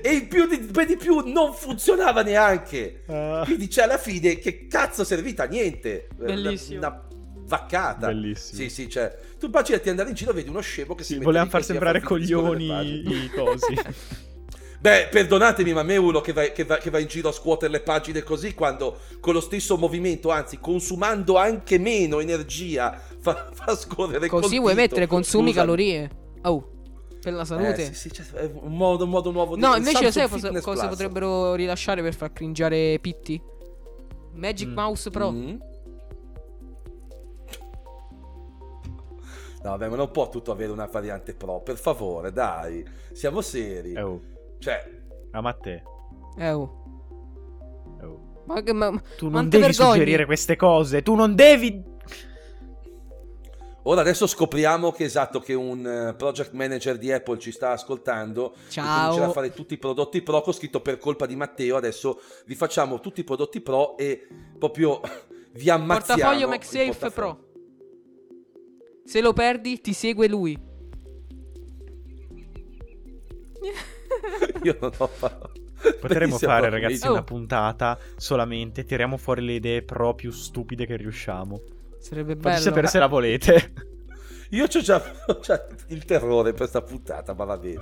e 0.00 0.14
in 0.14 0.26
più 0.26 0.46
di, 0.46 0.56
per 0.56 0.86
di 0.86 0.96
più 0.96 1.18
non 1.30 1.52
funzionava 1.52 2.22
neanche. 2.22 3.02
Ah, 3.08 3.42
Quindi, 3.44 3.68
cioè, 3.68 3.84
alla 3.84 3.98
fine, 3.98 4.38
che 4.38 4.66
cazzo 4.68 5.02
è 5.02 5.04
servita? 5.04 5.44
Niente. 5.44 6.08
Bellissimo. 6.16 6.78
Una, 6.78 6.88
una 6.88 7.02
vaccata. 7.44 8.06
Bellissimo. 8.06 8.62
Sì, 8.62 8.70
sì, 8.70 8.88
cioè, 8.88 9.14
tu 9.38 9.44
immaginati 9.44 9.90
andare 9.90 10.08
in 10.08 10.14
giro, 10.14 10.32
vedi 10.32 10.48
uno 10.48 10.62
scemo 10.62 10.94
che 10.94 11.02
si 11.02 11.08
sì, 11.08 11.18
mette 11.18 11.26
volevano 11.26 11.44
lì 11.50 11.52
far 11.52 11.62
sembrare 11.62 12.00
coglioni 12.00 12.68
i 13.04 13.30
cosi. 13.34 13.74
Beh, 14.82 15.06
perdonatemi, 15.12 15.72
ma 15.72 15.82
a 15.82 15.84
me 15.84 15.96
uno 15.96 16.20
che 16.20 16.32
va, 16.32 16.42
che, 16.46 16.64
va, 16.64 16.76
che 16.78 16.90
va, 16.90 16.98
in 16.98 17.06
giro 17.06 17.28
a 17.28 17.32
scuotere 17.32 17.70
le 17.70 17.82
pagine 17.82 18.24
così, 18.24 18.52
quando 18.52 18.98
con 19.20 19.32
lo 19.32 19.40
stesso 19.40 19.76
movimento, 19.76 20.30
anzi 20.30 20.58
consumando 20.58 21.36
anche 21.36 21.78
meno 21.78 22.18
energia, 22.18 23.00
fa, 23.20 23.48
fa 23.52 23.76
scorrere 23.76 24.26
Così 24.26 24.58
vuoi 24.58 24.74
mettere 24.74 25.06
consumi 25.06 25.50
Scusami. 25.50 25.54
calorie? 25.54 26.10
Oh, 26.42 26.68
per 27.22 27.32
la 27.32 27.44
salute? 27.44 27.80
Eh, 27.80 27.84
sì, 27.84 27.94
sì, 27.94 28.12
cioè, 28.12 28.26
è 28.32 28.50
un 28.52 28.76
modo, 28.76 29.04
un 29.04 29.10
modo 29.10 29.30
nuovo 29.30 29.54
di 29.54 29.60
No, 29.60 29.76
invece 29.76 30.10
sai 30.10 30.28
cosa, 30.28 30.60
cosa 30.60 30.88
potrebbero 30.88 31.54
rilasciare 31.54 32.02
per 32.02 32.16
far 32.16 32.32
cringiare 32.32 32.98
Pitti? 33.00 33.40
Magic 34.32 34.66
mm. 34.66 34.72
Mouse 34.72 35.10
Pro. 35.10 35.30
Mm. 35.30 35.56
No, 39.62 39.70
vabbè, 39.70 39.88
ma 39.88 39.94
non 39.94 40.10
può 40.10 40.28
tutto 40.28 40.50
avere 40.50 40.72
una 40.72 40.86
variante 40.86 41.34
Pro, 41.34 41.60
per 41.60 41.78
favore, 41.78 42.32
dai, 42.32 42.84
siamo 43.12 43.42
seri. 43.42 43.96
Oh. 43.96 44.30
Cioè... 44.62 44.90
Ah, 45.32 45.40
ma 45.40 45.52
te. 45.54 45.82
Eh, 46.38 46.52
oh. 46.52 46.80
Ma, 48.44 48.62
ma, 48.72 49.02
tu 49.16 49.28
non 49.28 49.48
devi 49.48 49.64
vergogni. 49.64 49.90
suggerire 49.90 50.24
queste 50.24 50.56
cose, 50.56 51.02
tu 51.02 51.14
non 51.14 51.34
devi... 51.34 51.90
Ora 53.84 54.00
adesso 54.00 54.28
scopriamo 54.28 54.92
che 54.92 55.02
esatto 55.02 55.40
che 55.40 55.54
un 55.54 56.10
uh, 56.12 56.16
project 56.16 56.52
manager 56.52 56.98
di 56.98 57.10
Apple 57.10 57.40
ci 57.40 57.50
sta 57.50 57.72
ascoltando 57.72 58.54
Ciao. 58.68 58.84
e 58.84 59.00
comincerà 59.00 59.26
a 59.26 59.32
fare 59.32 59.52
tutti 59.52 59.74
i 59.74 59.78
prodotti 59.78 60.22
pro 60.22 60.36
ho 60.36 60.52
scritto 60.52 60.80
per 60.80 60.98
colpa 60.98 61.26
di 61.26 61.34
Matteo 61.34 61.74
adesso 61.74 62.20
vi 62.46 62.54
facciamo 62.54 63.00
tutti 63.00 63.22
i 63.22 63.24
prodotti 63.24 63.60
pro 63.60 63.96
e 63.96 64.24
proprio 64.56 65.00
vi 65.54 65.68
ammazziamo 65.68 66.20
portafoglio 66.20 66.46
MagSafe 66.46 67.10
Pro 67.10 67.44
se 69.04 69.20
lo 69.20 69.32
perdi 69.32 69.80
ti 69.80 69.92
segue 69.92 70.28
lui 70.28 70.56
io 74.66 74.76
non 74.80 74.92
ho 74.96 75.06
fatto 75.06 75.50
Potremmo 76.00 76.38
fare, 76.38 76.70
ragazzi, 76.70 77.06
una 77.08 77.20
oh. 77.20 77.24
puntata 77.24 77.98
solamente 78.16 78.84
tiriamo 78.84 79.16
fuori 79.16 79.44
le 79.44 79.54
idee 79.54 79.82
pro 79.82 80.14
più 80.14 80.30
stupide 80.30 80.86
che 80.86 80.96
riusciamo. 80.96 81.60
Sarebbe 81.98 82.34
bello. 82.34 82.42
Fateci 82.42 82.62
sapere 82.62 82.86
se 82.86 82.98
la 82.98 83.06
volete. 83.08 83.72
Io 84.52 84.64
ho 84.64 84.66
già, 84.66 85.02
ho 85.26 85.40
già, 85.40 85.66
il 85.88 86.04
terrore 86.04 86.50
per 86.50 86.58
questa 86.58 86.82
puntata, 86.82 87.32
ma 87.32 87.44
va 87.44 87.56
bene. 87.56 87.80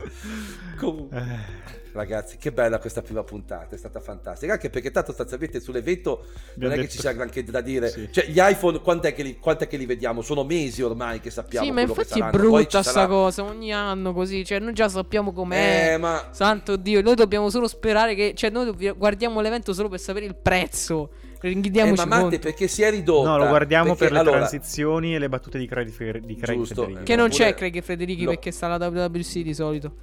Comunque, 0.79 1.19
eh. 1.19 1.93
ragazzi, 1.93 2.37
che 2.37 2.53
bella 2.53 2.79
questa 2.79 3.03
prima 3.03 3.25
puntata, 3.25 3.75
è 3.75 3.79
stata 3.79 3.99
fantastica. 3.99 4.53
Anche 4.53 4.71
perché 4.71 4.93
tanto 4.93 5.09
sostanzialmente 5.09 5.59
sull'evento 5.59 6.27
non 6.55 6.71
è 6.71 6.77
detto... 6.77 6.87
che 6.87 6.93
ci 6.93 7.01
sia 7.01 7.13
granché 7.13 7.43
da 7.43 7.61
dire. 7.61 7.91
Sì. 7.91 8.09
Cioè, 8.13 8.27
gli 8.27 8.39
iPhone, 8.39 8.81
quant'è 8.81 9.13
che, 9.15 9.25
li, 9.25 9.39
quant'è 9.39 9.67
che 9.67 9.77
li 9.77 9.85
vediamo? 9.85 10.23
Sono 10.23 10.45
mesi 10.45 10.81
ormai 10.83 11.19
che 11.19 11.31
sappiamo. 11.31 11.67
Sì, 11.67 11.73
ma 11.73 11.81
infatti 11.81 12.21
è 12.21 12.31
brutta 12.31 12.83
sta 12.83 12.93
sarà... 12.93 13.07
cosa, 13.09 13.43
ogni 13.43 13.73
anno 13.73 14.13
così. 14.13 14.45
Cioè, 14.45 14.61
noi 14.61 14.73
già 14.73 14.89
sappiamo 14.89 15.33
com'è. 15.33 15.95
Eh, 15.95 15.99
ma... 15.99 16.29
Santo 16.31 16.77
Dio, 16.77 17.03
noi 17.03 17.17
dobbiamo 17.17 17.51
solo 17.51 17.67
sperare 17.67 18.15
che... 18.15 18.33
Cioè, 18.37 18.51
noi 18.51 18.73
guardiamo 18.97 19.41
l'evento 19.41 19.73
solo 19.73 19.89
per 19.89 19.99
sapere 19.99 20.25
il 20.25 20.37
prezzo. 20.37 21.11
Ringhidiamoci 21.41 22.03
eh, 22.03 22.07
ma 22.07 22.23
Matte, 22.23 22.39
perché 22.39 22.69
si 22.69 22.83
è 22.83 22.91
ridotta. 22.91 23.31
No, 23.31 23.39
lo 23.39 23.49
guardiamo 23.49 23.95
perché, 23.95 24.05
per 24.05 24.13
le 24.13 24.19
allora... 24.19 24.37
transizioni 24.39 25.15
e 25.15 25.19
le 25.19 25.29
battute 25.29 25.59
di 25.59 25.67
Craig, 25.67 25.89
Fer- 25.89 26.21
di 26.21 26.37
Craig 26.37 26.59
Giusto, 26.59 26.83
Federighi. 26.83 27.05
Che 27.05 27.17
non 27.17 27.29
pure... 27.31 27.45
c'è 27.45 27.55
Craig 27.55 27.83
Federighi 27.83 28.25
no. 28.25 28.31
perché 28.31 28.51
sta 28.51 28.67
alla 28.67 28.87
WWC 28.87 29.39
di 29.39 29.55
solito. 29.55 29.95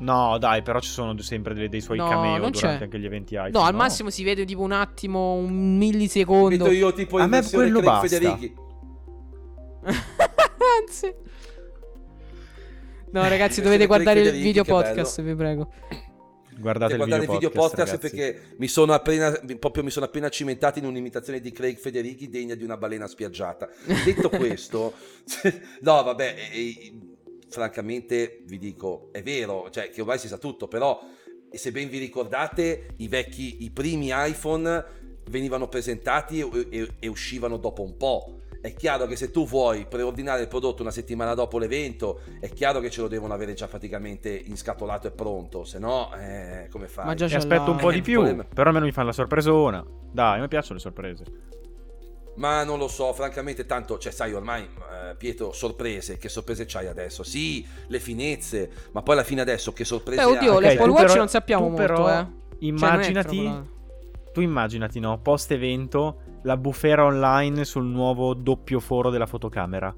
No, 0.00 0.36
dai, 0.38 0.62
però 0.62 0.80
ci 0.80 0.90
sono 0.90 1.16
sempre 1.18 1.54
dei, 1.54 1.68
dei 1.68 1.80
suoi 1.80 1.98
no, 1.98 2.08
cameo 2.08 2.36
durante 2.36 2.58
c'è. 2.58 2.78
anche 2.82 2.98
gli 2.98 3.06
eventi 3.06 3.34
iPhone. 3.34 3.50
No, 3.52 3.62
al 3.62 3.74
massimo 3.74 4.10
si 4.10 4.24
vede 4.24 4.44
tipo 4.44 4.62
un 4.62 4.72
attimo, 4.72 5.34
un 5.34 5.76
millisecondo. 5.76 6.64
Vedo 6.64 6.70
io 6.70 6.92
tipo 6.92 7.18
A 7.18 7.26
me 7.26 7.48
quello 7.48 7.80
Craig 7.80 7.92
basta. 7.92 8.08
Federighi. 8.08 8.54
Anzi. 10.80 11.14
No, 13.12 13.28
ragazzi, 13.28 13.62
dovete 13.62 13.86
guardare 13.86 14.22
il 14.22 14.32
video 14.32 14.64
podcast, 14.64 15.22
vi 15.22 15.36
prego. 15.36 15.68
Guardate, 16.56 16.94
il 16.94 17.02
video, 17.02 17.16
il 17.16 17.28
video 17.28 17.50
podcast, 17.50 17.98
podcast 17.98 17.98
perché 17.98 18.54
mi 18.56 18.68
sono, 18.68 18.92
appena, 18.92 19.30
proprio, 19.58 19.82
mi 19.82 19.90
sono 19.90 20.06
appena 20.06 20.28
cimentato 20.28 20.78
in 20.78 20.86
un'imitazione 20.86 21.40
di 21.40 21.52
Craig 21.52 21.76
Federighi 21.76 22.28
degna 22.28 22.54
di 22.54 22.64
una 22.64 22.76
balena 22.76 23.06
spiaggiata. 23.06 23.68
Detto 24.04 24.28
questo, 24.30 24.94
no, 25.80 26.02
vabbè, 26.02 26.34
e, 26.52 26.92
francamente 27.48 28.42
vi 28.44 28.58
dico, 28.58 29.08
è 29.12 29.22
vero, 29.22 29.68
cioè 29.70 29.90
che 29.90 30.00
ormai 30.00 30.18
si 30.18 30.28
sa 30.28 30.38
tutto, 30.38 30.68
però 30.68 31.00
se 31.50 31.70
ben 31.70 31.88
vi 31.88 31.98
ricordate, 31.98 32.88
i 32.96 33.08
vecchi, 33.08 33.64
i 33.64 33.70
primi 33.70 34.10
iPhone 34.12 35.02
venivano 35.30 35.68
presentati 35.68 36.40
e, 36.40 36.66
e, 36.70 36.88
e 36.98 37.08
uscivano 37.08 37.56
dopo 37.56 37.82
un 37.82 37.96
po' 37.96 38.40
è 38.64 38.72
chiaro 38.72 39.04
che 39.04 39.14
se 39.14 39.30
tu 39.30 39.46
vuoi 39.46 39.84
preordinare 39.84 40.40
il 40.40 40.48
prodotto 40.48 40.80
una 40.80 40.90
settimana 40.90 41.34
dopo 41.34 41.58
l'evento, 41.58 42.20
è 42.40 42.48
chiaro 42.48 42.80
che 42.80 42.88
ce 42.88 43.02
lo 43.02 43.08
devono 43.08 43.34
avere 43.34 43.52
già 43.52 43.68
praticamente 43.68 44.30
inscatolato 44.30 45.06
e 45.06 45.10
pronto, 45.10 45.64
se 45.64 45.78
no, 45.78 46.10
eh, 46.16 46.68
come 46.70 46.88
fai? 46.88 47.04
Ma 47.04 47.12
già 47.12 47.26
e 47.26 47.34
aspetto 47.34 47.70
un 47.70 47.76
po' 47.76 47.92
di 47.92 48.00
più, 48.00 48.22
però 48.54 48.68
almeno 48.68 48.86
mi 48.86 48.92
fanno 48.92 49.08
la 49.08 49.12
sorpresona. 49.12 49.84
Dai, 50.10 50.40
mi 50.40 50.48
piacciono 50.48 50.76
le 50.76 50.80
sorprese. 50.80 51.24
Ma 52.36 52.64
non 52.64 52.78
lo 52.78 52.88
so, 52.88 53.12
francamente, 53.12 53.66
tanto, 53.66 53.98
cioè, 53.98 54.10
sai, 54.10 54.32
ormai, 54.32 54.62
eh, 54.62 55.14
Pietro, 55.16 55.52
sorprese, 55.52 56.16
che 56.16 56.30
sorprese 56.30 56.64
c'hai 56.64 56.86
adesso? 56.86 57.22
Sì, 57.22 57.66
le 57.88 58.00
finezze, 58.00 58.70
ma 58.92 59.02
poi 59.02 59.16
alla 59.16 59.24
fine 59.24 59.42
adesso 59.42 59.74
che 59.74 59.84
sorprese 59.84 60.24
Beh, 60.24 60.36
oddio, 60.38 60.52
hai? 60.52 60.56
Okay, 60.56 60.76
l'Apple 60.76 60.90
Watch 60.90 61.04
però, 61.04 61.18
non 61.18 61.28
sappiamo 61.28 61.68
molto, 61.68 61.82
però, 61.82 62.18
eh. 62.18 62.26
Immaginati, 62.60 63.44
cioè, 63.44 63.62
tu 64.34 64.40
immaginati, 64.40 64.98
no, 64.98 65.20
post 65.20 65.52
evento 65.52 66.40
la 66.42 66.56
bufera 66.56 67.04
online 67.04 67.64
sul 67.64 67.84
nuovo 67.84 68.34
doppio 68.34 68.80
foro 68.80 69.10
della 69.10 69.26
fotocamera. 69.26 69.96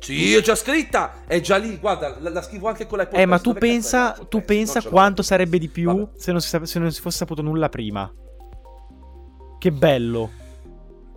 Sì, 0.00 0.34
è 0.34 0.40
già 0.40 0.56
scritta, 0.56 1.24
è 1.26 1.40
già 1.40 1.58
lì, 1.58 1.76
guarda, 1.76 2.16
la, 2.18 2.30
la 2.30 2.42
scrivo 2.42 2.66
anche 2.66 2.86
con 2.86 2.98
la 2.98 3.08
Eh, 3.10 3.26
ma 3.26 3.38
tu 3.38 3.52
pensa, 3.52 4.12
tu 4.28 4.42
pensa 4.42 4.80
no, 4.82 4.88
quanto 4.88 5.22
sarebbe 5.22 5.58
di 5.58 5.68
più 5.68 6.08
se 6.16 6.32
non, 6.32 6.40
si, 6.40 6.58
se 6.62 6.78
non, 6.80 6.90
si, 6.90 7.00
fosse 7.00 7.18
saputo 7.18 7.42
nulla 7.42 7.68
prima. 7.68 8.12
Che 9.58 9.70
bello. 9.70 10.30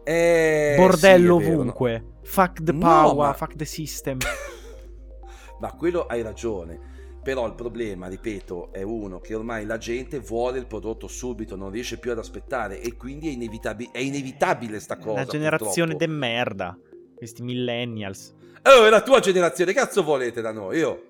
Eh, 0.03 0.75
Bordello 0.77 1.39
sì, 1.39 1.45
ovunque. 1.45 1.99
no? 1.99 2.19
Fuck 2.23 2.61
the 2.61 2.73
power, 2.73 3.15
no, 3.15 3.21
ma... 3.21 3.33
fuck 3.33 3.55
the 3.55 3.65
system. 3.65 4.19
ma 5.59 5.71
quello 5.71 6.05
hai 6.05 6.21
ragione. 6.21 6.93
Però 7.25 7.47
il 7.47 7.55
problema, 7.55 8.05
ripeto, 8.05 8.71
è 8.71 8.83
uno 8.83 9.19
che 9.19 9.33
ormai 9.33 9.65
la 9.65 9.79
gente 9.79 10.19
vuole 10.19 10.59
il 10.59 10.67
prodotto 10.67 11.07
subito, 11.07 11.55
non 11.55 11.71
riesce 11.71 11.97
più 11.97 12.11
ad 12.11 12.19
aspettare 12.19 12.79
e 12.79 12.95
quindi 12.97 13.29
è, 13.29 13.31
inevitabi- 13.31 13.89
è 13.91 13.97
inevitabile 13.97 14.79
sta 14.79 14.97
cosa. 14.97 15.21
La 15.21 15.25
generazione 15.25 15.95
de 15.95 16.05
merda, 16.05 16.77
questi 17.15 17.41
millennials. 17.41 18.31
Oh, 18.61 18.85
è 18.85 18.91
la 18.91 19.01
tua 19.01 19.21
generazione, 19.21 19.73
cazzo 19.73 20.03
volete 20.03 20.41
da 20.41 20.51
noi? 20.51 20.77
Io... 20.77 21.03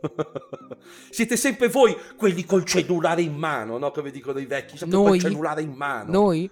Siete 1.10 1.36
sempre 1.36 1.68
voi 1.68 1.94
quelli 2.16 2.46
col 2.46 2.64
cellulare 2.64 3.20
in 3.20 3.34
mano, 3.34 3.76
no? 3.76 3.90
Come 3.90 4.10
dicono 4.10 4.38
i 4.38 4.46
vecchi, 4.46 4.78
sempre 4.78 4.96
noi? 4.96 5.20
col 5.20 5.20
cellulare 5.20 5.60
in 5.60 5.72
mano. 5.72 6.10
Noi? 6.10 6.50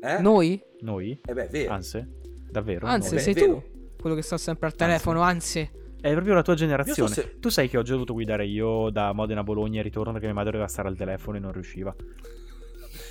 Eh? 0.00 0.20
Noi? 0.22 0.58
Noi? 0.80 1.20
Eh 1.22 1.34
beh, 1.34 1.48
vero. 1.48 1.72
Anzi, 1.74 2.02
davvero? 2.50 2.86
Anzi, 2.86 3.18
sei 3.18 3.34
tu 3.34 3.62
quello 4.00 4.16
che 4.16 4.22
sta 4.22 4.38
sempre 4.38 4.68
al 4.68 4.74
telefono, 4.74 5.20
anzi. 5.20 5.58
anzi. 5.58 5.80
È 6.02 6.10
proprio 6.10 6.34
la 6.34 6.42
tua 6.42 6.54
generazione. 6.54 7.14
Se... 7.14 7.38
Tu 7.38 7.48
sai 7.48 7.68
che 7.68 7.78
oggi 7.78 7.90
ho 7.90 7.94
dovuto 7.94 8.12
guidare 8.12 8.44
io 8.44 8.90
da 8.90 9.12
Modena 9.12 9.40
a 9.40 9.44
Bologna 9.44 9.78
e 9.78 9.82
ritorno 9.84 10.10
perché 10.10 10.26
mia 10.26 10.34
madre 10.34 10.50
doveva 10.50 10.68
stare 10.68 10.88
al 10.88 10.96
telefono 10.96 11.36
e 11.36 11.40
non 11.40 11.52
riusciva. 11.52 11.94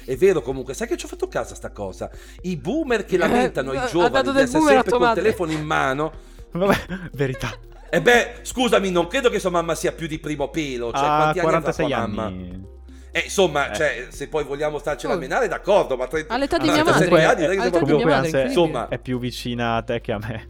È 0.04 0.15
vero 0.17 0.41
comunque, 0.41 0.73
sai 0.73 0.88
che 0.88 0.97
ci 0.97 1.06
ho 1.06 1.08
fatto 1.08 1.30
caso 1.30 1.54
a 1.54 1.56
sta 1.56 1.71
cosa? 1.71 2.12
I 2.41 2.58
boomer 2.58 3.06
che 3.06 3.15
lamentano 3.17 3.71
eh, 3.71 3.77
i 3.77 3.88
giovani 3.88 4.32
di 4.34 4.39
essere 4.39 4.63
sempre 4.65 4.91
col 4.91 5.13
telefono 5.13 5.51
in 5.54 5.63
mano. 5.63 6.12
Vabbè, 6.51 7.10
verità. 7.13 7.58
E 7.89 7.97
eh 7.97 8.01
beh, 8.01 8.39
scusami, 8.41 8.91
non 8.91 9.08
credo 9.08 9.30
che 9.30 9.39
sua 9.39 9.51
mamma 9.51 9.73
sia 9.73 9.93
più 9.93 10.08
di 10.08 10.19
primo 10.19 10.49
pelo. 10.49 10.91
Cioè, 10.91 11.01
ah, 11.01 11.17
quanti 11.17 11.39
46 11.39 11.93
anni, 11.93 12.19
anni. 12.19 12.65
Eh, 13.12 13.21
insomma, 13.23 13.71
eh. 13.71 13.75
Cioè, 13.75 14.08
se 14.10 14.27
poi 14.27 14.43
vogliamo 14.43 14.80
starcela 14.80 15.13
a 15.13 15.17
menare, 15.17 15.47
d'accordo, 15.47 15.95
ma 15.95 16.08
30, 16.08 16.34
all'età 16.34 16.58
di 16.58 16.69
mia 16.69 16.84
madre, 16.84 17.23
anni, 17.23 17.43
è 17.43 17.62
che 17.62 17.69
proprio, 17.69 17.99
madre, 18.01 18.43
insomma, 18.43 18.89
è 18.89 18.99
più 18.99 19.17
vicina 19.17 19.75
a 19.77 19.82
te 19.82 20.01
che 20.01 20.12
a 20.12 20.17
me. 20.17 20.47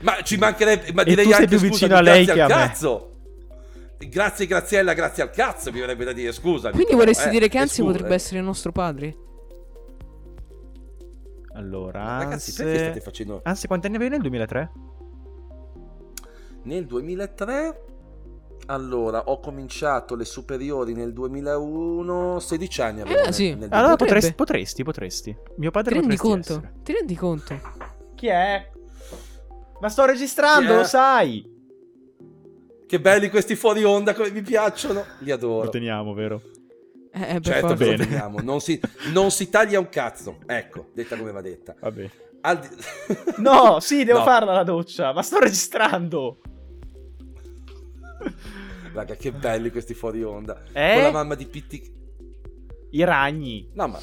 Ma 0.00 0.22
ci 0.22 0.36
mancherebbe. 0.36 0.92
Ma 0.92 1.02
direi 1.02 1.32
anche 1.32 1.46
più 1.46 1.58
vicino 1.58 1.96
a 1.96 2.00
lei 2.00 2.24
che 2.24 2.40
a 2.40 2.46
cazzo. 2.46 3.16
me. 3.98 4.08
Grazie 4.08 4.46
Graziella, 4.46 4.92
grazie 4.92 5.24
al 5.24 5.30
cazzo, 5.30 5.72
mi 5.72 5.80
verrebbe 5.80 6.04
da 6.04 6.12
dire, 6.12 6.32
scusa. 6.32 6.70
Quindi 6.70 6.94
vorresti 6.94 7.26
eh, 7.28 7.30
dire 7.30 7.48
che 7.48 7.58
anzi 7.58 7.82
potrebbe 7.82 8.14
essere 8.14 8.38
il 8.38 8.44
nostro 8.44 8.70
padre? 8.70 9.16
Allora, 11.54 12.18
ragazzi, 12.18 12.50
Anse... 12.50 12.62
perché 12.62 12.78
state 12.78 13.00
facendo 13.00 13.40
Anzi, 13.42 13.66
quanti 13.66 13.86
anni 13.86 13.96
avevi 13.96 14.12
nel 14.12 14.20
2003? 14.20 14.70
Nel 16.62 16.86
2003 16.86 17.82
allora, 18.66 19.24
ho 19.24 19.40
cominciato 19.40 20.14
le 20.14 20.26
superiori 20.26 20.92
nel 20.92 21.14
2001, 21.14 22.38
16 22.38 22.82
anni 22.82 23.00
avevo. 23.00 23.22
Eh, 23.24 23.32
sì. 23.32 23.56
allora 23.70 23.96
potresti, 23.96 24.34
potresti, 24.34 24.82
potresti. 24.84 25.36
Mio 25.56 25.70
padre 25.70 25.94
Ti 25.94 26.00
rendi 26.00 26.16
conto? 26.16 26.52
Essere. 26.52 26.72
Ti 26.82 26.92
rendi 26.92 27.14
conto? 27.14 27.60
Chi 28.14 28.26
è? 28.26 28.70
Ma 29.80 29.88
sto 29.88 30.04
registrando, 30.04 30.74
lo 30.74 30.84
sai. 30.84 31.56
Che 32.86 33.00
belli 33.00 33.28
questi 33.28 33.54
fuori 33.54 33.84
onda, 33.84 34.14
come 34.14 34.30
mi 34.30 34.42
piacciono. 34.42 35.04
Li 35.18 35.30
adoro. 35.30 35.64
Lo 35.64 35.70
teniamo, 35.70 36.14
vero? 36.14 36.40
Eh, 37.12 37.36
eh 37.36 37.40
certo, 37.40 37.68
lo 37.68 37.76
teniamo. 37.76 38.40
Non 38.40 38.60
si, 38.60 38.80
non 39.12 39.30
si, 39.30 39.50
taglia 39.50 39.78
un 39.78 39.88
cazzo. 39.88 40.38
Ecco, 40.46 40.88
detta 40.94 41.16
come 41.16 41.30
va 41.30 41.40
detta. 41.40 41.74
Vabbè. 41.78 42.10
Di... 42.60 42.68
no, 43.42 43.78
sì, 43.80 44.04
devo 44.04 44.18
no. 44.18 44.24
farla 44.24 44.52
la 44.52 44.62
doccia, 44.62 45.12
ma 45.12 45.22
sto 45.22 45.38
registrando. 45.38 46.38
Raga, 48.92 49.14
che 49.14 49.32
belli 49.32 49.70
questi 49.70 49.94
fuori 49.94 50.22
onda. 50.22 50.62
Eh? 50.72 50.94
Con 50.94 51.02
la 51.02 51.10
mamma 51.10 51.34
di 51.34 51.46
Pitti. 51.46 51.96
I 52.90 53.04
ragni. 53.04 53.68
No, 53.74 53.86
ma 53.86 54.00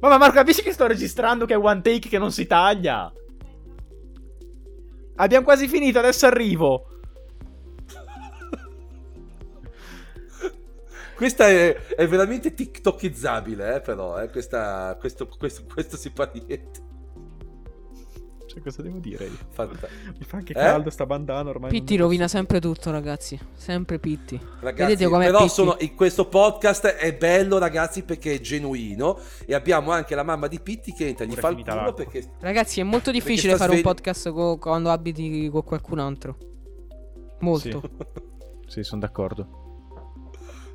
Ma 0.00 0.16
Marco, 0.16 0.34
capisci 0.34 0.62
che 0.62 0.72
sto 0.72 0.86
registrando 0.86 1.44
che 1.44 1.54
è 1.54 1.58
one 1.58 1.82
take 1.82 2.08
che 2.08 2.18
non 2.18 2.32
si 2.32 2.46
taglia? 2.46 3.12
Abbiamo 5.16 5.44
quasi 5.44 5.68
finito, 5.68 5.98
adesso 5.98 6.26
arrivo. 6.26 6.88
questa 11.14 11.48
è, 11.48 11.74
è 11.94 12.06
veramente 12.08 12.52
tiktokizzabile, 12.54 13.76
eh, 13.76 13.80
però, 13.80 14.20
eh, 14.20 14.28
questa, 14.30 14.96
questo, 14.98 15.28
questo, 15.28 15.64
questo 15.72 15.96
siparietto. 15.96 16.93
Cioè, 18.54 18.62
cosa 18.62 18.82
devo 18.82 18.98
dire? 18.98 19.24
io? 19.26 19.36
Fanta- 19.50 19.88
Mi 20.16 20.24
fa 20.24 20.36
anche 20.36 20.52
Eh? 20.52 20.56
caldo 20.56 20.88
sta 20.90 21.06
bandana 21.06 21.50
ormai. 21.50 21.70
Pitti 21.70 21.96
rovina 21.96 22.28
sempre 22.28 22.60
tutto, 22.60 22.92
ragazzi. 22.92 23.36
Sempre 23.56 23.98
Pitti. 23.98 24.40
Ragazzi, 24.60 24.82
Vedete 24.92 25.10
com'è 25.10 25.24
però 25.26 25.38
Pitti? 25.38 25.50
sono, 25.50 25.76
questo 25.96 26.28
podcast 26.28 26.86
è 26.86 27.12
bello, 27.16 27.58
ragazzi, 27.58 28.04
perché 28.04 28.34
è 28.34 28.40
genuino. 28.40 29.18
E 29.44 29.54
abbiamo 29.54 29.90
anche 29.90 30.14
la 30.14 30.22
mamma 30.22 30.46
di 30.46 30.60
Pitti 30.60 30.92
che 30.92 31.08
entra, 31.08 31.24
gli 31.24 31.34
fa 31.34 31.48
il 31.48 31.64
culo 31.64 31.94
perché 31.94 32.24
Ragazzi, 32.38 32.78
è 32.78 32.84
molto 32.84 33.10
difficile 33.10 33.56
fare 33.56 33.72
un 33.72 33.78
svegli- 33.78 33.82
podcast 33.82 34.30
co- 34.30 34.56
quando 34.58 34.90
abiti 34.90 35.48
con 35.50 35.64
qualcun 35.64 35.98
altro. 35.98 36.36
Molto. 37.40 37.82
Sì, 38.68 38.82
sono 38.84 39.00
d'accordo. 39.00 39.62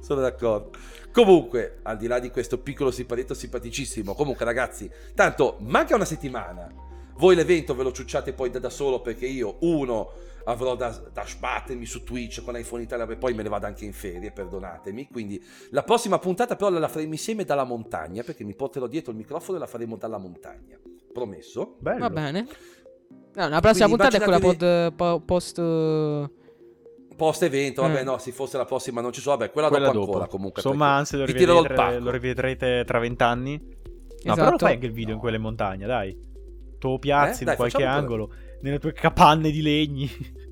Sono 0.02 0.22
d'accordo. 0.22 0.72
Comunque, 1.12 1.80
al 1.84 1.98
di 1.98 2.08
là 2.08 2.20
di 2.20 2.30
questo 2.30 2.60
piccolo 2.60 2.92
simparetto 2.92 3.34
simpaticissimo, 3.34 4.14
comunque 4.14 4.46
ragazzi, 4.46 4.90
tanto 5.16 5.58
manca 5.62 5.96
una 5.96 6.06
settimana. 6.06 6.72
Voi 7.20 7.36
l'evento 7.36 7.76
ve 7.76 7.84
lo 7.84 7.92
ciucciate 7.92 8.32
poi 8.34 8.50
da, 8.50 8.60
da 8.60 8.70
solo 8.70 9.02
perché 9.02 9.26
io, 9.28 9.58
uno, 9.60 10.10
avrò 10.46 10.76
da, 10.76 10.90
da 11.12 11.26
sbattermi 11.28 11.86
su 11.86 12.04
Twitch 12.06 12.42
con 12.44 12.56
iPhone 12.58 12.82
Italia 12.82 13.06
e 13.10 13.18
poi 13.18 13.34
me 13.34 13.44
ne 13.44 13.50
vado 13.50 13.66
anche 13.66 13.84
in 13.84 13.92
ferie, 13.94 14.32
perdonatemi. 14.32 15.10
Quindi 15.12 15.44
la 15.72 15.84
prossima 15.84 16.18
puntata 16.18 16.56
però 16.56 16.70
la 16.70 16.88
faremo 16.88 17.12
insieme 17.12 17.44
dalla 17.44 17.66
montagna 17.66 18.24
perché 18.24 18.46
mi 18.46 18.56
porterò 18.56 18.88
dietro 18.88 19.12
il 19.12 19.18
microfono 19.18 19.58
e 19.58 19.60
la 19.60 19.68
faremo 19.68 19.98
dalla 19.98 20.18
montagna. 20.18 20.80
Promesso? 21.14 21.76
Bello. 21.80 22.00
Va 22.00 22.10
bene. 22.10 22.48
No, 23.36 23.48
la 23.50 23.60
prossima 23.60 23.86
Quindi 23.88 24.04
puntata 24.04 24.18
è 24.18 24.22
quella 24.22 24.40
pod, 24.40 24.94
po- 24.96 25.20
post. 25.26 25.60
eh, 25.60 26.30
Post 27.18 27.44
evento, 27.44 27.82
vabbè 27.82 28.00
Eh. 28.00 28.04
no, 28.04 28.18
se 28.18 28.32
fosse 28.32 28.56
la 28.56 28.64
prossima 28.64 29.02
non 29.02 29.12
ci 29.12 29.20
sono, 29.20 29.36
vabbè, 29.36 29.52
quella, 29.52 29.68
Quella 29.68 29.88
dopo, 29.88 29.98
dopo. 30.00 30.12
ancora 30.14 30.28
comunque. 30.30 30.62
Insomma, 30.64 30.94
anzi, 30.96 31.18
lo 31.18 31.26
rivedrete, 31.26 32.00
lo 32.00 32.12
rivedrete 32.12 32.84
tra 32.86 32.98
vent'anni. 33.00 33.58
No, 33.58 33.68
però 34.22 34.36
lo 34.36 34.42
Esatto. 34.42 34.58
fai 34.66 34.74
anche 34.76 34.86
il 34.86 34.94
video 34.94 35.16
in 35.16 35.20
quelle 35.20 35.38
montagne, 35.38 35.86
dai. 35.86 36.18
Tu 36.80 36.88
lo 36.88 36.98
piazzi 37.00 37.42
Eh? 37.42 37.46
Dai, 37.46 37.54
in 37.54 37.60
qualche 37.60 37.84
angolo, 37.86 38.34
nelle 38.62 38.80
tue 38.80 38.94
capanne 38.94 39.52
di 39.52 39.62
legni. 39.62 40.10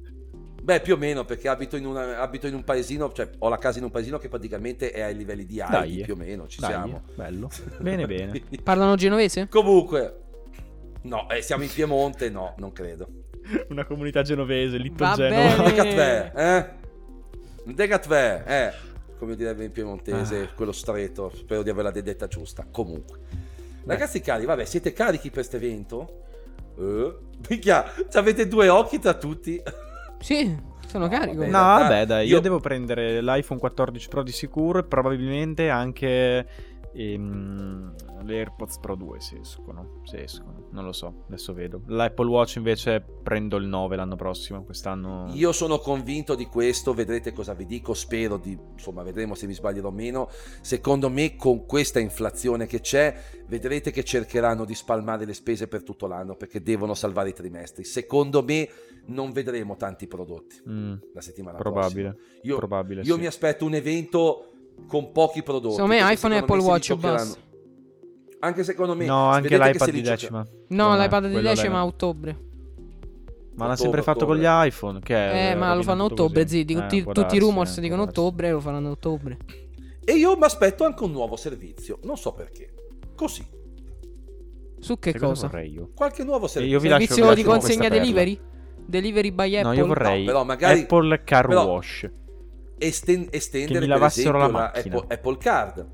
Beh, 0.68 0.82
più 0.82 0.96
o 0.96 0.98
meno, 0.98 1.24
perché 1.24 1.48
abito 1.48 1.78
in, 1.78 1.86
una- 1.86 2.20
abito 2.20 2.46
in 2.46 2.54
un 2.54 2.66
paesino, 2.66 3.10
cioè 3.14 3.30
ho 3.38 3.48
la 3.48 3.58
casa 3.58 3.78
in 3.78 3.86
un 3.86 3.92
paesino 3.92 4.18
che 4.18 4.28
praticamente 4.28 4.92
è 4.92 5.00
ai 5.02 5.16
livelli 5.16 5.46
di 5.46 5.60
Heidi, 5.62 5.72
Dai. 5.96 6.02
più 6.04 6.14
o 6.14 6.18
meno, 6.18 6.46
ci 6.48 6.60
Dai, 6.60 6.72
siamo. 6.72 7.04
bello. 7.16 7.50
Bene, 7.80 8.06
bene. 8.06 8.42
Parlano 8.64 8.96
genovese? 8.96 9.48
Comunque, 9.50 10.24
no, 11.04 11.30
eh, 11.30 11.42
siamo 11.42 11.64
in 11.64 11.70
Piemonte, 11.74 12.30
no, 12.30 12.54
non 12.58 12.74
credo. 12.74 13.08
Una 13.70 13.86
comunità 13.86 14.24
genovese, 14.24 14.76
Little 14.78 15.08
Va 15.08 15.14
Genova. 15.16 15.64
Degatve, 15.70 16.34
eh? 16.36 17.74
Degatve, 17.74 18.44
eh? 18.46 18.72
Come 19.18 19.36
direbbe 19.38 19.64
in 19.64 19.72
piemontese, 19.72 20.42
Ah. 20.42 20.54
quello 20.54 20.74
stretto, 20.74 21.32
spero 21.34 21.64
di 21.64 21.70
averla 21.70 21.92
detta 21.92 22.28
giusta. 22.28 22.68
Comunque. 22.70 23.20
Ragazzi 23.88 24.22
cari, 24.22 24.46
vabbè, 24.46 24.66
siete 24.66 24.94
carichi 24.94 25.30
per 25.30 25.34
questo 25.34 25.56
evento? 25.56 26.24
Eh? 26.78 27.16
Minchia, 27.50 27.86
avete 28.14 28.48
due 28.48 28.70
occhi 28.70 29.00
tra 29.00 29.14
tutti? 29.14 29.62
Sì, 30.20 30.52
sono 30.88 31.06
No, 31.06 31.12
carico. 31.12 31.38
vabbè. 31.38 31.50
No, 31.52 31.60
vabbè, 31.60 32.06
dai, 32.08 32.28
io... 32.28 32.38
io- 32.38 32.42
devo 32.42 32.60
prendere 32.60 33.22
l'iPhone 33.22 33.60
14 33.60 34.08
Pro 34.08 34.24
di 34.24 34.32
sicuro 34.32 34.80
e 34.80 34.84
probabilmente 34.84 35.70
anche 35.70 36.48
ehm, 36.98 37.94
le 38.24 38.36
AirPods 38.36 38.80
Pro 38.80 38.96
2 38.96 39.20
se 39.20 39.40
escono, 39.40 40.02
se 40.04 40.24
escono, 40.24 40.68
non 40.72 40.86
lo 40.86 40.92
so, 40.92 41.24
adesso 41.28 41.54
vedo. 41.54 41.82
L'Apple 41.88 42.28
Watch 42.28 42.56
invece 42.56 43.04
prendo 43.24 43.58
il 43.58 43.68
9 43.68 43.96
l'anno 43.96 44.16
prossimo, 44.16 44.64
quest'anno... 44.64 45.30
Io 45.34 45.52
sono 45.52 45.80
convinto 45.80 46.36
di 46.36 46.46
questo, 46.46 46.94
vedrete 46.94 47.34
cosa 47.34 47.54
vi 47.54 47.66
dico, 47.66 47.94
spero 47.94 48.38
di, 48.38 48.58
insomma, 48.74 49.04
vedremo 49.04 49.36
se 49.36 49.48
mi 49.48 49.54
sbaglierò 49.54 49.90
o 49.90 49.92
meno. 49.92 50.30
Secondo 50.62 51.10
me 51.10 51.36
con 51.36 51.66
questa 51.66 52.00
inflazione 52.00 52.66
che 52.66 52.80
c'è, 52.80 53.16
vedrete 53.48 53.92
che 53.92 54.04
cercheranno 54.04 54.66
di 54.66 54.76
spalmare 54.76 55.26
le 55.26 55.34
spese 55.34 55.68
per 55.68 55.84
tutto 55.84 56.08
l'anno 56.08 56.36
perché 56.36 56.62
devono 56.62 56.94
salvare 56.94 57.30
i 57.30 57.34
trimestri. 57.34 57.84
Secondo 57.84 58.44
me 58.44 58.70
non 59.08 59.32
vedremo 59.32 59.76
tanti 59.78 60.06
prodotti 60.08 60.58
Mm, 60.68 60.96
la 61.14 61.22
settimana 61.22 61.58
probabile, 61.58 62.12
prossima. 62.12 62.40
Io, 62.44 62.58
probabile, 62.58 63.02
io 63.02 63.14
sì. 63.16 63.20
mi 63.20 63.26
aspetto 63.26 63.66
un 63.66 63.74
evento 63.74 64.57
con 64.88 65.12
pochi 65.12 65.42
prodotti. 65.44 65.74
Secondo 65.76 65.94
me 65.94 66.00
perché 66.00 66.14
iPhone 66.14 66.36
e 66.36 66.38
Apple 66.40 66.62
Watch 66.62 66.96
basta. 66.96 67.40
Anche 68.40 68.64
secondo 68.64 68.96
me. 68.96 69.06
No, 69.06 69.30
anche 69.30 69.58
l'iPad 69.58 69.86
di 69.86 69.92
li 69.92 70.04
gioca- 70.04 70.16
decima. 70.16 70.48
No, 70.70 70.96
l'iPad 70.98 71.28
di 71.28 71.42
decima 71.42 71.80
a 71.80 71.86
ottobre. 71.86 72.46
Ma 73.56 73.64
l'hanno 73.66 73.76
sempre 73.78 74.04
fatto 74.04 74.26
con 74.28 74.38
gli 74.38 74.46
ottobre. 74.46 74.68
iPhone, 74.68 75.00
che 75.00 75.50
Eh, 75.50 75.56
ma 75.56 75.74
lo 75.74 75.82
fanno 75.82 76.04
a 76.04 76.06
ottobre, 76.06 76.48
zi. 76.48 76.64
Tutti, 76.64 76.98
Eh, 77.00 77.12
tutti 77.12 77.36
i 77.36 77.40
rumors 77.40 77.78
eh, 77.78 77.82
dicono 77.82 78.04
ottobre, 78.04 78.52
lo 78.52 78.60
faranno 78.60 78.90
a 78.90 78.92
ottobre. 78.92 79.38
E 80.06 80.14
io 80.14 80.38
mi 80.38 80.44
aspetto 80.44 80.86
anche 80.86 81.04
un 81.04 81.12
nuovo 81.12 81.36
servizio, 81.36 81.98
non 82.04 82.16
so 82.18 82.34
perché. 82.34 82.74
Così, 83.16 83.56
Su 84.80 85.00
che 85.00 85.12
Che 85.12 85.18
cosa? 85.20 85.48
vorrei 85.48 85.72
io? 85.72 85.90
qualche 85.96 86.24
nuovo 86.24 86.46
servizio. 86.48 86.78
io 86.78 86.82
vi 86.84 86.88
lascio- 86.90 87.14
Servizio 87.16 87.30
vi 87.34 87.42
di 87.42 87.44
consegna 87.44 87.90
delivery? 87.90 88.40
Delivery 88.86 89.32
by 89.32 89.56
Apple? 89.56 89.70
No, 89.72 89.74
io 89.76 89.86
vorrei 89.88 90.20
No, 90.20 90.26
però 90.28 90.44
magari- 90.44 90.82
Apple 90.82 91.22
Car 91.24 91.48
però- 91.48 91.66
Wash. 91.66 92.10
Esten- 92.78 93.28
estendere 93.32 93.74
Che 93.74 93.80
mi 93.80 93.88
per 93.88 93.96
lavassero 93.98 94.38
esempio 94.38 94.58
la. 94.60 94.72
Apple, 94.72 95.06
Apple 95.16 95.38
Card. 95.38 95.88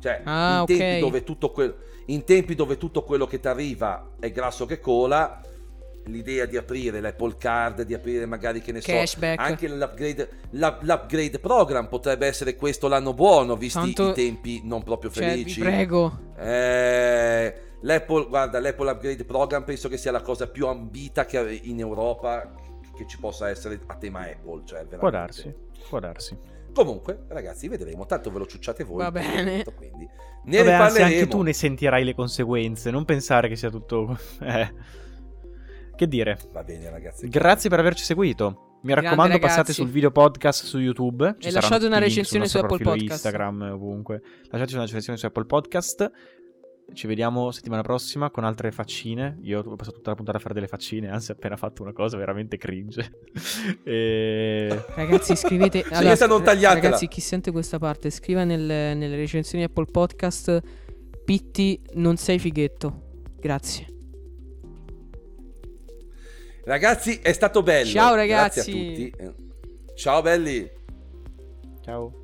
Cioè, 0.00 0.20
Ah, 0.24 0.64
in, 0.68 0.76
tempi 0.76 1.00
dove 1.00 1.24
tutto 1.24 1.50
quel- 1.50 1.76
in 2.06 2.24
tempi 2.24 2.54
dove 2.54 2.76
tutto 2.76 3.02
quello 3.02 3.26
che 3.26 3.40
ti 3.40 3.48
arriva 3.48 4.12
è 4.20 4.30
grasso 4.30 4.64
che 4.64 4.78
cola, 4.80 5.40
l'idea 6.04 6.46
di 6.46 6.56
aprire 6.56 7.00
l'Apple 7.00 7.36
Card, 7.36 7.82
di 7.82 7.92
aprire 7.94 8.24
magari 8.24 8.60
che 8.62 8.72
ne 8.72 8.80
so, 8.80 8.90
Cashback. 8.92 9.38
anche 9.40 9.68
l'upgrade, 9.68 10.28
la- 10.52 10.78
l'upgrade 10.80 11.38
program 11.38 11.88
potrebbe 11.88 12.26
essere 12.26 12.54
questo 12.56 12.88
l'anno 12.88 13.12
buono, 13.12 13.56
visti 13.56 13.92
Tanto- 13.92 14.08
i 14.10 14.12
tempi 14.14 14.60
non 14.64 14.82
proprio 14.84 15.10
Cioè, 15.10 15.24
vi 15.24 15.30
felici. 15.30 15.60
prego. 15.60 16.32
Eh, 16.38 17.54
l'Apple, 17.82 18.26
guarda, 18.28 18.60
l'Apple 18.60 18.90
Upgrade 18.90 19.24
Program 19.24 19.64
penso 19.64 19.88
che 19.88 19.96
sia 19.98 20.10
la 20.12 20.22
cosa 20.22 20.48
più 20.48 20.66
ambita 20.66 21.24
che 21.26 21.60
in 21.64 21.78
Europa 21.80 22.54
che 22.96 23.04
ci 23.06 23.18
possa 23.18 23.48
essere 23.50 23.80
a 23.86 23.94
tema 23.96 24.20
Apple. 24.20 24.62
Cioè, 24.64 24.84
veramente. 24.86 24.96
Può 24.98 25.10
darsi, 25.10 25.54
può 25.88 26.00
darsi. 26.00 26.36
Comunque, 26.72 27.24
ragazzi, 27.28 27.68
vedremo. 27.68 28.06
Tanto 28.06 28.30
ve 28.30 28.38
lo 28.38 28.46
ciucciate 28.46 28.84
voi. 28.84 28.98
Va 28.98 29.10
bene. 29.10 29.64
Quindi 29.74 30.08
ne 30.44 30.58
Vabbè, 30.62 30.72
anzi, 30.72 31.02
anche 31.02 31.26
tu 31.26 31.42
ne 31.42 31.52
sentirai 31.52 32.04
le 32.04 32.14
conseguenze. 32.14 32.90
Non 32.90 33.04
pensare 33.04 33.48
che 33.48 33.56
sia 33.56 33.70
tutto. 33.70 34.18
Eh. 34.40 34.74
Che 35.96 36.06
dire? 36.06 36.38
Va 36.52 36.62
bene, 36.62 36.88
ragazzi. 36.90 37.28
Grazie 37.28 37.68
per 37.68 37.80
averci 37.80 38.04
seguito. 38.04 38.78
Mi 38.82 38.90
Grande, 38.92 39.08
raccomando, 39.08 39.38
passate 39.40 39.60
ragazzi. 39.62 39.72
sul 39.72 39.88
video 39.88 40.12
podcast 40.12 40.64
su 40.64 40.78
YouTube. 40.78 41.34
Ci 41.38 41.48
E 41.48 41.50
lasciate 41.50 41.86
una 41.86 41.98
recensione 41.98 42.46
su 42.46 42.58
Apple 42.58 42.78
Podcast. 42.78 43.10
Instagram, 43.10 43.70
ovunque. 43.72 44.22
Lasciateci 44.42 44.74
una 44.74 44.84
recensione 44.84 45.18
su 45.18 45.26
Apple 45.26 45.46
Podcast. 45.46 46.10
Ci 46.92 47.06
vediamo 47.06 47.50
settimana 47.50 47.82
prossima 47.82 48.30
con 48.30 48.44
altre 48.44 48.72
faccine. 48.72 49.38
Io 49.42 49.60
ho 49.60 49.76
passato 49.76 49.96
tutta 49.96 50.10
la 50.10 50.16
puntata 50.16 50.38
a 50.38 50.40
fare 50.40 50.54
delle 50.54 50.66
faccine, 50.66 51.10
anzi, 51.10 51.30
ho 51.30 51.34
appena 51.34 51.56
fatto 51.56 51.82
una 51.82 51.92
cosa 51.92 52.16
veramente 52.16 52.56
cringe. 52.56 53.12
e... 53.84 54.84
Ragazzi, 54.94 55.36
scrivete. 55.36 55.84
Se 55.92 56.04
questa 56.04 56.26
non 56.26 56.42
tagliatela. 56.42 56.82
Ragazzi, 56.82 57.06
chi 57.08 57.20
sente 57.20 57.50
questa 57.50 57.78
parte, 57.78 58.10
scriva 58.10 58.44
nel- 58.44 58.96
nelle 58.96 59.16
recensioni 59.16 59.64
Apple 59.64 59.86
Podcast. 59.86 60.60
Pitti, 61.24 61.80
non 61.94 62.16
sei 62.16 62.38
fighetto. 62.38 63.02
Grazie. 63.38 63.86
Ragazzi, 66.64 67.20
è 67.22 67.32
stato 67.32 67.62
bello. 67.62 67.88
Ciao, 67.88 68.14
Grazie 68.14 68.34
a 68.34 68.36
ragazzi. 68.36 68.70
tutti. 68.70 69.14
Ciao 69.94 70.22
belli. 70.22 70.70
Ciao. 71.82 72.17